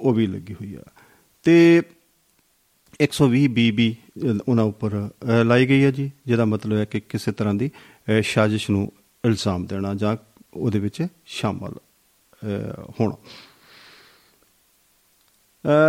ਉਹ 0.00 0.14
ਵੀ 0.14 0.26
ਲੱਗੀ 0.26 0.54
ਹੋਈ 0.54 0.74
ਆ। 0.74 0.82
ਤੇ 1.42 1.82
120 3.00 3.46
ਬੀ 3.48 3.70
ਵੀ 3.70 3.96
ਉਹਨਾਂ 4.48 4.64
ਉੱਪਰ 4.64 5.08
ਅ, 5.24 5.44
ਲਾਈ 5.44 5.66
ਗਈ 5.66 5.84
ਹੈ 5.84 5.90
ਜੀ 5.90 6.10
ਜਿਹਦਾ 6.26 6.44
ਮਤਲਬ 6.44 6.76
ਹੈ 6.78 6.84
ਕਿ 6.84 7.00
ਕਿਸੇ 7.00 7.32
ਤਰ੍ਹਾਂ 7.32 7.54
ਦੀ 7.54 7.70
ਅ, 8.10 8.22
ਸਾਜ਼ਿਸ਼ 8.22 8.70
ਨੂੰ 8.70 8.92
ਇਲਜ਼ਾਮ 9.24 9.66
ਦੇਣਾ 9.66 9.94
ਜਾਂ 9.94 10.16
ਉਹਦੇ 10.56 10.78
ਵਿੱਚ 10.78 11.06
ਸ਼ਾਮਲ 11.26 11.72
ਅ, 11.72 12.92
ਹੋਣਾ। 13.00 13.16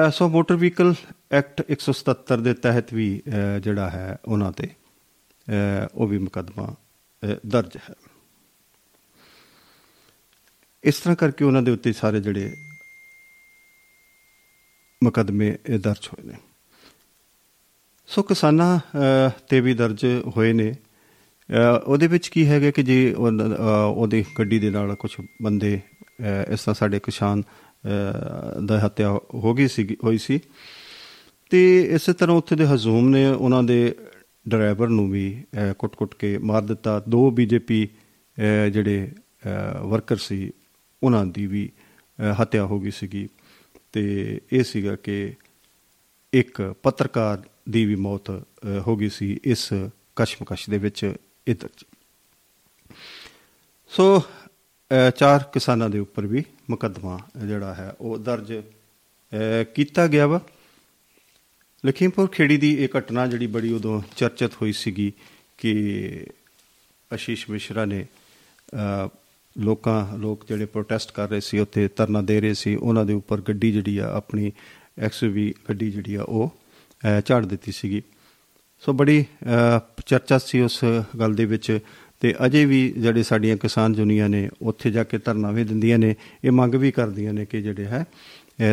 ਅ, 0.08 0.12
ਸੋ 0.12 0.30
ਮੋਟਰ 0.30 0.56
ਵਹੀਕਲ 0.56 0.93
ਐਕਟ 1.32 1.65
177 1.69 2.38
ਦੇ 2.41 2.54
ਤਹਿਤ 2.54 2.93
ਵੀ 2.93 3.21
ਅ, 3.28 3.60
ਜਿਹੜਾ 3.60 3.89
ਹੈ 3.89 4.17
ਉਹਨਾਂ 4.25 4.51
ਤੇ 4.51 4.67
ਅ, 4.67 5.88
ਉਹ 5.95 6.08
ਵੀ 6.08 6.17
ਮੁਕੱਦਮਾ 6.17 6.75
ਅ, 7.23 7.36
ਦਰਜ 7.47 7.78
ਹੈ। 7.89 7.95
ਇਸ 10.84 10.99
ਤਰ੍ਹਾਂ 10.99 11.15
ਕਰਕੇ 11.15 11.45
ਉਹਨਾਂ 11.45 11.62
ਦੇ 11.62 11.71
ਉੱਤੇ 11.71 11.93
ਸਾਰੇ 11.93 12.21
ਜਿਹੜੇ 12.21 12.54
ਮੁਕੱਦਮੇ 15.04 15.58
ਇਹ 15.65 15.80
ਦਰਜ 15.80 16.08
ਹੋਏ 16.08 16.28
ਨੇ। 16.28 16.36
ਸੋ 18.08 18.23
ਕਿਸਾਨਾਂ 18.23 18.80
ਅ, 18.80 19.39
ਤੇ 19.49 19.62
ਵੀ 19.62 19.73
ਦਰਜ 19.73 20.06
ਹੋਏ 20.38 20.54
ਨੇ। 20.54 20.71
ਅ, 20.71 20.85
ਉਹਦੇ 21.88 22.08
ਵਿੱਚ 22.08 22.28
ਕੀ 22.28 22.48
ਹੈਗਾ 22.48 22.72
ਕਿ 22.72 22.84
ਜੇ 22.84 23.14
ਉਹਨਾਂ- 23.14 23.52
ਅ, 23.52 23.92
ਉਹਦੀ 23.96 24.26
ਗੱਡੀ 24.40 24.60
ਦੇ 24.60 24.70
ਨਾਲ 24.70 24.96
ਕੁਝ 24.96 25.16
ਬੰਦੇ 25.42 25.80
ਅ, 26.20 26.52
ਇਸ 26.54 26.60
ਤਰ੍ਹਾਂ 26.60 26.74
ਸਾਡੇ 26.74 27.00
ਕਿਸਾਨ 27.00 27.42
ਅ, 27.42 28.60
ਦਾ 28.66 28.80
ਹੱਤਿਆ 28.86 29.20
ਹੋ 29.34 29.54
ਗਈ 29.54 29.68
ਸੀ 29.68 29.98
ਹੋਈ 30.04 30.18
ਸੀ। 30.18 30.40
ਤੇ 31.50 31.82
ਇਸੇ 31.96 32.14
ਤਰ੍ਹਾਂ 32.14 32.38
ਉੱਥੇ 32.38 32.56
ਦੇ 32.56 32.66
ਹਜ਼ੂਮ 32.68 33.10
ਨੇ 33.10 33.28
ਉਹਨਾਂ 33.28 33.64
ਦੇ 33.64 33.96
ਡਰਾਈਵਰ 34.50 34.88
ਨੂੰ 34.88 35.10
ਵੀ 35.12 35.44
ਅ, 35.54 35.74
ਕੁੱਟ-ਕੁੱਟ 35.74 36.16
ਕੇ 36.16 36.38
ਮਾਰ 36.38 36.62
ਦਿੱਤਾ। 36.62 37.04
ਦੋ 37.10 37.32
ਬੀਜੇਪੀ 37.32 37.88
ਜਿਹੜੇ 38.74 39.12
ਵਰਕਰ 39.82 40.16
ਸੀ 40.18 40.52
ਉਹਨਾਂ 41.04 41.26
ਦੀ 41.26 41.48
ਵੀ 41.48 41.70
ਅ, 42.20 42.36
ਹੱਤਿਆ 42.42 42.66
ਹੋ 42.66 42.80
ਗਈ 42.80 42.92
ਸੀਗੀ। 42.92 43.28
ਤੇ 43.92 44.40
ਇਹ 44.54 44.64
ਸੀਗਾ 44.64 44.96
ਕਿ 44.96 45.34
ਇੱਕ 46.34 46.76
ਪੱਤਰਕਾਰ 46.84 47.44
ਦੀ 47.70 47.86
ਵੀ 47.86 47.96
ਮੌਤ 47.96 48.32
ਅ, 48.32 48.44
ਹੋ 48.88 48.96
ਗਈ 48.96 49.10
ਸੀ 49.10 49.40
ਇਸ 49.44 49.70
ਕਸ਼ਮਕਸ਼ 50.16 50.70
ਦੇ 50.70 50.78
ਵਿੱਚ। 50.78 51.14
ਇਹ 51.48 51.56
ਦਰਜ 51.56 51.84
ਸੋ 53.92 54.20
ਅ, 54.20 55.10
ਚਾਰ 55.10 55.44
ਕਿਸਾਨਾਂ 55.54 55.90
ਦੇ 55.90 56.00
ਉੱਪਰ 56.00 56.26
ਵੀ 56.26 56.44
ਮੁਕੱਦਮਾ 56.70 57.20
ਜਿਹੜਾ 57.46 57.74
ਹੈ 57.74 57.94
ਉਹ 58.02 58.18
ਦਰਜ 58.18 58.54
ਅ, 58.54 59.64
ਕੀਤਾ 59.76 60.08
ਗਿਆ 60.08 60.28
ਵਾ। 60.28 60.40
ਲਖੀਮਪੁਰ 61.86 62.28
ਖੇੜੀ 62.28 62.58
ਦੀ 62.58 62.74
ਇਹ 62.84 62.90
ਘਟਨਾ 62.98 63.28
ਜਿਹੜੀ 63.28 63.48
ਬੜੀ 63.48 63.72
ਉਦੋਂ 63.74 64.02
ਚਰਚਿਤ 64.18 64.52
ਹੋਈ 64.62 64.72
ਸੀਗੀ 64.74 65.12
ਕਿ 65.58 65.74
ਆਸ਼ੀਸ਼ 67.14 67.50
ਮਿਸ਼ਰਾ 67.50 67.86
ਨੇ 67.86 68.06
ਅ, 68.74 69.08
ਲੋਕਾਂ 69.58 70.18
ਲੋਕ 70.18 70.46
ਜਿਹੜੇ 70.48 70.66
ਪ੍ਰੋਟੈਸਟ 70.66 71.12
ਕਰ 71.12 71.30
ਰਹੇ 71.30 71.40
ਸੀ 71.40 71.60
ਉੱਥੇ 71.60 71.90
ਧਰਨਾ 71.96 72.22
ਦੇ 72.22 72.40
ਰਹੇ 72.42 72.54
ਸੀ 72.54 72.76
ਉਹਨਾਂ 72.76 73.06
ਦੇ 73.06 73.14
ਉੱਪਰ 73.14 73.42
ਗੱਡੀ 73.42 73.72
ਜਿਹੜੀ 73.72 73.98
ਆ 73.98 74.10
ਆਪਣੀ 74.14 74.52
ਐਕਸਯੂਵੀ 75.00 75.54
ਗੱਡੀ 75.70 75.92
ਜਿਹੜੀ 75.92 76.16
ਆ 76.16 76.24
ਉਹ 76.24 76.50
ਅ, 77.08 77.22
ਝਾੜ 77.26 77.46
ਦਿੱਤੀ 77.46 77.72
ਸੀਗੀ। 77.72 78.02
ਸੋ 78.80 78.94
ਬੜੀ 78.94 79.22
ਅ, 79.22 79.80
ਚਰਚਾ 80.06 80.38
ਸੀ 80.38 80.62
ਉਸ 80.62 80.84
ਗੱਲ 81.20 81.34
ਦੇ 81.34 81.46
ਵਿੱਚ 81.46 81.80
ਤੇ 82.20 82.34
ਅਜੇ 82.46 82.65
ਵੀ 82.65 82.94
ਜਿਹੜੇ 82.98 83.24
ਸਾਡੀਆਂ 83.24 83.58
ਕਿਸਾਨ 83.58 83.94
ਜੁਨੀਆਂ 83.94 84.30
ਨੇ 84.30 84.50
ਉੱਥੇ 84.62 84.91
ਜਾ 84.91 85.04
ਕੇ 85.04 85.18
ਧਰਨਾ 85.18 85.52
ਵੀ 85.52 85.63
ਦਿੰਦੀਆਂ 85.63 86.00
ਨੇ 86.00 86.15
ਇਹ 86.44 86.52
ਮੰਗ 86.52 86.76
ਵੀ 86.76 86.91
ਕਰਦੀਆਂ 86.91 87.34
ਨੇ 87.34 87.46
ਕਿ 87.46 87.62
ਜਿਹੜੇ 87.62 87.86
ਹੈ 87.86 88.06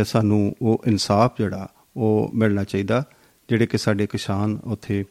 ਅ, 0.00 0.04
ਸਾਨੂੰ 0.04 0.54
ਉਹ 0.62 0.82
ਇਨਸਾਫ 0.86 1.32
ਜਿਹੜਾ 1.38 1.68
ਉਹ 1.96 2.30
ਮਿਲਣਾ 2.34 2.64
ਚਾਹੀਦਾ 2.64 3.04
ਜਿਹੜੇ 3.48 3.66
ਕਿ 3.66 3.78
ਸਾਡੇ 3.78 4.06
ਕਿਸਾਨ 4.06 4.58
ਉੱਥੇ 4.64 5.04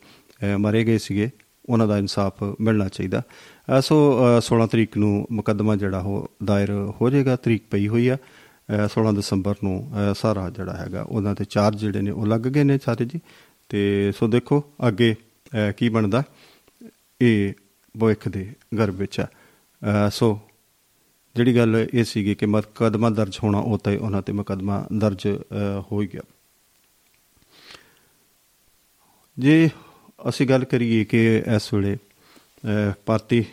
ਅ, 0.44 0.58
ਮਰੇ 0.58 0.84
ਗਏ 0.84 0.98
ਸੀਗੇ 0.98 1.30
ਉਹਨਾਂ 1.70 1.88
ਦਾ 1.88 1.98
ਇਨਸਾਫ 1.98 2.44
ਮਿਲਣਾ 2.62 2.88
ਚਾਹੀਦਾ। 2.88 3.22
ਅ, 3.22 3.82
ਸੋ 3.82 3.98
ਅ, 4.38 4.42
16 4.42 4.68
ਤਰੀਕ 4.68 4.98
ਨੂੰ 4.98 5.28
ਮੁਕੱਦਮਾ 5.32 5.76
ਜਿਹੜਾ 5.76 6.00
ਉਹ 6.00 6.32
ਦਾਇਰ 6.44 6.72
ਹੋ 7.02 7.10
ਜਾਏਗਾ 7.10 7.36
ਤਰੀਕ 7.36 7.64
ਪਈ 7.72 7.88
ਹੋਈ 7.88 8.08
ਆ 8.08 8.16
ਅ, 8.16 8.88
16 8.88 9.14
ਦਸੰਬਰ 9.16 9.56
ਨੂੰ 9.64 9.76
ਅ, 9.92 10.14
ਸਾਰਾ 10.14 10.50
ਜਿਹੜਾ 10.50 10.74
ਹੈਗਾ 10.74 11.02
ਉਹਨਾਂ 11.02 11.36
ਤੇ 11.36 11.46
ਚਾਰਜ 11.46 11.80
ਜਿਹੜੇ 11.80 12.02
ਨੇ 12.02 12.12
ਉਹ 12.12 12.26
ਲੱਗ 12.28 12.42
ਗਏ 12.42 12.64
ਨੇ 12.64 12.78
ਸਾਰੇ 12.86 13.06
ਜੀ। 13.06 13.20
ਤੇ 13.70 14.12
ਸੋ 14.20 14.28
ਦੇਖੋ 14.28 14.64
ਅੱਗੇ 14.88 15.12
ਅ, 15.14 15.16
ਕੀ 15.78 15.90
ਬਣਦਾ? 15.90 16.24
ਇਹ 17.22 17.54
ਭਵਿੱਖ 18.00 18.28
ਦੇ 18.30 18.54
ਗਰਭ 18.78 18.96
ਵਿੱਚ 18.96 19.20
ਆ। 19.20 19.28
ਅ, 20.08 20.10
ਸੋ 20.10 20.40
ਜਿਹੜੀ 21.36 21.56
ਗੱਲ 21.56 21.88
ਇਹ 21.94 22.04
ਸੀਗੀ 22.04 22.36
ਕਿ 22.36 22.46
ਮੁਕੱਦਮਾ 22.46 23.10
ਦਰਜ 23.10 23.40
ਹੋਣਾ 23.44 23.58
ਉਹ 23.58 23.78
ਤਾਂ 23.78 23.98
ਉਹਨਾਂ 23.98 24.22
ਤੇ 24.22 24.34
ਮੁਕੱਦਮਾ 24.34 24.88
ਦਰਜ 24.98 25.28
ਅ, 25.28 25.82
ਹੋ 25.92 26.02
ਹੀ 26.02 26.08
ਗਿਆ। 26.08 26.22
ਜੇ 29.40 29.70
ਅਸੀਂ 30.30 30.48
ਗੱਲ 30.48 30.66
ਕਰੀਏ 30.66 31.06
ਕਿ 31.06 31.44
ਇਸ 31.56 31.74
ਵੇਲੇ 31.74 31.96
ਅ, 31.96 32.94
ਭਾਰਤੀ 33.06 33.46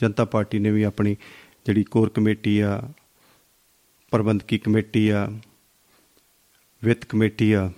ਜਨਤਾ 0.00 0.24
ਪਾਰਟੀ 0.24 0.58
ਨੇ 0.58 0.70
ਵੀ 0.70 0.82
ਆਪਣੀ 0.82 1.16
ਜਿਹੜੀ 1.66 1.84
ਕੋਰ 1.84 2.08
ਕਮੇਟੀ 2.08 2.60
ਆ 2.60 2.82
ਪ੍ਰਬੰਧਕੀ 4.10 4.58
ਕਮੇਟੀ 4.58 5.08
ਆ 5.08 5.32
ਵਿੱਤ 6.84 7.04
ਕਮੇਟੀ 7.04 7.52
ਆ 7.52 7.70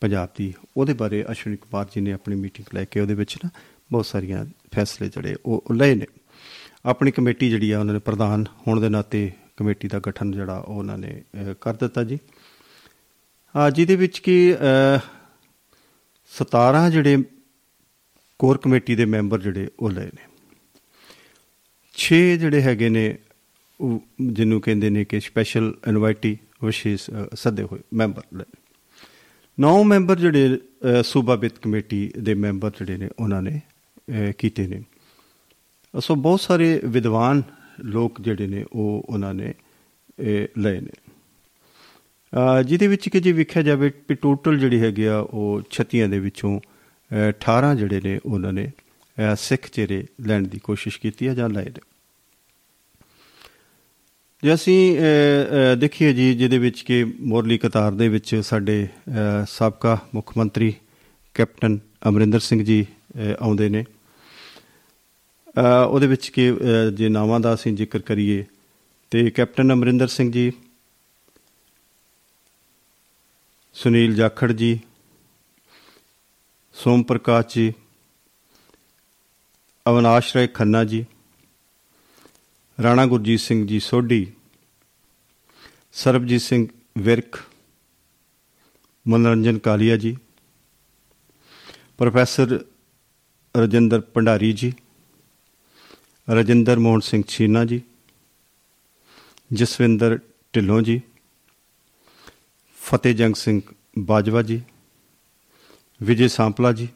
ਪੰਜਾਬ 0.00 0.28
ਦੀ। 0.36 0.54
ਉਹਦੇ 0.76 0.92
ਬਾਰੇ 0.92 1.24
ਅਸ਼ਵਨੀ 1.30 1.56
ਕੁਮਾਰ 1.56 1.86
ਜੀ 1.94 2.00
ਨੇ 2.00 2.12
ਆਪਣੀ 2.12 2.34
ਮੀਟਿੰਗ 2.36 2.74
ਲੈ 2.74 2.84
ਕੇ 2.84 3.00
ਉਹਦੇ 3.00 3.14
ਵਿੱਚ 3.14 3.36
ਨਾ 3.44 3.50
ਬਹੁਤ 3.92 4.06
ਸਾਰੀਆਂ 4.06 4.46
ਫੈਸਲੇ 4.74 5.08
ਜਿਹੜੇ 5.08 5.36
ਉਹ 5.46 5.64
ਉਹ 5.66 5.74
ਲਏ 5.74 5.94
ਨੇ। 5.94 6.06
ਆਪਣੀ 6.86 7.10
ਕਮੇਟੀ 7.10 7.50
ਜਿਹੜੀ 7.50 7.70
ਆ 7.70 7.80
ਉਹਨਾਂ 7.80 7.94
ਨੇ 7.94 8.00
ਪ੍ਰਧਾਨ 8.00 8.44
ਹੋਣ 8.66 8.80
ਦੇ 8.80 8.88
ਨਾਤੇ 8.88 9.32
ਕਮੇਟੀ 9.56 9.88
ਦਾ 9.88 9.98
ਗਠਨ 9.98 10.32
ਜਿਹੜਾ 10.32 10.58
ਉਹ 10.58 10.74
ਉਹਨਾਂ 10.74 10.98
ਨੇ 10.98 11.22
ਅਹ, 11.34 11.54
ਕਰ 11.60 11.74
ਦਿੱਤਾ 11.74 12.04
ਜੀ। 12.04 12.18
ਆ 13.56 13.70
ਜਿਹਦੇ 13.70 13.96
ਵਿੱਚ 13.96 14.18
ਕਿ 14.18 14.54
ਅਹ, 14.54 15.00
17 16.30 16.90
ਜਿਹੜੇ 16.90 17.16
ਕੋਰ 18.38 18.58
ਕਮੇਟੀ 18.58 18.94
ਦੇ 18.94 19.04
ਮੈਂਬਰ 19.04 19.40
ਜਿਹੜੇ 19.40 19.68
ਉਹ 19.80 19.90
ਲਏ 19.90 20.06
ਨੇ। 20.06 20.26
6 21.98 22.36
ਜਿਹੜੇ 22.36 22.60
ਹੈਗੇ 22.62 22.88
ਨੇ 22.88 23.18
ਉਹ 23.80 24.00
ਜਿਹਨੂੰ 24.20 24.60
ਕਹਿੰਦੇ 24.60 24.90
ਨੇ 24.90 25.04
ਕਿ 25.04 25.20
ਸਪੈਸ਼ਲ 25.20 25.74
ਇਨਵਾਈਟੀ 25.88 26.38
ਵਿਸ਼ੇਸ਼ 26.64 27.10
ਅਹ, 27.10 27.36
ਸੱਦੇ 27.36 27.62
ਹੋਏ 27.62 27.80
ਮੈਂਬਰ 27.94 28.22
ਲਏ 28.34 28.44
ਨੌ 29.60 29.84
ਮੈਂਬਰ 29.84 30.18
ਜਿਹੜੇ 30.18 30.54
ਅਹ, 30.54 31.02
ਸੂਬਾ 31.02 31.34
ਵਿੱਤ 31.34 31.58
ਕਮੇਟੀ 31.58 32.12
ਦੇ 32.18 32.34
ਮੈਂਬਰ 32.34 32.70
ਜਿਹੜੇ 32.70 32.96
ਨੇ 32.96 33.08
ਉਹਨਾਂ 33.18 33.42
ਨੇ 33.42 33.60
ਅਹ, 34.10 34.32
ਕੀਤੇ 34.38 34.66
ਨੇ। 34.66 34.82
ਸੋ 36.00 36.14
ਬਹੁਤ 36.14 36.40
ਸਾਰੇ 36.40 36.80
ਵਿਦਵਾਨ 36.84 37.42
ਲੋਕ 37.80 38.20
ਜਿਹੜੇ 38.20 38.46
ਨੇ 38.46 38.64
ਉਹ 38.72 39.06
ਉਹਨਾਂ 39.08 39.34
ਨੇ 39.34 39.54
ਅਹ, 40.20 40.60
ਲਏ 40.60 40.80
ਨੇ। 40.80 41.10
ਅਹ, 42.32 42.62
ਜਿਹਦੇ 42.62 42.86
ਵਿੱਚ 42.86 43.08
ਕਿ 43.08 43.20
ਜੇ 43.20 43.32
ਵੇਖਿਆ 43.32 43.62
ਜਾਵੇ 43.62 43.90
ਕਿ 43.90 44.14
ਟੋਟਲ 44.14 44.58
ਜਿਹੜੀ 44.58 44.80
ਹੈਗੀ 44.80 45.04
ਆ 45.04 45.18
ਉਹ 45.18 45.62
36 45.70 46.08
ਦੇ 46.08 46.18
ਵਿੱਚੋਂ 46.18 46.60
ਅਹ, 46.60 47.28
18 47.28 47.74
ਜਿਹੜੇ 47.74 48.00
ਨੇ 48.04 48.20
ਉਹਨਾਂ 48.26 48.52
ਨੇ 48.52 48.70
ਅਹ, 49.18 49.34
ਸਿੱਖ 49.38 49.68
ਚਿਹਰੇ 49.70 50.06
ਲੈਣ 50.20 50.48
ਦੀ 50.48 50.58
ਕੋਸ਼ਿਸ਼ 50.58 51.00
ਕੀਤੀ 51.00 51.28
ਹੈ 51.28 51.34
ਜਾਂ 51.34 51.48
ਲਏ 51.48 51.64
ਨੇ। 51.64 51.80
ਜੇ 54.42 54.54
ਅਸੀਂ 54.54 54.98
ਅਹ, 54.98 55.02
ਅਹ, 55.72 55.76
ਦੇਖੀਏ 55.76 56.12
ਜੀ 56.12 56.34
ਜਿਹਦੇ 56.34 56.58
ਵਿੱਚ 56.58 56.82
ਕਿ 56.82 57.04
ਮੋਰਲੀ 57.20 57.58
ਕਤਾਰ 57.58 57.92
ਦੇ 57.92 58.08
ਵਿੱਚ 58.08 58.34
ਸਾਡੇ 58.34 58.88
ਅਹ, 59.08 59.44
ਸਾਬਕਾ 59.48 59.98
ਮੁੱਖ 60.14 60.38
ਮੰਤਰੀ 60.38 60.74
ਕੈਪਟਨ 61.34 61.78
ਅਮਰਿੰਦਰ 62.08 62.38
ਸਿੰਘ 62.40 62.64
ਜੀ 62.64 62.86
ਅਹ, 63.16 63.34
ਆਉਂਦੇ 63.40 63.68
ਨੇ। 63.68 63.84
ਅਹ, 65.58 65.86
ਉਹਦੇ 65.88 66.06
ਵਿੱਚ 66.06 66.28
ਕਿ 66.28 66.50
ਅਹ, 66.50 66.90
ਜੇ 66.90 67.08
ਨਾਵਾਂ 67.08 67.40
ਦਾ 67.40 67.54
ਅਸੀਂ 67.54 67.72
ਜ਼ਿਕਰ 67.72 67.98
ਕਰੀਏ 67.98 68.44
ਤੇ 69.10 69.30
ਕੈਪਟਨ 69.30 69.72
ਅਮਰਿੰਦਰ 69.72 70.06
ਸਿੰਘ 70.06 70.32
ਜੀ 70.32 70.52
ਸੁਨੀਲ 73.74 74.14
ਜਾਖੜ 74.14 74.52
ਜੀ 74.52 74.80
ਸੋਮ 76.74 77.02
ਪ੍ਰਕਾਸ਼ 77.02 77.54
ਜੀ 77.54 77.72
ਅਵਨਾਸ਼ 79.88 80.36
ਰਾਏ 80.36 80.46
ਖੰਨਾ 80.46 80.84
ਜੀ 80.84 81.04
ਰਾਣਾ 82.82 83.06
ਗੁਰਜੀਤ 83.06 83.40
ਸਿੰਘ 83.40 83.66
ਜੀ 83.66 83.80
ਸੋਢੀ 83.80 84.32
ਸਰਬਜੀਤ 85.92 86.40
ਸਿੰਘ 86.40 86.66
ਵਿਰਕ 86.98 87.38
ਮਨੋਰੰਜਨ 89.08 89.58
ਕਾਲੀਆ 89.58 89.96
ਜੀ 89.96 90.16
ਪ੍ਰੋਫੈਸਰ 91.98 92.64
ਰਜਿੰਦਰ 93.56 94.00
ਭੰਡਾਰੀ 94.00 94.52
ਜੀ 94.52 94.72
ਰਜਿੰਦਰ 96.30 96.78
ਮੋਹਨ 96.78 97.00
ਸਿੰਘ 97.00 97.22
ਛੀਨਾ 97.28 97.64
ਜੀ 97.64 97.80
ਜਸਵਿੰਦਰ 99.52 100.18
ਢਿੱਲੋਂ 100.54 100.82
ਜੀ 100.82 101.00
ਫਤਿਹ 102.80 103.14
ਜੰਗ 103.14 103.34
ਸਿੰਘ 103.34 103.60
ਬਾਜਵਾ 103.98 104.42
ਜੀ 104.42 104.60
ਵਿਜੇ 106.02 106.28
ਸਾਂਪਲਾ 106.28 106.72
ਜੀ 106.72 106.88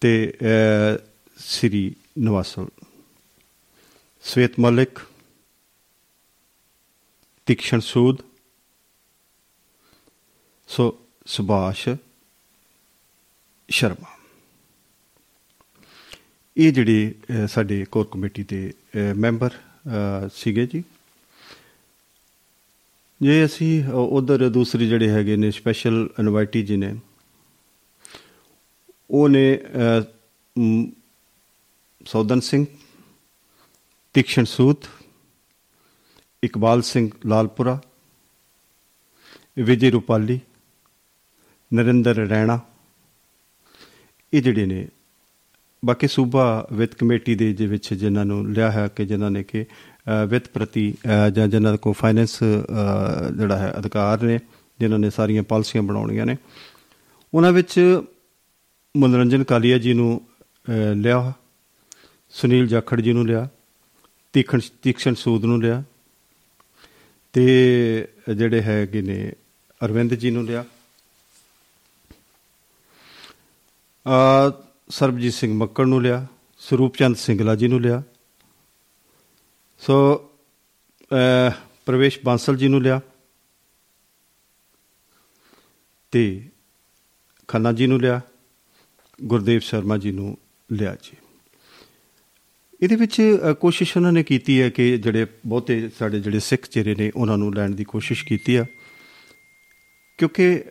ਤੇ 0.00 0.32
ਅਹ, 0.42 0.98
ਸ੍ਰੀ 1.38 1.94
ਨਵਾਸਲ। 2.18 2.66
ਸਵੇਤ 4.26 4.58
ਮਲਿਕ 4.60 4.98
ਤੀਕਸ਼ਣ 7.46 7.80
ਸੂਦ 7.80 8.16
ਸੋ 10.68 10.98
ਸੁਭਾਸ਼ 11.26 11.88
ਸ਼ਰਮਾ। 13.70 14.18
ਇਹ 16.56 16.72
ਜਿਹੜੇ 16.72 17.14
ਅਹ, 17.30 17.46
ਸਾਡੇ 17.46 17.84
ਕੋਰ 17.84 18.08
ਕਮੇਟੀ 18.10 18.44
ਦੇ 18.44 18.74
ਅਹ, 18.94 19.14
ਮੈਂਬਰ 19.14 19.50
ਅਹ, 19.50 20.28
ਸੀਗੇ 20.34 20.66
ਜੀ। 20.66 20.84
ਜੇ 23.22 23.44
ਅਸੀਂ 23.44 23.88
ਉਧਰ 23.88 24.48
ਦੂਸਰੀ 24.48 24.88
ਜਿਹੜੇ 24.88 25.08
ਹੈਗੇ 25.08 25.36
ਨੇ 25.36 25.50
ਸਪੈਸ਼ਲ 25.50 26.10
ਇਨਵਾਈਟੀ 26.20 26.62
ਜੀ 26.62 26.76
ਨੇ 26.76 26.96
ਉਹ 29.10 29.28
ਨੇ 29.28 29.56
ਅਹ, 29.56 30.02
ਮ, 30.58 30.90
ਸੌਦਨ 32.06 32.40
ਸਿੰਘ 32.40 32.66
ਤੀਕਸ਼ਣ 34.16 34.44
ਸੂਤ 34.44 34.86
ਇਕਬਾਲ 36.42 36.82
ਸਿੰਘ 36.82 37.08
ਲਾਲਪੁਰਾ 37.26 37.78
ਵਿਜੇ 39.58 39.90
ਰੂਪਾਲੀ 39.90 40.38
ਨਰਿੰਦਰ 41.70 42.16
ਰੈਣਾ 42.28 42.58
ਇਹ 44.32 44.42
ਜਿਹੜੇ 44.42 44.66
ਨੇ 44.66 44.86
ਬਾਕੀ 45.82 46.06
ਸੂਬਾ 46.08 46.44
ਵਿੱਤ 46.72 46.94
ਕਮੇਟੀ 46.94 47.34
ਦੇ 47.34 47.52
ਦੇ 47.52 47.66
ਵਿੱਚ 47.66 47.92
ਜਿਨ੍ਹਾਂ 47.94 48.24
ਨੂੰ 48.24 48.52
ਲਿਆ 48.52 48.70
ਹੈ 48.70 48.86
ਕਿ 48.88 49.04
ਜਿਨ੍ਹਾਂ 49.04 49.30
ਨੇ 49.30 49.42
ਕਿ 49.44 49.62
ਅ, 49.62 50.24
ਵਿੱਤ 50.24 50.48
ਪ੍ਰਤੀ 50.48 50.92
ਅ, 50.92 51.28
ਜਾਂ 51.30 51.46
ਜਿਨ੍ਹਾਂ 51.48 51.76
ਕੋਲ 51.76 51.92
ਫਾਈਨੈਂਸ 51.92 52.38
ਅ, 52.42 53.30
ਜਿਹੜਾ 53.36 53.56
ਹੈ 53.58 53.72
ਅਧਿਕਾਰ 53.78 54.22
ਨੇ 54.22 54.38
ਜਿਨ੍ਹਾਂ 54.78 54.98
ਨੇ 54.98 55.10
ਸਾਰੀਆਂ 55.10 55.42
ਪਾਲਿਸੀਆਂ 55.42 55.82
ਬਣਾਉਣੀਆਂ 55.82 56.26
ਨੇ 56.26 56.36
ਉਹਨਾਂ 57.32 57.52
ਵਿੱਚ 57.52 57.78
ਮਨੋਰੰਜਨ 58.94 59.44
ਕਾਲੀਆ 59.44 59.78
ਜੀ 59.78 59.92
ਨੂੰ 59.94 60.20
ਅ, 60.66 60.94
ਲਿਆ 60.94 61.32
ਸੁਨੀਲ 62.34 62.66
ਜਾਖੜ 62.66 63.00
ਜੀ 63.00 63.12
ਨੂੰ 63.12 63.26
ਲਿਆ 63.26 63.48
ਤੀਖਣ 64.36 64.60
ਤੀਕਸ਼ਣ 64.82 65.14
ਸੂਦ 65.14 65.44
ਨੂੰ 65.44 65.62
ਲਿਆ। 65.62 65.84
ਤੇ 67.32 68.08
ਜਿਹੜੇ 68.36 68.62
ਹੈਗੇ 68.62 69.02
ਨੇ 69.02 69.32
ਅਰਵਿੰਦ 69.84 70.14
ਜੀ 70.14 70.30
ਨੂੰ 70.30 70.44
ਲਿਆ। 70.44 70.64
ਆ 74.08 74.50
ਸਰਬਜੀਤ 74.88 75.32
ਸਿੰਘ 75.32 75.54
ਮੱਕੜ 75.54 75.86
ਨੂੰ 75.86 76.02
ਲਿਆ 76.02 76.26
ਸਰੂਪਚੰਦ 76.58 77.16
ਸਿੰਗਲਾ 77.16 77.54
ਜੀ 77.54 77.68
ਨੂੰ 77.68 77.80
ਲਿਆ। 77.80 78.02
ਸੋ 79.78 80.16
ਅਹ, 81.12 81.52
ਪ੍ਰਵੇਸ਼ 81.86 82.18
ਬਾਂਸਲ 82.24 82.56
ਜੀ 82.56 82.68
ਨੂੰ 82.68 82.82
ਲਿਆ। 82.82 83.00
ਤੇ 86.10 86.48
ਖੰਨਾ 87.48 87.72
ਜੀ 87.72 87.86
ਨੂੰ 87.86 88.00
ਲਿਆ। 88.00 88.20
ਗੁਰਦੇਵ 89.24 89.60
ਸ਼ਰਮਾ 89.60 89.96
ਜੀ 89.96 90.12
ਨੂੰ 90.12 90.38
ਲਿਆ 90.72 90.96
ਜੀ। 91.02 91.25
ਇਹਦੇ 92.82 92.96
ਵਿੱਚ 92.96 93.40
ਅ, 93.50 93.52
ਕੋਸ਼ਿਸ਼ 93.52 93.96
ਉਹਨਾਂ 93.96 94.12
ਨੇ 94.12 94.22
ਕੀਤੀ 94.22 94.62
ਹੈ 94.62 94.70
ਕਿ 94.70 94.98
ਜਿਹੜੇ 94.98 95.26
ਬਹੁਤੇ 95.46 95.90
ਸਾਡੇ 95.98 96.20
ਜਿਹੜੇ 96.20 96.40
ਸਿੱਖ 96.40 96.68
ਚਿਹਰੇ 96.68 96.94
ਨੇ 96.94 97.12
ਉਹਨਾਂ 97.16 97.38
ਨੂੰ 97.38 97.54
ਲੈਣ 97.54 97.70
ਦੀ 97.70 97.84
ਕੋਸ਼ਿਸ਼ 97.84 98.24
ਕੀਤੀ 98.24 98.56
ਆ। 98.56 98.64
ਕਿਉਂਕਿ 100.18 100.64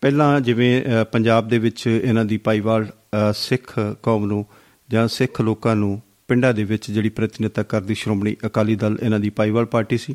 ਪਹਿਲਾਂ 0.00 0.40
ਜਿਵੇਂ 0.40 0.82
ਅ, 0.82 1.04
ਪੰਜਾਬ 1.04 1.48
ਦੇ 1.48 1.58
ਵਿੱਚ 1.58 1.86
ਇਹਨਾਂ 1.86 2.24
ਦੀ 2.24 2.36
ਪਾਈਵਾਲ 2.36 2.84
ਅ, 2.84 3.32
ਸਿੱਖ 3.34 3.78
ਕੌਮ 4.02 4.26
ਨੂੰ 4.26 4.46
ਜਾਂ 4.90 5.08
ਸਿੱਖ 5.08 5.40
ਲੋਕਾਂ 5.40 5.76
ਨੂੰ 5.76 6.02
ਪਿੰਡਾਂ 6.28 6.54
ਦੇ 6.54 6.64
ਵਿੱਚ 6.64 6.90
ਜਿਹੜੀ 6.90 7.08
ਪ੍ਰਤੀਨਿਧਤਾ 7.08 7.62
ਕਰਦੀ 7.62 7.94
ਸ਼੍ਰੋਮਣੀ 7.94 8.36
ਅਕਾਲੀ 8.46 8.76
ਦਲ 8.76 8.98
ਇਹਨਾਂ 9.02 9.20
ਦੀ 9.20 9.30
ਪਾਈਵਾਲ 9.30 9.64
ਪਾਰਟੀ 9.64 9.98
ਸੀ। 9.98 10.14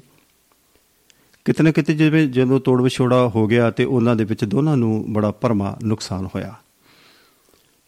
ਕਿਤੇ 1.46 1.64
ਨਾ 1.64 1.72
ਕਿਤੇ 1.72 1.94
ਜਿਵੇਂ 1.94 2.28
ਜਦੋਂ 2.28 2.60
ਤੋੜ 2.60 2.82
ਵਿਛੋੜਾ 2.82 3.28
ਹੋ 3.28 3.48
ਗਿਆ 3.48 3.72
ਤੇ 3.72 3.86
ਉਹਨਾਂ 3.86 4.16
ਦੇ 4.16 4.24
ਵਿੱਚ 4.24 4.46
ਦੋਨਾਂ 4.46 4.78
ਨੂੰ 4.78 5.14
ਬੜਾ 5.14 5.32
ਭਰਮਾ 5.32 5.78
ਨੁਕਸਾਨ 5.84 6.26
ਹੋਇਆ। 6.36 6.56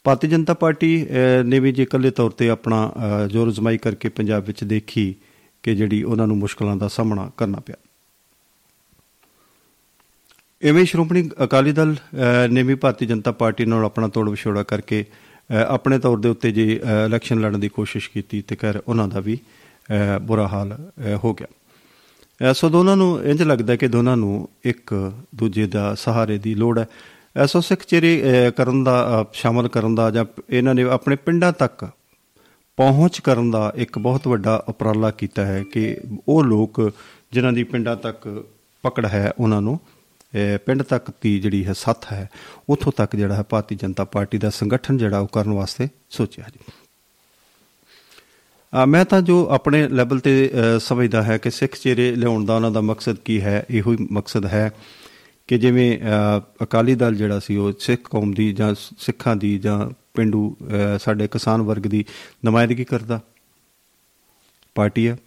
ਭਾਰਤੀ 0.03 0.27
ਜਨਤਾ 0.27 0.53
ਪਾਰਟੀ 0.53 1.07
ਅਹ, 1.07 1.43
ਨੇ 1.43 1.59
ਵੀ 1.59 1.71
ਜੇ 1.71 1.83
ਇਕੱਲੇ 1.83 2.11
ਤੌਰ 2.11 2.31
ਤੇ 2.31 2.49
ਆਪਣਾ 2.49 2.93
ਅਹ, 2.95 3.27
ਜ਼ੋਰ 3.27 3.49
ਅਜ਼ਮਾਈ 3.49 3.77
ਕਰਕੇ 3.77 4.09
ਪੰਜਾਬ 4.09 4.43
ਵਿੱਚ 4.43 4.63
ਦੇਖੀ 4.63 5.15
ਕਿ 5.63 5.75
ਜਿਹੜੀ 5.75 6.03
ਉਹਨਾਂ 6.03 6.27
ਨੂੰ 6.27 6.37
ਮੁਸ਼ਕਲਾਂ 6.37 6.75
ਦਾ 6.75 6.87
ਸਾਹਮਣਾ 6.87 7.31
ਕਰਨਾ 7.37 7.59
ਪਿਆ। 7.59 7.75
ਐਵੇਂ 10.63 10.85
ਸ਼੍ਰੋਮਣੀ 10.85 11.29
ਅਕਾਲੀ 11.43 11.71
ਦਲ 11.71 11.95
ਅਹ, 11.95 12.47
ਨੇ 12.47 12.63
ਵੀ 12.63 12.75
ਭਾਰਤੀ 12.75 13.05
ਜਨਤਾ 13.05 13.31
ਪਾਰਟੀ 13.31 13.65
ਨਾਲ 13.65 13.85
ਆਪਣਾ 13.85 14.07
ਤੋੜ 14.07 14.29
ਵਿਛੋੜਾ 14.29 14.63
ਕਰਕੇ 14.63 15.05
ਅਹ, 15.51 15.55
ਆਪਣੇ 15.55 15.99
ਤੌਰ 15.99 16.17
ਦੇ 16.17 16.29
ਉੱਤੇ 16.29 16.51
ਜੇ 16.51 16.79
ਅਹ, 16.83 17.05
ਇਲੈਕਸ਼ਨ 17.05 17.39
ਲੜਨ 17.39 17.59
ਦੀ 17.59 17.69
ਕੋਸ਼ਿਸ਼ 17.69 18.09
ਕੀਤੀ 18.09 18.41
ਤੇ 18.41 18.55
ਕਰ 18.55 18.79
ਉਹਨਾਂ 18.87 19.07
ਦਾ 19.07 19.19
ਵੀ 19.19 19.37
ਅਹ, 19.37 20.19
ਬੁਰਾ 20.19 20.47
ਹਾਲ 20.47 20.91
ਅਹ, 20.99 21.17
ਹੋ 21.23 21.33
ਗਿਆ। 21.33 21.47
ਅਹ, 22.49 22.53
ਸੋ 22.53 22.69
ਦੋਨਾਂ 22.69 22.97
ਨੂੰ 22.97 23.23
ਇੰਜ 23.23 23.41
ਲੱਗਦਾ 23.43 23.75
ਕਿ 23.75 23.87
ਦੋਨਾਂ 23.87 24.17
ਨੂੰ 24.17 24.49
ਇੱਕ 24.63 25.11
ਦੂਜੇ 25.35 25.67
ਦਾ 25.67 25.95
ਸਹਾਰੇ 25.95 26.37
ਦੀ 26.37 26.55
ਲੋੜ 26.55 26.79
ਹੈ। 26.79 26.87
ਐਸੋ 27.35 27.61
ਸਿੱਖ 27.61 27.83
ਚਿਹਰੇ 27.83 28.21
ਅਹ, 28.23 28.51
ਕਰਨ 28.51 28.83
ਦਾ 28.83 29.21
ਅਹ, 29.21 29.25
ਸ਼ਾਮਲ 29.33 29.67
ਕਰਨ 29.67 29.95
ਦਾ 29.95 30.09
ਜਾਂ 30.11 30.25
ਇਹਨਾਂ 30.49 30.75
ਨੇ 30.75 30.83
ਆਪਣੇ 30.83 31.15
ਪਿੰਡਾਂ 31.15 31.51
ਤੱਕ 31.53 31.85
ਪਹੁੰਚ 32.77 33.19
ਕਰਨ 33.19 33.51
ਦਾ 33.51 33.71
ਇੱਕ 33.75 33.97
ਬਹੁਤ 33.99 34.27
ਵੱਡਾ 34.27 34.63
ਉਪਰਾਲਾ 34.67 35.11
ਕੀਤਾ 35.11 35.45
ਹੈ 35.45 35.63
ਕਿ 35.63 35.97
ਉਹ 36.27 36.43
ਲੋਕ 36.43 36.91
ਜਿਨ੍ਹਾਂ 37.31 37.53
ਦੀ 37.53 37.63
ਪਿੰਡਾਂ 37.63 37.95
ਤੱਕ 37.95 38.45
ਪਕੜ 38.83 39.05
ਹੈ 39.05 39.31
ਉਹਨਾਂ 39.39 39.61
ਨੂੰ 39.61 39.79
ਅਹ, 40.33 40.57
ਪਿੰਡ 40.57 40.83
ਤੱਕ 40.83 41.11
ਦੀ 41.21 41.39
ਜਿਹੜੀ 41.39 41.65
ਹੈ 41.65 41.73
ਸੱਥ 41.73 42.05
ਹੈ 42.13 42.29
ਉੱਥੋਂ 42.69 42.91
ਤੱਕ 42.91 43.15
ਜਿਹੜਾ 43.15 43.35
ਹੈ 43.35 43.43
ਭਾਰਤੀ 43.43 43.75
ਜਨਤਾ 43.75 44.03
ਪਾਰਟੀ 44.03 44.37
ਦਾ 44.37 44.49
ਸੰਗਠਨ 44.49 44.97
ਜਿਹੜਾ 44.97 45.19
ਉਹ 45.19 45.27
ਕਰਨ 45.27 45.53
ਵਾਸਤੇ 45.53 45.87
ਸੋਚਿਆ 46.09 46.45
ਜੀ। 46.53 46.59
ਅ, 48.73 48.85
ਮੈਂ 48.85 49.05
ਤਾਂ 49.05 49.21
ਜੋ 49.21 49.47
ਆਪਣੇ 49.49 49.87
ਲੈਵਲ 49.87 50.19
ਤੇ 50.19 50.51
ਅ, 50.53 50.79
ਸਮਝਦਾ 50.79 51.23
ਹੈ 51.23 51.37
ਕਿ 51.37 51.51
ਸਿੱਖ 51.51 51.75
ਚਿਹਰੇ 51.75 52.15
ਲਿਆਉਣ 52.15 52.45
ਦਾ 52.45 52.55
ਉਹਨਾਂ 52.55 52.71
ਦਾ 52.71 52.81
ਮਕਸਦ 52.81 53.17
ਕੀ 53.25 53.41
ਹੈ 53.41 53.65
ਇਹੋ 53.69 53.91
ਹੀ 53.91 54.07
ਮਕਸਦ 54.11 54.45
ਹੈ 54.45 54.71
ਕਿ 55.49 55.57
ਜਿਵੇਂ 55.57 55.97
ਅ, 55.99 56.39
ਅਕਾਲੀ 56.63 56.95
ਦਲ 56.95 57.15
ਜਿਹੜਾ 57.15 57.39
ਸੀ 57.39 57.55
ਉਹ 57.57 57.71
ਸਿੱਖ 57.79 58.01
ਕੌਮ 58.09 58.33
ਦੀ 58.33 58.51
ਜਾਂ 58.53 58.73
ਸਿੱਖਾਂ 58.99 59.35
ਦੀ 59.35 59.57
ਜਾਂ 59.57 59.89
ਪਿੰਡੂ 60.13 60.55
ਅ, 60.63 60.97
ਸਾਡੇ 60.97 61.27
ਕਿਸਾਨ 61.27 61.61
ਵਰਗ 61.61 61.87
ਦੀ 61.87 62.05
ਨੁਮਾਇੰਦਗੀ 62.45 62.83
ਕਰਦਾ। 62.83 63.19
ਪਾਰਟੀ 64.75 65.07
ਹੈ 65.07 65.17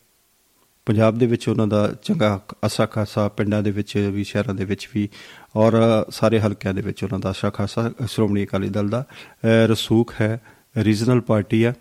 ਪੰਜਾਬ 0.87 1.18
ਦੇ 1.18 1.27
ਵਿੱਚ 1.27 1.49
ਉਹਨਾਂ 1.49 1.66
ਦਾ 1.66 1.95
ਚੰਗਾ 2.03 2.41
ਅਸਾ 2.66 2.87
ਖਾਸਾ 2.87 3.29
ਪਿੰਡਾਂ 3.29 3.62
ਦੇ 3.62 3.70
ਵਿੱਚ 3.70 3.97
ਵੀ 3.97 4.25
ਸ਼ਹਿਰਾਂ 4.25 4.55
ਦੇ 4.55 4.64
ਵਿੱਚ 4.64 4.89
ਵੀ 4.95 5.09
ਔਰ 5.57 5.75
ਸਾਰੇ 6.11 6.41
ਹਲਕਿਆਂ 6.41 6.75
ਦੇ 6.75 6.83
ਵਿੱਚ 6.83 7.05
ਉਹਨਾਂ 7.05 7.18
ਦਾ 7.18 7.31
ਅਸਾ 7.31 7.51
ਖਾਸਾ 7.51 7.93
ਸ਼੍ਰੋਮਣੀ 8.07 8.45
ਅਕਾਲੀ 8.45 8.68
ਦਲ 8.68 8.89
ਦਾ 8.89 9.05
ਅ, 9.45 9.66
ਰਸੂਖ 9.66 10.14
ਹੈ। 10.20 10.41
ਰੀਜਨਲ 10.77 11.20
ਪਾਰਟੀ 11.20 11.62
ਆ 11.64 11.73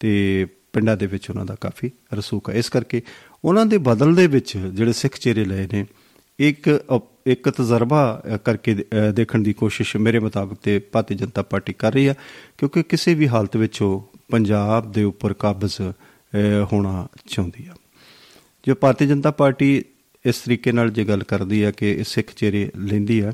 ਤੇ 0.00 0.46
ਪਿੰਡਾਂ 0.72 0.96
ਦੇ 0.96 1.06
ਵਿੱਚ 1.06 1.30
ਉਹਨਾਂ 1.30 1.46
ਦਾ 1.46 1.54
ਕਾਫੀ 1.54 1.90
ਰਸੂਖ 2.14 2.50
ਹੈ 2.50 2.54
ਇਸ 2.54 2.68
ਕਰਕੇ 2.68 3.02
ਉਹਨਾਂ 3.44 3.66
ਦੇ 3.66 3.78
ਬਦਲ 3.78 4.14
ਦੇ 4.14 4.26
ਵਿੱਚ 4.26 4.56
ਜਿਹੜੇ 4.56 4.92
ਸਿੱਖ 4.92 5.18
ਚਿਹਰੇ 5.18 5.44
ਲਏ 5.44 5.66
ਨੇ 5.72 5.84
ਇੱਕ 6.38 6.80
ਅ- 6.96 7.00
ਇੱਕ 7.26 7.48
ਤਜਰਬਾ 7.48 8.22
ਅ, 8.34 8.36
ਕਰਕੇ 8.36 8.74
ਦੇ- 8.74 8.84
ਅ, 8.84 9.12
ਦੇਖਣ 9.12 9.38
ਦੀ 9.38 9.52
ਕੋਸ਼ਿਸ਼ 9.52 9.96
ਮੇਰੇ 9.96 10.18
ਮੁਤਾਬਕ 10.18 10.56
ਤੇ 10.62 10.78
ਭਾਰਤੀ 10.78 11.14
ਜਨਤਾ 11.14 11.42
ਪਾਰਟੀ 11.42 11.72
ਕਰ 11.72 11.92
ਰਹੀ 11.92 12.06
ਆ 12.06 12.14
ਕਿਉਂਕਿ 12.58 12.82
ਕਿਸੇ 12.82 13.14
ਵੀ 13.14 13.28
ਹਾਲਤ 13.28 13.56
ਵਿੱਚ 13.56 13.82
ਉਹ 13.82 14.12
ਪੰਜਾਬ 14.30 14.92
ਦੇ 14.92 15.02
ਉੱਪਰ 15.04 15.32
ਕਾਬਜ਼ 15.32 15.82
ਅ, 15.82 15.92
ਹੋਣਾ 16.72 17.06
ਚਾਹੁੰਦੀ 17.26 17.66
ਆ। 17.66 17.74
ਜੋ 18.66 18.74
ਭਾਰਤੀ 18.74 19.06
ਜਨਤਾ 19.06 19.30
ਪਾਰਟੀ 19.30 19.84
ਇਸ 20.26 20.38
ਤਰੀਕੇ 20.38 20.72
ਨਾਲ 20.72 20.90
ਜੇ 20.90 21.04
ਗੱਲ 21.04 21.22
ਕਰਦੀ 21.22 21.64
ਹੈ 21.64 21.70
ਕਿ 21.70 21.90
ਇਹ 21.92 22.04
ਸਿੱਖ 22.04 22.34
ਚਿਹਰੇ 22.34 22.70
ਲੈਂਦੀ 22.78 23.22
ਹੈ 23.22 23.32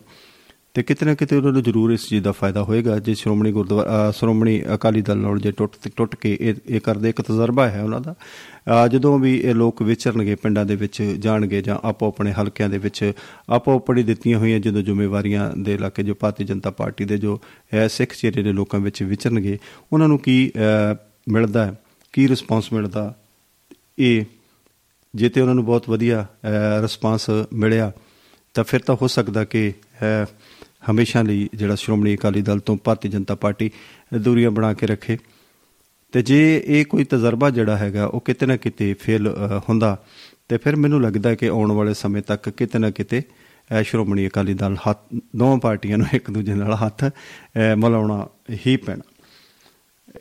ਤੇ 0.74 0.82
ਕਿਤੇ 0.82 1.06
ਨਾ 1.06 1.14
ਕਿਤੇ 1.14 1.36
ਉਹਨਾਂ 1.36 1.52
ਨੂੰ 1.52 1.62
ਜ਼ਰੂਰ 1.62 1.90
ਇਸ 1.92 2.06
ਚੀਜ਼ 2.08 2.22
ਦਾ 2.24 2.32
ਫਾਇਦਾ 2.32 2.62
ਹੋਏਗਾ। 2.64 2.98
ਜੇ 2.98 3.14
ਸ਼੍ਰੋਮਣੀ 3.14 3.50
ਗੁਰਦੁਆਰਾ 3.52 4.08
ਅ, 4.08 4.12
ਸ਼੍ਰੋਮਣੀ 4.12 4.60
ਅਕਾਲੀ 4.74 5.02
ਦਲ 5.02 5.16
ਨਾਲ 5.18 5.38
ਜੇ 5.38 5.50
ਟੁੱਟ 5.50 5.76
ਟੁੱਟ 5.96 6.14
ਕੇ 6.16 6.36
ਇਹ 6.40 6.54
ਇਹ 6.68 6.80
ਕਰਦੇ 6.80 7.08
ਇੱਕ 7.08 7.20
ਤਜਰਬਾ 7.22 7.68
ਹੈ 7.68 7.82
ਉਹਨਾਂ 7.82 8.00
ਦਾ। 8.00 8.14
ਅ, 8.14 8.86
ਜਦੋਂ 8.88 9.18
ਵੀ 9.18 9.34
ਇਹ 9.38 9.54
ਲੋਕ 9.54 9.82
ਵਿਚਰਨਗੇ 9.82 10.34
ਪਿੰਡਾਂ 10.34 10.64
ਦੇ 10.66 10.76
ਵਿੱਚ 10.76 11.02
ਜਾਣਗੇ 11.02 11.60
ਜਾਂ 11.62 11.78
ਆਪੋ 11.84 12.08
ਆਪਣੇ 12.08 12.32
ਹਲਕਿਆਂ 12.32 12.68
ਦੇ 12.68 12.78
ਵਿੱਚ 12.78 13.12
ਆਪੋ 13.50 13.74
ਆਪਣੀ 13.76 14.02
ਦਿੱਤੀਆਂ 14.02 14.38
ਹੋਈਆਂ 14.38 14.60
ਜਦੋਂ 14.60 14.82
ਜ਼ਿੰਮੇਵਾਰੀਆਂ 14.82 15.50
ਦੇ 15.58 15.74
ਇਲਾਕੇ 15.74 16.02
ਜੋ 16.02 16.14
ਭਾਰਤੀ 16.14 16.44
ਜਨਤਾ 16.44 16.70
ਪਾਰਟੀ 16.70 17.04
ਦੇ 17.04 17.18
ਜੋ 17.18 17.40
ਹੈ 17.74 17.86
ਸਿੱਖ 17.88 18.14
ਚਿਹਰੇ 18.14 18.42
ਦੇ 18.42 18.52
ਲੋਕਾਂ 18.52 18.80
ਵਿੱਚ 18.80 19.02
ਵਿਚਰਨਗੇ 19.02 19.58
ਉਹਨਾਂ 19.92 20.08
ਨੂੰ 20.08 20.18
ਕੀ 20.18 20.50
ਅ, 20.56 20.94
ਮਿਲਦਾ 21.28 21.66
ਹੈ 21.66 21.74
ਕੀ 22.12 22.28
ਰਿਸਪਾਂਸ 22.28 22.72
ਮਿਲਦਾ? 22.72 23.14
ਇਹ 23.98 24.24
ਜੇ 25.14 25.28
ਤੇ 25.28 25.40
ਉਹਨਾਂ 25.40 25.54
ਨੂੰ 25.54 25.64
ਬਹੁਤ 25.64 25.88
ਵਧੀਆ 25.90 26.26
ਰਿਸਪਾਂਸ 26.82 27.30
ਮਿਲਿਆ 27.52 27.92
ਤਾਂ 28.54 28.64
ਫਿਰ 28.64 28.80
ਤਾਂ 28.80 28.94
ਹੋ 29.02 29.06
ਸਕਦਾ 29.06 29.44
ਕਿ 29.44 29.72
ਅ, 30.02 30.24
ਹਮੇਸ਼ਾ 30.91 31.22
ਲਈ 31.22 31.49
ਜਿਹੜਾ 31.55 31.74
ਸ਼੍ਰੋਮਣੀ 31.74 32.14
ਅਕਾਲੀ 32.14 32.43
ਦਲ 32.43 32.59
ਤੋਂ 32.59 32.76
ਭਾਰਤੀ 32.76 33.09
ਜਨਤਾ 33.09 33.35
ਪਾਰਟੀ 33.35 33.70
ਦੂਰੀਆਂ 34.14 34.51
ਬਣਾ 34.51 34.72
ਕੇ 34.74 34.87
ਰੱਖੇ। 34.87 35.18
ਤੇ 36.12 36.22
ਜੇ 36.22 36.62
ਇਹ 36.66 36.85
ਕੋਈ 36.85 37.05
ਤਜਰਬਾ 37.05 37.51
ਜਿਹੜਾ 37.51 37.76
ਹੈਗਾ 37.76 38.07
ਉਹ 38.07 38.20
ਕਿਤੇ 38.20 38.47
ਨਾ 38.47 38.57
ਕਿਤੇ 38.57 38.95
ਫੇਲ 38.95 39.28
ਅ, 39.30 39.61
ਹੁੰਦਾ 39.68 39.97
ਤੇ 40.49 40.57
ਫਿਰ 40.57 40.76
ਮੈਨੂੰ 40.76 41.01
ਲੱਗਦਾ 41.03 41.35
ਕਿ 41.35 41.49
ਆਉਣ 41.49 41.72
ਵਾਲੇ 41.72 41.95
ਸਮੇਂ 41.95 42.22
ਤੱਕ 42.22 42.49
ਕਿਤੇ 42.49 42.78
ਨਾ 42.78 42.91
ਕਿਤੇ 42.91 43.22
ਅ, 43.70 43.83
ਸ਼੍ਰੋਮਣੀ 43.83 44.26
ਅਕਾਲੀ 44.26 44.55
ਦਲ 44.55 44.76
ਹੱਥ 44.89 44.99
ਦੋਵਾਂ 45.37 45.59
ਪਾਰਟੀਆਂ 45.59 45.99
ਨੂੰ 45.99 46.07
ਇੱਕ 46.14 46.30
ਦੂਜੇ 46.30 46.55
ਨਾਲ 46.55 46.74
ਹੱਥ 46.74 47.05
ਅ, 47.05 47.11
ਮਿਲਾਉਣਾ 47.76 48.26
ਹੀ 48.66 48.76
ਪੈਣਾ। 48.76 49.03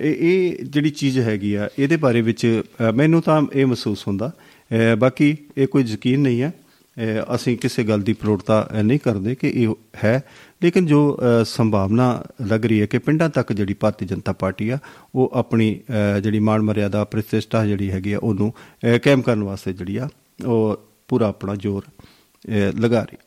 ਇਹ 0.02 0.16
ਇਹ 0.20 0.66
ਜਿਹੜੀ 0.66 0.90
ਚੀਜ਼ 0.90 1.20
ਹੈਗੀ 1.20 1.54
ਆ 1.54 1.70
ਇਹਦੇ 1.80 1.98
ਬਾਰੇ 1.98 2.22
ਵਿੱਚ 2.22 2.46
ਅ, 2.82 2.92
ਮੈਨੂੰ 2.92 3.22
ਤਾਂ 3.22 3.42
ਇਹ 3.54 3.66
ਮਹਿਸੂਸ 3.66 4.08
ਹੁੰਦਾ 4.08 4.32
ਅ, 4.72 4.96
ਬਾਕੀ 4.96 5.36
ਇਹ 5.58 5.68
ਕੋਈ 5.68 5.84
ਯਕੀਨ 5.84 6.20
ਨਹੀਂ 6.20 6.42
ਹੈ 6.42 6.54
ਅ, 6.98 7.36
ਅਸੀਂ 7.36 7.58
ਕਿਸੇ 7.58 7.84
ਗੱਲ 7.84 8.02
ਦੀ 8.02 8.14
ਪ੍ਰੋੜਤਾ 8.14 8.68
ਨਹੀਂ 8.84 9.00
ਕਰਦੇ 9.00 9.36
ਕਿ 9.36 9.52
ਇਹ 9.56 9.74
ਹੈ 10.04 10.22
ਲੇਕਿਨ 10.64 10.86
ਜੋ 10.86 11.20
ਅ, 11.42 11.44
ਸੰਭਾਵਨਾ 11.44 12.24
ਲੱਗ 12.48 12.66
ਰਹੀ 12.66 12.82
ਹੈ 12.82 12.86
ਕਿ 12.86 12.98
ਪਿੰਡਾਂ 12.98 13.30
ਤੱਕ 13.30 13.54
ਜਿਹੜੀ 13.54 13.74
ਭਾਰਤੀ 13.74 14.06
ਜਨਤਾ 14.06 14.34
ਪਾਰਟੀ 14.34 14.70
ਆ 14.70 14.78
ਉਹ 15.16 15.32
ਆਪਣੀ 15.34 15.80
ਅ, 16.18 16.20
ਜਿਹੜੀ 16.20 16.40
ਮਾਣ 16.40 16.62
ਮਰਿਆਦਾ 16.62 17.04
ਪ੍ਰਤਿਸ਼ਠਾ 17.04 17.66
ਜਿਹੜੀ 17.66 17.92
ਹੈਗੀ 17.92 18.14
ਆ 18.14 18.20
ਉਹਨੂੰ 18.24 18.54
ਅ, 18.96 18.98
ਕਾਇਮ 18.98 19.22
ਕਰਨ 19.22 19.44
ਵਾਸਤੇ 19.44 19.74
ਜਿਹੜੀ 19.74 19.98
ਆ 19.98 20.10
ਉਹ 20.46 20.78
ਪੂਰਾ 21.08 21.28
ਆਪਣਾ 21.28 21.56
ਜ਼ੋਰ 21.56 21.84
ਅ, 21.90 22.52
ਲਗਾ 22.80 23.02
ਰਹੀ 23.04 23.18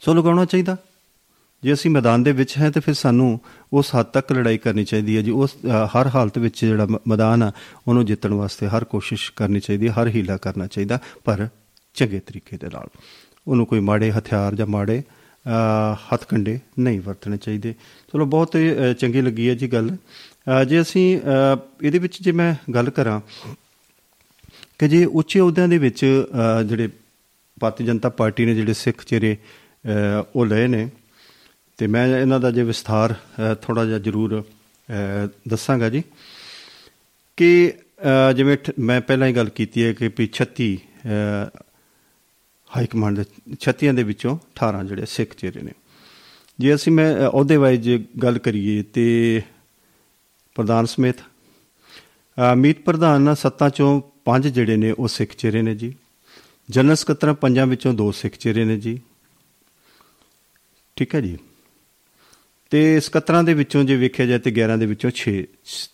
ਸੋ 0.00 0.14
ਲਗਾਉਣਾ 0.14 0.44
ਚਾਹੀਦਾ। 0.44 0.76
ਜੇ 1.62 1.72
ਅਸੀਂ 1.72 1.90
ਮੈਦਾਨ 1.90 2.22
ਦੇ 2.22 2.32
ਵਿੱਚ 2.32 2.58
ਹੈ 2.58 2.70
ਤੇ 2.70 2.80
ਫਿਰ 2.80 2.94
ਸਾਨੂੰ 2.94 3.40
ਉਸ 3.72 3.94
ਹੱਦ 3.94 4.06
ਤੱਕ 4.06 4.32
ਲੜਾਈ 4.32 4.58
ਕਰਨੀ 4.58 4.84
ਚਾਹੀਦੀ 4.84 5.16
ਹੈ 5.16 5.22
ਜੀ। 5.22 5.30
ਉਸ 5.30 5.56
ਅ, 5.66 5.68
ਹਰ 5.68 6.06
ਹਾਲਤ 6.14 6.38
ਵਿੱਚ 6.38 6.64
ਜਿਹੜਾ 6.64 6.86
ਮ- 6.86 6.98
ਮੈਦਾਨ 7.08 7.42
ਆ 7.42 7.52
ਉਹਨੂੰ 7.88 8.06
ਜਿੱਤਣ 8.06 8.34
ਵਾਸਤੇ 8.34 8.66
ਹਰ 8.68 8.84
ਕੋਸ਼ਿਸ਼ 8.84 9.32
ਕਰਨੀ 9.36 9.60
ਚਾਹੀਦੀ 9.60 9.88
ਹੈ 9.88 9.92
ਹਰ 9.92 10.08
ਹੀਲਾ 10.08 10.36
ਕਰਨਾ 10.36 10.66
ਚਾਹੀਦਾ 10.66 10.98
ਪਰ 11.24 11.48
ਚੰਗੇ 11.94 12.20
ਤਰੀਕੇ 12.20 12.56
ਦੇ 12.56 12.66
ਨਾਲ। 12.72 12.88
ਉਹਨੂੰ 13.48 13.66
ਕੋਈ 13.66 13.80
ਮਾੜੇ 13.80 14.10
ਹਥਿਆਰ 14.10 14.54
ਜਾਂ 14.54 14.66
ਮਾੜੇ 14.66 15.02
ਅ, 15.46 15.94
ਹੱਥਕੰਡੇ 16.12 16.58
ਨਹੀਂ 16.78 17.00
ਵਰਤਣੇ 17.00 17.36
ਚਾਹੀਦੇ। 17.36 17.74
ਚਲੋ 18.12 18.26
ਬਹੁਤ 18.26 18.56
ਅ, 18.56 18.92
ਚੰਗੀ 18.92 19.20
ਲੱਗੀ 19.20 19.48
ਹੈ 19.48 19.54
ਜੀ 19.54 19.68
ਗੱਲ। 19.68 19.96
ਅ, 19.96 20.64
ਜੇ 20.64 20.80
ਅਸੀਂ 20.80 21.18
ਅ, 21.18 21.56
ਇਹਦੇ 21.82 21.98
ਵਿੱਚ 21.98 22.22
ਜੇ 22.22 22.32
ਮੈਂ 22.32 22.54
ਗੱਲ 22.74 22.90
ਕਰਾਂ 22.90 23.20
ਕਿ 24.78 24.88
ਜੇ 24.88 25.04
ਉੱਚੇ 25.04 25.40
ਅਹੁਦਿਆਂ 25.40 25.68
ਦੇ 25.68 25.78
ਵਿੱਚ 25.78 26.04
ਅ, 26.04 26.62
ਜਿਹੜੇ 26.62 26.88
ਭਾਰਤੀ 27.60 27.84
ਜਨਤਾ 27.84 28.08
ਪਾਰਟੀ 28.08 28.44
ਨੇ 28.46 28.54
ਜਿਹੜੇ 28.54 28.72
ਸਿੱਖ 28.72 29.04
ਚਿਹਰੇ 29.04 29.36
ਅ, 29.86 30.24
ਉਹ 30.36 30.46
ਲਏ 30.46 30.66
ਨੇ 30.66 30.88
ਤੇ 31.78 31.86
ਮੈਂ 31.86 32.06
ਇਹਨਾਂ 32.20 32.40
ਦਾ 32.40 32.50
ਜੇ 32.50 32.62
ਵਿਸਥਾਰ 32.62 33.14
ਥੋੜਾ 33.62 33.84
ਜਿਹਾ 33.84 33.98
ਜ਼ਰੂਰ 33.98 34.42
ਅ, 34.42 35.28
ਦੱਸਾਂਗਾ 35.48 35.88
ਜੀ 35.88 36.02
ਕਿ 37.36 37.72
ਅ, 38.30 38.32
ਜਿਵੇਂ 38.32 38.56
ਠ- 38.56 38.78
ਮੈਂ 38.78 39.00
ਪਹਿਲਾਂ 39.00 39.28
ਹੀ 39.28 39.32
ਗੱਲ 39.32 39.48
ਕੀਤੀ 39.48 39.84
ਹੈ 39.84 39.92
ਕਿ 39.92 40.08
ਵੀ 40.18 40.28
36 40.34 40.76
ਅ, 40.76 41.62
ਹਾਈ 42.76 42.86
ਕਮਾਂਡ 42.86 43.20
ਦੇ 43.20 43.24
36 43.60 43.92
ਦੇ 43.96 44.02
ਵਿੱਚੋਂ 44.02 44.38
18 44.54 44.84
ਜਿਹੜੇ 44.86 45.06
ਸਿੱਖ 45.06 45.34
ਚਿਹਰੇ 45.34 45.62
ਨੇ। 45.62 45.72
ਜੇ 46.58 46.74
ਅਸੀਂ 46.74 46.92
ਮੈਂ 46.92 47.16
ਅ, 47.16 47.30
ਅਹੁਦੇ 47.30 47.56
ਵਾਈਜ਼ 47.56 47.90
ਗੱਲ 48.22 48.38
ਕਰੀਏ 48.38 48.82
ਤੇ 48.82 49.42
ਪ੍ਰਧਾਨ 50.54 50.86
ਸਮੇਤ 50.86 51.16
ਅ, 51.20 52.54
ਮੀਤ 52.54 52.80
ਪ੍ਰਧਾਨ 52.80 53.34
ਸੱਤਾਂ 53.34 53.70
ਚੋਂ 53.70 54.00
ਪੰਜ 54.24 54.48
ਜਿਹੜੇ 54.48 54.76
ਨੇ 54.76 54.90
ਉਹ 54.90 55.08
ਸਿੱਖ 55.08 55.34
ਚਿਹਰੇ 55.34 55.62
ਨੇ 55.62 55.74
ਜੀ। 55.74 55.94
ਜਨਰਲ 56.70 56.96
ਸਕੱਤਰ 56.96 57.32
ਪੰਜਾਂ 57.32 57.66
ਵਿੱਚੋਂ 57.66 57.94
ਦੋ 57.94 58.12
ਸਿੱਖ 58.12 58.34
ਚਿਹਰੇ 58.34 58.64
ਨੇ 58.64 58.78
ਜੀ। 58.78 59.00
ਠੀਕ 60.96 61.14
ਹੈ 61.14 61.20
ਜੀ। 61.20 61.38
ਤੇ 62.70 63.00
ਸਕੱਤਰਾਂ 63.00 63.44
ਦੇ 63.44 63.54
ਵਿੱਚੋਂ 63.54 63.84
ਜੇ 63.84 63.96
ਵੇਖਿਆ 63.96 64.26
ਜਾਏ 64.26 64.38
ਤੇ 64.38 64.50
11 64.50 64.78
ਦੇ 64.78 64.86
ਵਿੱਚੋਂ 64.86 65.10
6 65.10 65.32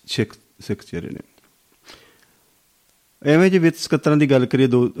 ਸਿੱਖ 0.07 0.35
ਸਿੱਖ 0.59 0.83
ਚਿਹਰੇ 0.83 1.09
ਨੇ। 1.09 1.19
ਐਵੇਂ 3.25 3.51
ਜੇ 3.51 3.57
ਵਿੱਤ 3.57 3.77
ਸਕੱਤਰਾਂ 3.77 4.17
ਦੀ 4.17 4.31
ਗੱਲ 4.31 4.45
ਕਰੀਏ 4.45 4.67
ਦੋ 4.67 4.93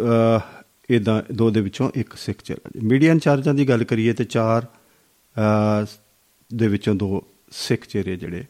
ਇਦਾਂ 0.89 1.21
ਦੋ 1.33 1.49
ਦੇ 1.51 1.61
ਵਿੱਚੋਂ 1.61 1.91
ਇੱਕ 1.95 2.13
ਸਿੱਖ 2.13 2.41
ਚਿਹਰਾ 2.41 2.69
ਜੀ 2.73 2.85
ਮੀਡੀਆ 2.87 3.11
ਇੰਚਾਰਜਾਂ 3.11 3.53
ਦੀ 3.53 3.69
ਗੱਲ 3.69 3.83
ਕਰੀਏ 3.83 4.13
ਤੇ 4.13 4.23
ਚਾਰ 4.23 4.63
ਅਹ, 4.63 5.85
ਦੇ 6.55 6.67
ਵਿੱਚੋਂ 6.67 6.95
ਦੋ 6.95 7.27
ਸਿੱਖ 7.51 7.85
ਚਿਹਰੇ 7.85 8.15
ਜਿਹੜੇ 8.15 8.43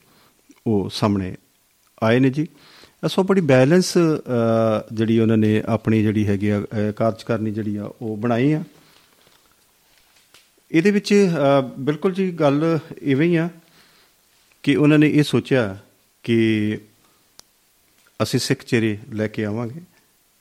ਉਹ 0.68 0.90
ਸਾਹਮਣੇ 0.90 1.36
ਆਏ 2.04 2.20
ਨੇ 2.20 2.30
ਜੀ। 2.30 2.48
ਸੋ 3.08 3.24
ਬੜੀ 3.24 3.42
ਬੈਲੈਂਸ 3.42 3.94
ਜਿਹੜੀ 4.94 5.20
ਉਹਨਾਂ 5.20 5.38
ਨੇ 5.38 5.64
ਆਪਣੀ 5.66 6.02
ਜਿਹੜੀ 6.02 6.28
ਹੈਗੀ 6.28 6.50
ਆ 6.50 6.60
ਅਹ, 6.62 6.92
ਕਾਰਜਕਾਰਨੀ 6.92 7.52
ਜਿਹੜੀ 7.52 7.76
ਆ 7.76 7.90
ਉਹ 8.02 8.18
ਬਣਾਈ 8.18 8.52
ਆ। 8.52 8.64
ਇਹਦੇ 10.72 10.92
ਵਿੱਚ 10.92 11.14
ਅ, 11.14 11.62
ਬਿਲਕੁਲ 11.80 12.14
ਜੀ 12.14 12.32
ਗੱਲ 12.32 12.80
ਇਵੇਂ 13.02 13.28
ਹੀ 13.28 13.36
ਆ 13.36 13.50
ਕਿ 14.64 14.76
ਉਹਨਾਂ 14.76 15.00
ਨੇ 15.00 15.10
ਇਹ 15.10 15.24
ਸੋਚਿਆ 15.24 15.78
ਕਿ 16.24 16.78
ਅਸੀਂ 18.24 18.40
ਸਿੱਖ 18.40 18.64
ਚਿਹਰੇ 18.64 18.98
ਲੈ 19.14 19.28
ਕੇ 19.28 19.46
ਆਵਾਂਗੇ। 19.46 19.82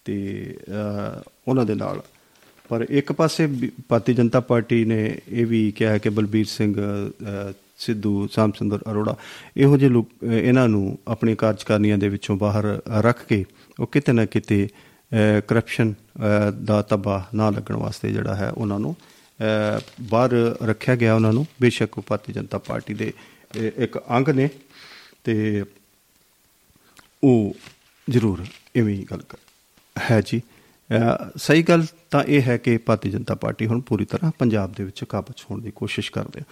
ਤੇ 0.09 0.15
ਅ, 0.61 1.23
ਉਹਨਾਂ 1.49 1.65
ਦੇ 1.67 1.75
ਨਾਲ। 1.75 2.01
ਪਰ 2.71 2.85
ਇੱਕ 2.91 3.13
ਪਾਸੇ 3.13 3.47
ਵੀ 3.47 3.71
ਭਾਰਤੀ 3.89 4.15
ਜਨਤਾ 4.15 4.41
ਪਾਰਟੀ 4.49 4.85
ਨੇ 4.85 5.01
ਇਹ 5.29 5.47
ਵੀ 5.47 5.61
ਕਿਹਾ 5.77 5.93
ਹੈ 5.93 5.99
ਕਿ 5.99 6.09
ਬਲਬੀਰ 6.11 6.47
ਸਿੰਘ 6.49 6.75
ਅ, 6.77 7.53
ਸਿੱਧੂ 7.79 8.27
ਸਾਮਸੁੰਦਰ 8.33 8.79
ਅਰੋੜਾ 8.91 9.15
ਇਹੋ 9.57 9.77
ਜਿਹੇ 9.77 9.91
ਲੋਕ 9.91 10.09
ਅ, 10.25 10.33
ਇਹਨਾਂ 10.33 10.69
ਨੂੰ 10.69 10.99
ਆਪਣੀ 11.09 11.35
ਕਾਰਜਕਾਰਨੀਆਂ 11.35 11.99
ਦੇ 11.99 12.09
ਵਿੱਚੋਂ 12.09 12.37
ਬਾਹਰ 12.37 12.65
ਰੱਖ 13.01 13.25
ਕੇ 13.29 13.45
ਉਹ 13.79 13.87
ਕਿਤੇ 13.87 14.13
ਨਾ 14.13 14.25
ਕਿਤੇ 14.27 14.67
ਕਰਪਸ਼ਨ 15.49 15.93
ਦਾ 16.65 16.81
ਤਬਾ 16.83 17.15
ਨਾ 17.35 17.49
ਲੱਗਣ 17.51 17.77
ਵਾਸਤੇ 17.77 18.11
ਜਿਹੜਾ 18.13 18.35
ਹੈ 18.35 18.51
ਉਹਨਾਂ 18.51 18.79
ਨੂੰ 18.81 18.95
ਅ, 18.95 19.81
ਬਾਹਰ 20.11 20.33
ਰੱਖਿਆ 20.63 20.97
ਗਿਆ 20.97 21.15
ਉਹਨਾਂ 21.15 21.33
ਨੂੰ। 21.33 21.47
ਬੇਸ਼ੱਕ 21.61 21.99
ਉਹ 21.99 22.03
ਭਾਰਤੀ 22.07 22.33
ਜਨਤਾ 22.33 22.59
ਪਾਰਟੀ 22.59 22.95
ਦੇ 22.95 23.13
ਅ, 23.59 23.71
ਇੱਕ 23.77 23.99
ਅੰਗ 24.11 24.29
ਨੇ 24.31 24.49
ਤੇ 25.25 25.65
ਉਹ 27.25 27.55
ਜ਼ਰੂਰ 28.09 28.45
ਇਵੇਂ 28.77 28.95
ਹੀ 28.95 29.07
ਗੱਲ 29.11 29.23
ਕਰ 29.29 29.39
ਹੈ 30.11 30.21
ਜੀ। 30.21 30.41
ਅ, 30.91 31.31
ਸਹੀ 31.37 31.63
ਗੱਲ 31.63 31.85
ਤਾਂ 32.11 32.25
ਇਹ 32.25 32.43
ਹੈ 32.43 32.57
ਕਿ 32.57 32.77
ਭਾਰਤੀ 32.79 33.11
ਜਨਤਾ 33.11 33.35
ਪਾਰਟੀ 33.35 33.67
ਹੁਣ 33.67 33.81
ਪੂਰੀ 33.81 34.05
ਤਰ੍ਹਾਂ 34.05 34.31
ਪੰਜਾਬ 34.39 34.73
ਦੇ 34.73 34.85
ਵਿੱਚ 34.85 35.05
ਕਾਬਜ 35.05 35.45
ਹੋਣ 35.51 35.61
ਦੀ 35.61 35.71
ਕੋਸ਼ਿਸ਼ 35.71 36.11
ਕਰਦੇ 36.13 36.41
ਆ 36.41 36.45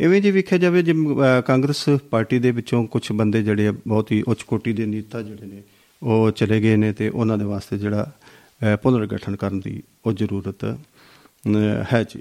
ਇਵੇਂ 0.00 0.20
ਜੇ 0.22 0.30
ਵੇਖਿਆ 0.30 0.58
ਜਾਵੇ 0.58 0.82
ਜੇ 0.82 0.92
ਅ, 0.92 1.40
ਕਾਂਗਰਸ 1.40 1.84
ਪਾਰਟੀ 2.10 2.38
ਦੇ 2.38 2.50
ਵਿੱਚੋਂ 2.50 2.86
ਕੁਝ 2.86 3.12
ਬੰਦੇ 3.12 3.42
ਜਿਹੜੇ 3.42 3.66
ਆ, 3.68 3.72
ਬਹੁਤ 3.86 4.12
ਹੀ 4.12 4.22
ਉੱਚ 4.22 4.42
ਕੋਟੀ 4.42 4.72
ਦੇ 4.72 4.86
ਨੇਤਾ 4.86 5.22
ਜਿਹੜੇ 5.22 5.46
ਨੇ 5.46 5.62
ਉਹ 6.02 6.30
ਚਲੇ 6.30 6.60
ਗਏ 6.62 6.76
ਨੇ 6.76 6.92
ਤੇ 6.92 7.08
ਉਹਨਾਂ 7.08 7.38
ਦੇ 7.38 7.44
ਵਾਸਤੇ 7.44 7.78
ਜਿਹੜਾ 7.78 8.12
ਅ, 8.72 8.76
ਪੁਨਰ 8.76 9.06
ਗਠਨ 9.06 9.36
ਕਰਨ 9.36 9.60
ਦੀ 9.60 9.82
ਉਹ 10.06 10.12
ਜ਼ਰੂਰਤ 10.12 10.64
ਅ, 10.64 10.74
ਹੈ 11.92 12.02
ਜੀ। 12.02 12.20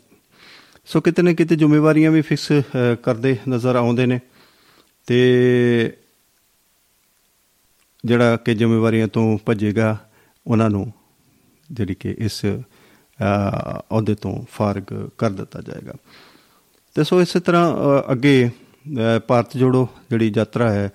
ਸੋ 0.85 1.01
ਕਿਤੇ 1.01 1.21
ਨਾ 1.21 1.33
ਕਿਤੇ 1.33 1.55
ਜ਼ਿੰਮੇਵਾਰੀਆਂ 1.55 2.11
ਵੀ 2.11 2.21
ਫਿਕਸ 2.21 2.51
ਅ, 2.51 2.95
ਕਰਦੇ 3.03 3.37
ਨਜ਼ਰ 3.49 3.75
ਆਉਂਦੇ 3.75 4.05
ਨੇ 4.05 4.19
ਤੇ 5.07 5.93
ਜਿਹੜਾ 8.05 8.35
ਕਿ 8.37 8.53
ਜ਼ਿੰਮੇਵਾਰੀਆਂ 8.55 9.07
ਤੋਂ 9.07 9.37
ਭੱਜੇਗਾ 9.45 9.97
ਉਹਨਾਂ 10.49 10.69
ਨੂੰ 10.69 10.93
ਜਿਹੜੀ 11.71 11.95
ਕਿ 11.95 12.15
ਇਸ 12.17 12.45
ਅ, 12.45 12.61
ਅਹੁਦੇ 13.79 14.15
ਤੋਂ 14.15 14.45
ਫਾਰਗ 14.51 14.83
ਕਰ 15.17 15.29
ਦਿੱਤਾ 15.29 15.61
ਜਾਏਗਾ। 15.61 15.93
ਤੇ 16.95 17.03
ਸੋ 17.03 17.21
ਇਸੇ 17.21 17.39
ਤਰ੍ਹਾਂ 17.39 17.73
ਅ, 17.73 18.11
ਅੱਗੇ 18.11 18.49
ਅ, 19.17 19.19
ਭਾਰਤ 19.27 19.57
ਜੋੜੋ 19.57 19.87
ਜਿਹੜੀ 20.09 20.33
ਯਾਤਰਾ 20.37 20.71
ਹੈ 20.73 20.91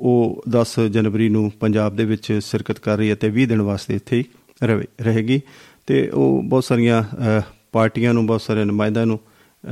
ਉਹ 0.00 0.42
10 0.48 0.80
ਜਨਵਰੀ 0.80 1.28
ਨੂੰ 1.28 1.52
ਪੰਜਾਬ 1.60 1.96
ਦੇ 1.96 2.04
ਵਿੱਚ 2.04 2.32
ਸ਼ਿਰਕਤ 2.42 2.78
ਕਰ 2.78 2.96
ਰਹੀ 2.98 3.10
ਹੈ 3.10 3.14
ਤੇ 3.14 3.28
20 3.30 3.46
ਦਿਨ 3.46 3.62
ਵਾਸਤੇ 3.62 3.94
ਇੱਥੇ 3.94 4.16
ਹੀ 4.16 4.24
ਰਵੇ 4.62 4.84
ਰਹੇਗੀ। 5.00 5.40
ਤੇ 5.86 6.08
ਉਹ 6.08 6.42
ਬਹੁਤ 6.42 6.64
ਸਾਰੀਆਂ 6.64 7.02
ਅ, 7.02 7.40
ਪਾਰਟੀਆਂ 7.72 8.14
ਨੂੰ 8.14 8.26
ਬਹੁਤ 8.26 8.42
ਸਾਰੇ 8.42 8.64
ਨੁਮਾਇੰਦਿਆਂ 8.64 9.06
ਨੂੰ 9.06 9.20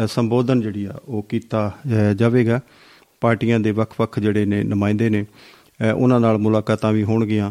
ਅ, 0.04 0.06
ਸੰਬੋਧਨ 0.06 0.60
ਜਿਹੜੀ 0.60 0.84
ਆ 0.84 0.94
ਉਹ 1.08 1.22
ਕੀਤਾ 1.22 1.72
ਅ, 1.86 2.12
ਜਾਵੇਗਾ। 2.12 2.60
ਪਾਰਟੀਆਂ 3.20 3.60
ਦੇ 3.60 3.70
ਵੱਖ-ਵੱਖ 3.70 4.18
ਜਿਹੜੇ 4.20 4.44
ਨੇ 4.44 4.62
ਨੁਮਾਇੰਦੇ 4.64 5.10
ਨੇ 5.10 5.24
ਅ, 5.24 5.92
ਉਹਨਾਂ 5.92 6.20
ਨਾਲ 6.20 6.38
ਮੁਲਾਕਾਤਾਂ 6.38 6.92
ਵੀ 6.92 7.02
ਹੋਣਗੀਆਂ। 7.04 7.50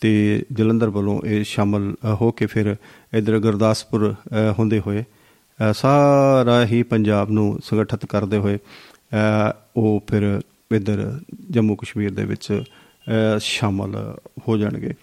ਤੇ 0.00 0.44
ਜਲੰਧਰ 0.52 0.90
ਵੱਲੋਂ 0.90 1.20
ਇਹ 1.24 1.44
ਸ਼ਾਮਲ 1.44 1.94
ਅ, 2.04 2.14
ਹੋ 2.20 2.30
ਕੇ 2.30 2.46
ਫਿਰ 2.46 2.76
ਇਧਰ 3.14 3.38
ਗੁਰਦਾਸਪੁਰ 3.38 4.12
ਅ, 4.12 4.52
ਹੁੰਦੇ 4.58 4.80
ਹੋਏ 4.80 5.02
ਅ, 5.02 5.72
ਸਾਰਾ 5.72 6.66
ਹੀ 6.66 6.82
ਪੰਜਾਬ 6.82 7.30
ਨੂੰ 7.30 7.60
ਸੰਗਠਿਤ 7.64 8.06
ਕਰਦੇ 8.06 8.36
ਹੋਏ 8.38 8.56
ਅ, 8.56 9.52
ਉਹ 9.76 10.02
ਫਿਰ 10.10 10.40
ਇਧਰ 10.76 11.20
ਜੰਮੂ 11.50 11.76
ਕਸ਼ਮੀਰ 11.76 12.10
ਦੇ 12.10 12.24
ਵਿੱਚ 12.24 12.52
ਅ, 12.52 13.38
ਸ਼ਾਮਲ 13.38 14.16
ਹੋ 14.48 14.56
ਜਾਣਗੇ। 14.56 14.94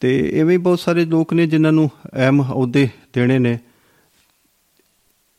ਤੇ 0.00 0.32
ਐਵੇਂ 0.34 0.52
ਹੀ 0.52 0.56
ਬਹੁਤ 0.56 0.80
ਸਾਰੇ 0.80 1.04
ਲੋਕ 1.04 1.32
ਨੇ 1.32 1.46
ਜਿਨ੍ਹਾਂ 1.46 1.72
ਨੂੰ 1.72 1.90
ਅਹਿਮ 2.16 2.42
ਅਹੁਦੇ 2.42 2.88
ਦੇਣੇ 3.14 3.38
ਨੇ। 3.38 3.58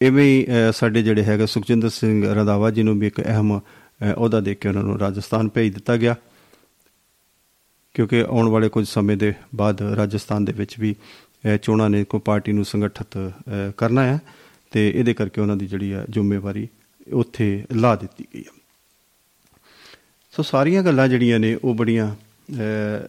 ਐਵੇਂ 0.02 0.26
ਹੀ 0.26 0.46
ਅ, 0.46 0.72
ਸਾਡੇ 0.72 1.04
ਜਿਹੜੇ 1.04 1.24
ਹੈਗੇ 1.24 1.46
ਸੁਖਜਿੰਦਰ 1.46 1.90
ਸਿੰਘ 1.90 2.34
ਰੰਧਾਵਾ 2.34 2.72
ਜੀ 2.72 2.84
ਨੂੰ 2.84 3.00
ਵੀ 3.00 3.08
ਇੱਕ 3.08 3.22
ਅਹਿਮ 3.22 3.60
ਅ, 3.60 3.62
ਅਹੁਦਾ 4.14 4.40
ਦੇ 4.40 4.56
ਕੇ 4.56 4.70
ਉਹਨਾਂ 4.70 4.84
ਨੂੰ 4.84 5.00
ਰਾਜਸਥਾਨ 5.00 5.50
ਭੇਜ 5.50 5.74
ਦਿੱਤਾ 5.74 5.98
ਗਿਆ। 5.98 6.16
ਕਿਉਂਕਿ 7.96 8.22
ਆਉਣ 8.22 8.48
ਵਾਲੇ 8.50 8.70
ਕੁਝ 8.70 8.88
ਸਮੇਂ 8.88 9.18
ਦੇ 9.18 9.34
ਬਾਅਦ 9.56 9.82
ਰਾਜਸਥਾਨ 9.82 10.46
ਦੇ 10.46 10.54
ਵਿੱਚ 10.54 10.80
ਵੀ 10.80 10.96
ਅ, 11.48 11.58
ਚੋਣਾਂ 11.58 11.90
ਨੇ 11.90 12.04
ਕੋਈ 12.04 12.20
ਪਾਰਟੀ 12.26 12.52
ਨੂੰ 12.52 12.66
ਸੰਗਠਿਤ 12.66 13.18
ਅ, 13.18 13.72
ਕਰਨਾ 13.78 14.04
ਹੈ 14.04 14.20
ਤੇ 14.72 14.90
ਇਹਦੇ 14.96 15.14
ਕਰਕੇ 15.14 15.42
ਉਹਨਾਂ 15.42 15.58
ਦੀ 15.58 15.68
ਜਿਹੜੀ 15.68 15.94
ਹੈ 15.94 16.06
ਜ਼ਿੰਮੇਵਾਰੀ 16.10 16.68
ਉੱਥੇ 17.14 17.66
ਲਾ 17.74 17.96
ਦਿੱਤੀ 17.96 18.26
ਗਈ 18.36 18.42
ਹੈ। 18.42 18.52
ਸੋ 20.32 20.44
ਸਾਰੀਆਂ 20.44 20.84
ਗੱਲਾਂ 20.84 21.08
ਜਿਹੜੀਆਂ 21.08 21.40
ਨੇ 21.40 21.58
ਉਹ 21.64 21.76
ਬੜੀਆਂ 21.76 22.16
ਅ, 22.16 23.08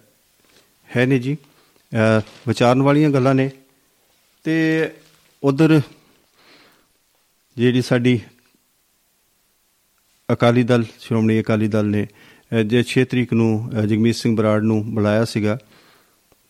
ਹੈ 0.96 1.06
ਨੇ 1.06 1.18
ਜੀ। 1.18 1.36
ਅ, 1.92 2.20
ਵਿਚਾਰਨ 2.48 2.82
ਵਾਲੀਆਂ 2.82 3.10
ਗੱਲਾਂ 3.10 3.34
ਨੇ 3.34 3.50
ਤੇ 4.44 4.90
ਉਧਰ 5.42 5.80
ਜਿਹੜੀ 7.56 7.82
ਸਾਡੀ 7.82 8.20
ਅਕਾਲੀ 10.32 10.62
ਦਲ 10.62 10.84
ਸ਼੍ਰੋਮਣੀ 11.00 11.40
ਅਕਾਲੀ 11.40 11.68
ਦਲ 11.68 11.86
ਨੇ 11.86 12.02
ਅ, 12.04 12.08
ਜੇ 12.52 12.84
6 12.88 13.04
ਤਰੀਕ 13.04 13.32
ਨੂੰ 13.32 13.70
ਅ, 13.70 13.80
ਜਗਮੀਤ 13.80 14.14
ਸਿੰਘ 14.14 14.36
ਬਰਾੜ 14.36 14.62
ਨੂੰ 14.62 14.94
ਬੁਲਾਇਆ 14.94 15.24
ਸੀਗਾ 15.24 15.58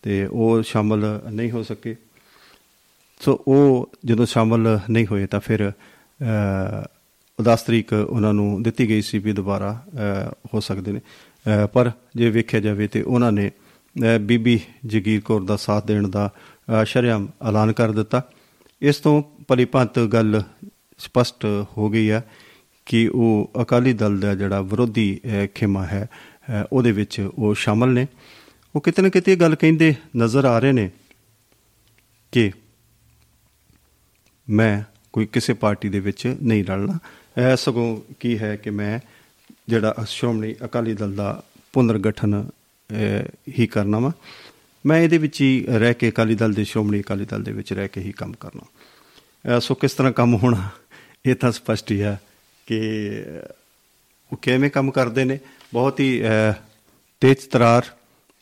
ਤੇ 0.01 0.25
ਉਹ 0.25 0.61
ਸ਼ਾਮਲ 0.61 1.21
ਨਹੀਂ 1.31 1.51
ਹੋ 1.51 1.63
ਸਕੇ। 1.63 1.95
ਸੋ 3.19 3.43
ਉਹ 3.47 3.91
ਜਦੋਂ 4.05 4.25
ਸ਼ਾਮਲ 4.25 4.79
ਨਹੀਂ 4.89 5.07
ਹੋਏ 5.07 5.25
ਤਾਂ 5.25 5.39
ਫਿਰ 5.39 5.69
ਅ, 5.69 6.85
10 7.43 7.63
ਤਰੀਕ 7.67 7.93
ਉਹਨਾਂ 7.93 8.33
ਨੂੰ 8.33 8.63
ਦਿੱਤੀ 8.63 8.89
ਗਈ 8.89 9.01
ਸੀ 9.01 9.19
ਵੀ 9.19 9.31
ਦੁਬਾਰਾ 9.31 9.83
ਅ, 9.87 10.31
ਹੋ 10.53 10.59
ਸਕਦੇ 10.59 10.91
ਨੇ। 10.91 10.99
ਅ, 10.99 11.67
ਪਰ 11.67 11.91
ਜੇ 12.15 12.29
ਵੇਖਿਆ 12.29 12.59
ਜਾਵੇ 12.59 12.87
ਤੇ 12.87 13.01
ਉਹਨਾਂ 13.01 13.31
ਨੇ 13.31 13.51
ਅ, 13.95 14.17
ਬੀਬੀ 14.17 14.59
ਜਗੀਰ 14.85 15.21
ਕੌਰ 15.21 15.41
ਦਾ 15.41 15.55
ਸਾਥ 15.55 15.85
ਦੇਣ 15.85 16.07
ਦਾ 16.07 16.31
ਅ, 16.71 16.83
ਸ਼ਰੇਆਮ 16.83 17.27
ਐਲਾਨ 17.47 17.71
ਕਰ 17.71 17.91
ਦਿੱਤਾ। 17.91 18.21
ਇਸ 18.81 18.97
ਤੋਂ 18.97 19.23
ਭਲੀਭਾਂਤ 19.47 19.99
ਗੱਲ 19.99 20.43
ਸਪਸ਼ਟ 20.97 21.45
ਹੋ 21.77 21.89
ਗਈ 21.89 22.11
ਹੈ 22.11 22.23
ਕਿ 22.87 23.07
ਉਹ 23.07 23.51
ਅਕਾਲੀ 23.61 23.93
ਦਲ 23.93 24.19
ਦਾ 24.19 24.35
ਜਿਹੜਾ 24.35 24.61
ਵਿਰੋਧੀ 24.61 25.19
ਅ, 25.25 25.47
ਖੇਮਾ 25.55 25.85
ਹੈ 25.85 26.09
ਅ, 26.09 26.67
ਉਹਦੇ 26.73 26.91
ਵਿੱਚ 26.91 27.29
ਉਹ 27.37 27.55
ਸ਼ਾਮਲ 27.55 27.89
ਨੇ। 27.89 28.07
ਉਹ 28.75 28.81
ਕਿਤੇ 28.81 29.01
ਨਾ 29.01 29.09
ਕਿਤੇ 29.09 29.31
ਇਹ 29.31 29.37
ਗੱਲ 29.37 29.55
ਕਹਿੰਦੇ 29.55 29.95
ਨਜ਼ਰ 30.17 30.45
ਆ 30.45 30.59
ਰਹੇ 30.59 30.71
ਨੇ 30.71 30.89
ਕਿ 32.31 32.51
ਮੈਂ 34.49 34.83
ਕੋਈ 35.13 35.25
ਕਿਸੇ 35.25 35.53
ਪਾਰਟੀ 35.53 35.89
ਦੇ 35.89 35.99
ਵਿੱਚ 35.99 36.35
ਨਹੀਂ 36.43 36.65
ਰਲਣਾ 36.65 36.99
ਇਹ 37.37 37.55
ਸਗੋਂ 37.55 38.01
ਕੀ 38.19 38.39
ਹੈ 38.39 38.55
ਕਿ 38.55 38.69
ਮੈਂ 38.69 38.99
ਜਿਹੜਾ 39.67 39.95
ਸ਼੍ਰੋਮਣੀ 40.07 40.55
ਅਕਾਲੀ 40.65 40.93
ਦਲ 40.93 41.15
ਦਾ 41.15 41.43
ਪੁਨਰਗਠਨ 41.73 42.49
ਅਹ, 42.91 43.27
ਹੀ 43.59 43.67
ਕਰਨਾ 43.67 43.99
ਵਾ। 43.99 44.11
ਮੈਂ 44.85 44.99
ਇਹਦੇ 44.99 45.17
ਵਿੱਚ 45.17 45.41
ਹੀ 45.41 45.65
ਰਹਿ 45.69 45.93
ਕੇ 45.93 46.09
ਅਕਾਲੀ 46.09 46.35
ਦਲ 46.35 46.53
ਦੇ 46.53 46.63
ਸ਼੍ਰੋਮਣੀ 46.63 47.01
ਅਕਾਲੀ 47.01 47.25
ਦਲ 47.25 47.43
ਦੇ 47.43 47.51
ਵਿੱਚ 47.51 47.73
ਰਹਿ 47.73 47.87
ਕੇ 47.87 48.01
ਹੀ 48.01 48.11
ਕੰਮ 48.11 48.33
ਕਰਨਾ। 48.39 48.65
ਅਹ, 49.55 49.59
ਸੋ 49.59 49.75
ਕਿਸ 49.75 49.93
ਤਰ੍ਹਾਂ 49.93 50.11
ਕੰਮ 50.13 50.35
ਹੋਣਾ 50.35 50.69
ਇਹ 51.25 51.35
ਤਾਂ 51.35 51.51
ਸਪਸ਼ਟ 51.51 51.91
ਹੀ 51.91 52.01
ਹੈ। 52.01 52.21
ਕਿ 52.67 53.11
ਉਹ 54.33 54.37
ਕਿਵੇਂ 54.37 54.69
ਕੰਮ 54.69 54.91
ਕਰਦੇ 54.91 55.25
ਨੇ 55.25 55.39
ਬਹੁਤ 55.73 55.99
ਹੀ 55.99 56.21
ਅਹ, 56.23 56.53
ਤੇਜ਼ 57.19 57.49
ਤਰਾਰ 57.49 57.83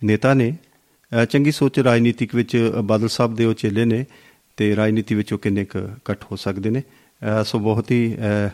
ਨੇਤਾ 0.04 0.34
ਨੇ। 0.34 0.52
ਅਹ, 0.52 1.26
ਚੰਗੀ 1.26 1.52
ਸੋਚ 1.52 1.80
ਰਾਜਨੀਤਿਕ 1.80 2.36
ਵਿੱਚ 2.36 2.72
ਬਾਦਲ 2.84 3.08
ਸਾਹਿਬ 3.08 3.36
ਦੇ 3.36 3.46
ਉਹ 3.46 3.54
ਚੇਲੇ 3.54 3.86
ਨੇ 3.86 4.06
ਤੇ 4.58 4.76
ਰਾਜਨੀਤੀ 4.76 5.16
ਵਿੱਚ 5.16 5.34
ਉਹ 5.34 5.40
ਕਿੰਨੇ 5.40 5.66
ਕੁ 5.66 5.80
ਇਕੱਠ 5.80 6.24
ਹੋ 6.32 6.36
ਸਕਦੇ 6.36 6.70
ਨੇ। 6.70 6.80
ਅਹ, 6.80 7.44
ਸੋ 7.44 7.60
ਬਹੁਤ 7.60 7.92
ਹੀ 7.92 8.16
ਅਹ, 8.16 8.50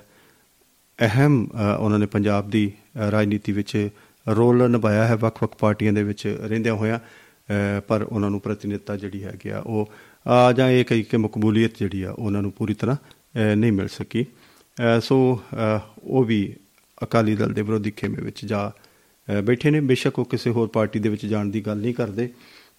ਅਹਿਮ 1.07 1.47
ਅਹ, 1.47 1.79
ਉਹਨਾਂ 1.79 1.99
ਨੇ 1.99 2.05
ਪੰਜਾਬ 2.05 2.49
ਦੀ 2.49 2.71
ਅਹ, 2.95 3.11
ਰਾਜਨੀਤੀ 3.11 3.51
ਵਿੱਚ 3.51 3.89
ਰੋਲ 4.29 4.69
ਨਿਭਾਇਆ 4.71 5.07
ਹੈ। 5.07 5.15
ਵੱਖ-ਵੱਖ 5.15 5.55
ਪਾਰਟੀਆਂ 5.55 5.93
ਦੇ 5.93 6.03
ਵਿੱਚ 6.03 6.37
ਰਹਿੰਦਿਆਂ 6.41 6.73
ਹੋਇਆਂ 6.75 6.99
ਅਹ, 6.99 7.81
ਪਰ 7.87 8.03
ਉਹਨਾਂ 8.03 8.29
ਨੂੰ 8.29 8.39
ਪ੍ਰਤੀਨਿਧਤਾ 8.41 8.97
ਜਿਹੜੀ 8.97 9.23
ਹੈਗੀ 9.23 9.49
ਆ 9.49 9.59
ਉਹ 9.59 9.91
ਆ 10.27 10.51
ਜਾਂ 10.51 10.69
ਇਹ 10.69 10.85
ਕਹੀ 10.85 11.03
ਕਿ 11.03 11.17
ਮਕਬੂਲੀਅਤ 11.17 11.71
ਜਿਹੜੀ 11.79 12.01
ਆ 12.03 12.11
ਉਹਨਾਂ 12.11 12.41
ਨੂੰ 12.41 12.51
ਪੂਰੀ 12.51 12.73
ਤਰ੍ਹਾਂ 12.73 12.95
ਅਹ, 12.95 13.55
ਨਹੀਂ 13.55 13.71
ਮਿਲ 13.71 13.87
ਸਕੀ। 13.87 14.21
ਅਹ, 14.23 14.40
ਸੋ 15.01 15.41
ਅਹ, 15.53 15.79
ਉਹ 16.03 16.23
ਵੀ 16.23 16.55
ਅਕਾਲੀ 17.03 17.35
ਦਲ 17.35 17.53
ਦੇ 17.53 17.61
ਵਿਰੋਧੀ 17.61 17.91
ਖੇਮੇ 17.91 18.21
ਵਿੱਚ 18.21 18.45
ਜਾ 18.45 18.69
ਅਹ, 18.69 19.41
ਬੈਠੇ 19.41 19.71
ਨੇ। 19.71 19.79
ਬੇਸ਼ੱਕ 19.79 20.19
ਉਹ 20.19 20.25
ਕਿਸੇ 20.25 20.49
ਹੋਰ 20.49 20.67
ਪਾਰਟੀ 20.67 20.99
ਦੇ 20.99 21.09
ਵਿੱਚ 21.09 21.25
ਜਾਣ 21.25 21.45
ਦੀ 21.45 21.61
ਗੱਲ 21.61 21.77
ਨਹੀਂ 21.77 21.93
ਕਰਦੇ। 21.93 22.29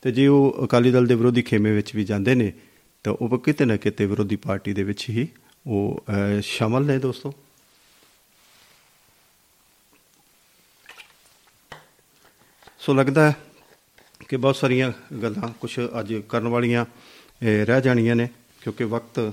ਤੇ 0.02 0.12
ਜੇ 0.12 0.26
ਉਹ 0.26 0.64
ਅਕਾਲੀ 0.64 0.90
ਦਲ 0.90 1.06
ਦੇ 1.06 1.14
ਵਿਰੋਧੀ 1.14 1.42
ਖੇਮੇ 1.42 1.72
ਵਿੱਚ 1.72 1.94
ਵੀ 1.96 2.04
ਜਾਂਦੇ 2.04 2.34
ਨੇ 2.34 2.52
ਤਾਂ 3.04 3.12
ਉਹ 3.12 3.38
ਕਿਤੇ 3.38 3.64
ਨਾ 3.64 3.76
ਕਿਤੇ 3.76 4.06
ਵਿਰੋਧੀ 4.06 4.36
ਪਾਰਟੀ 4.36 4.72
ਦੇ 4.72 4.82
ਵਿੱਚ 4.82 5.10
ਹੀ 5.10 5.28
ਉਹ 5.66 6.04
ਅਹ, 6.08 6.40
ਸ਼ਾਮਲ 6.40 6.86
ਨੇ 6.86 6.98
ਦੋਸਤੋ। 6.98 7.34
ਸੋ 12.78 12.94
ਲੱਗਦਾ 12.94 13.30
ਹੈ 13.30 13.36
ਕਿ 14.28 14.36
ਬਹੁਤ 14.36 14.56
ਸਾਰੀਆਂ 14.56 14.92
ਗੱਲਾਂ 15.22 15.48
ਕੁਝ 15.60 15.80
ਅੱਜ 16.00 16.14
ਕਰਨ 16.28 16.48
ਵਾਲੀਆਂ 16.48 16.84
ਅਹ, 16.84 17.64
ਰਹਿ 17.64 17.80
ਜਾਣੀਆਂ 17.82 18.16
ਨੇ 18.16 18.28
ਕਿਉਂਕਿ 18.60 18.84
ਵਕਤ 18.84 19.32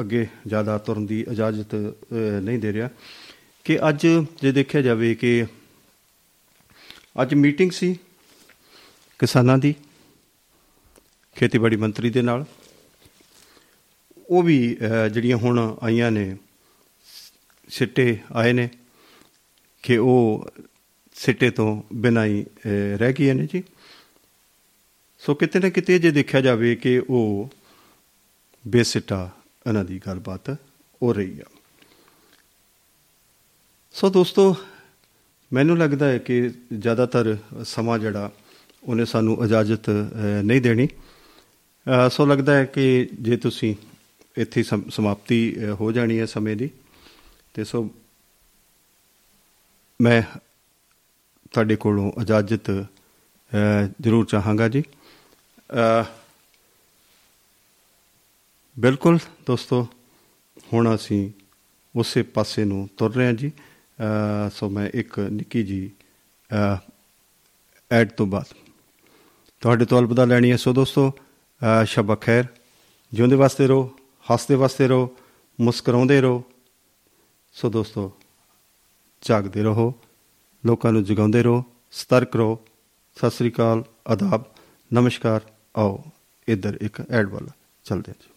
ਅੱਗੇ 0.00 0.26
ਜ਼ਿਆਦਾ 0.46 0.78
ਤੁਰਨ 0.78 1.06
ਦੀ 1.06 1.20
ਇਜਾਜ਼ਤ 1.30 1.74
ਅਹ, 1.74 2.40
ਨਹੀਂ 2.40 2.58
ਦੇ 2.58 2.72
ਰਿਹਾ। 2.72 2.88
ਕਿ 3.64 3.88
ਅੱਜ 3.88 4.06
ਜੇ 4.42 4.52
ਦੇਖਿਆ 4.52 4.82
ਜਾਵੇ 4.82 5.14
ਕਿ 5.14 5.46
ਅੱਜ 7.22 7.34
ਮੀਟਿੰਗ 7.34 7.70
ਸੀ 7.70 7.96
ਕਿਸਾਨਾਂ 9.18 9.58
ਦੀ 9.58 9.74
ਖੇਤੀਬਾੜੀ 11.36 11.76
ਮੰਤਰੀ 11.76 12.10
ਦੇ 12.10 12.22
ਨਾਲ। 12.22 12.44
ਉਹ 14.28 14.42
ਵੀ 14.42 14.76
ਅਹ, 14.76 15.08
ਜਿਹੜੀਆਂ 15.08 15.36
ਹੁਣ 15.36 15.78
ਆਈਆਂ 15.82 16.10
ਨੇ 16.10 16.36
ਸਿੱਟੇ 17.68 18.18
ਆਏ 18.32 18.52
ਨੇ 18.52 18.68
ਕਿ 19.82 19.98
ਉਹ 19.98 20.48
ਸਿੱਟੇ 21.14 21.50
ਤੋਂ 21.50 21.82
ਬਿਨਾਂ 21.92 22.26
ਹੀ 22.26 22.44
ਅਹ, 22.44 22.96
ਰਹਿ 22.98 23.12
ਗਏ 23.12 23.32
ਨੇ 23.32 23.46
ਜੀ। 23.46 23.62
ਸੋ 25.18 25.34
ਕਿਤੇ 25.34 25.58
ਨਾ 25.58 25.68
ਕਿਤੇ 25.68 25.98
ਜੇ 25.98 26.10
ਦੇਖਿਆ 26.10 26.40
ਜਾਵੇ 26.40 26.76
ਕਿ 26.76 26.98
ਉਹ 26.98 27.50
ਬੇਸਿੱਟਾ 28.68 29.30
ਇਹਨਾਂ 29.68 29.84
ਦੀ 29.84 30.00
ਗੱਲਬਾਤ 30.06 30.50
ਹੋ 31.02 31.12
ਰਹੀ 31.12 31.40
ਆ। 31.40 31.44
ਸੋ 33.92 34.10
ਦੋਸਤੋ 34.10 34.56
ਮੈਨੂੰ 35.52 35.78
ਲੱਗਦਾ 35.78 36.08
ਹੈ 36.08 36.18
ਕਿ 36.18 36.50
ਜ਼ਿਆਦਾਤਰ 36.78 37.36
ਸਮਾਂ 37.64 37.98
ਜਿਹੜਾ 37.98 38.30
ਉਹਨੇ 38.84 39.04
ਸਾਨੂੰ 39.04 39.44
ਇਜਾਜ਼ਤ 39.44 39.90
ਅਹ, 39.90 40.42
ਨਹੀਂ 40.42 40.60
ਦੇਣੀ। 40.60 40.86
ਅਹ, 40.86 42.08
ਸੋ 42.08 42.26
ਲੱਗਦਾ 42.26 42.54
ਹੈ 42.56 42.64
ਕਿ 42.64 43.08
ਜੇ 43.20 43.36
ਤੁਸੀਂ 43.36 43.74
ਇੱਥੇ 44.36 44.60
ਹੀ 44.60 44.64
ਸਮ- 44.64 44.90
ਸਮਾਪਤੀ 44.90 45.56
ਅਹ, 45.56 45.74
ਹੋ 45.74 45.92
ਜਾਣੀ 45.92 46.20
ਹੈ 46.20 46.26
ਸਮੇਂ 46.26 46.56
ਦੀ 46.56 46.70
ਤੇ 47.54 47.64
ਸੋ 47.64 47.90
ਮੈਂ 50.00 50.22
ਤੁਹਾਡੇ 51.50 51.76
ਕੋਲੋਂ 51.76 52.12
ਇਜਾਜ਼ਤ 52.22 52.70
ਅਹ, 52.70 53.88
ਜ਼ਰੂਰ 54.00 54.26
ਚਾਹਾਂਗਾ 54.26 54.68
ਜੀ। 54.68 54.82
ਅਹ, 54.82 56.19
ਬਿਲਕੁਲ 58.78 59.18
ਦੋਸਤੋ 59.46 59.86
ਹੁਣ 60.72 60.94
ਅਸੀਂ 60.94 61.30
ਉਸੇ 61.96 62.22
ਪਾਸੇ 62.22 62.64
ਨੂੰ 62.64 62.88
ਤੁਰ 62.96 63.14
ਰਹੇ 63.14 63.26
ਹਾਂ 63.26 63.32
ਜੀ। 63.32 63.50
ਅਹ, 63.50 64.50
ਸੋ 64.50 64.68
ਮੈਂ 64.68 64.90
ਇੱਕ 64.94 65.18
ਨਿੱਕੀ 65.18 65.62
ਜੀ 65.62 65.90
ਐਡ 67.92 68.10
ਤੋਂ 68.10 68.26
ਬਾਅਦ 68.26 68.54
ਤੁਹਾਡੇ 69.60 69.84
ਤੋਂ 69.84 69.98
ਅਲਵਿਦਾ 69.98 70.24
ਲੈਣੀ 70.24 70.50
ਹੈ। 70.50 70.56
ਸੋ 70.56 70.72
ਦੋਸਤੋ 70.72 71.10
ਅਹ, 71.10 71.84
ਸ਼ਬਾ 71.84 72.14
ਖੈਰ 72.14 72.44
ਜਿਉਂਦੇ 73.12 73.36
ਵਾਸਤੇ 73.36 73.66
ਰਹੋ 73.66 73.90
ਹੱਸਦੇ 74.32 74.54
ਵਾਸਤੇ 74.54 74.88
ਰਹੋ 74.88 75.16
ਮੁਸਕਰਾਉਂਦੇ 75.60 76.20
ਰਹੋ। 76.20 76.44
ਸੋ 77.52 77.70
ਦੋਸਤੋ 77.70 78.12
ਜਾਗਦੇ 79.22 79.62
ਰਹੋ 79.62 79.94
ਲੋਕਾਂ 80.66 80.92
ਨੂੰ 80.92 81.04
ਜਗਾਉਂਦੇ 81.04 81.42
ਰਹੋ 81.42 81.64
ਸਤਰਕ 81.92 82.36
ਰਹੋ। 82.36 82.58
ਸਤਿ 83.16 83.30
ਸ੍ਰੀ 83.30 83.50
ਅਕਾਲ 83.50 83.84
ਆਦਾਬ 84.06 84.44
ਨਮਸਕਾਰ। 84.92 85.40
ਆਓ 85.76 86.04
ਇੱਧਰ 86.48 86.78
ਇੱਕ 86.80 87.02
ਐਡ 87.10 87.28
ਵੱਲ 87.28 87.46
ਚੱਲਦੇ 87.84 88.12
ਹਾਂ 88.12 88.22
ਜੀ। 88.22 88.28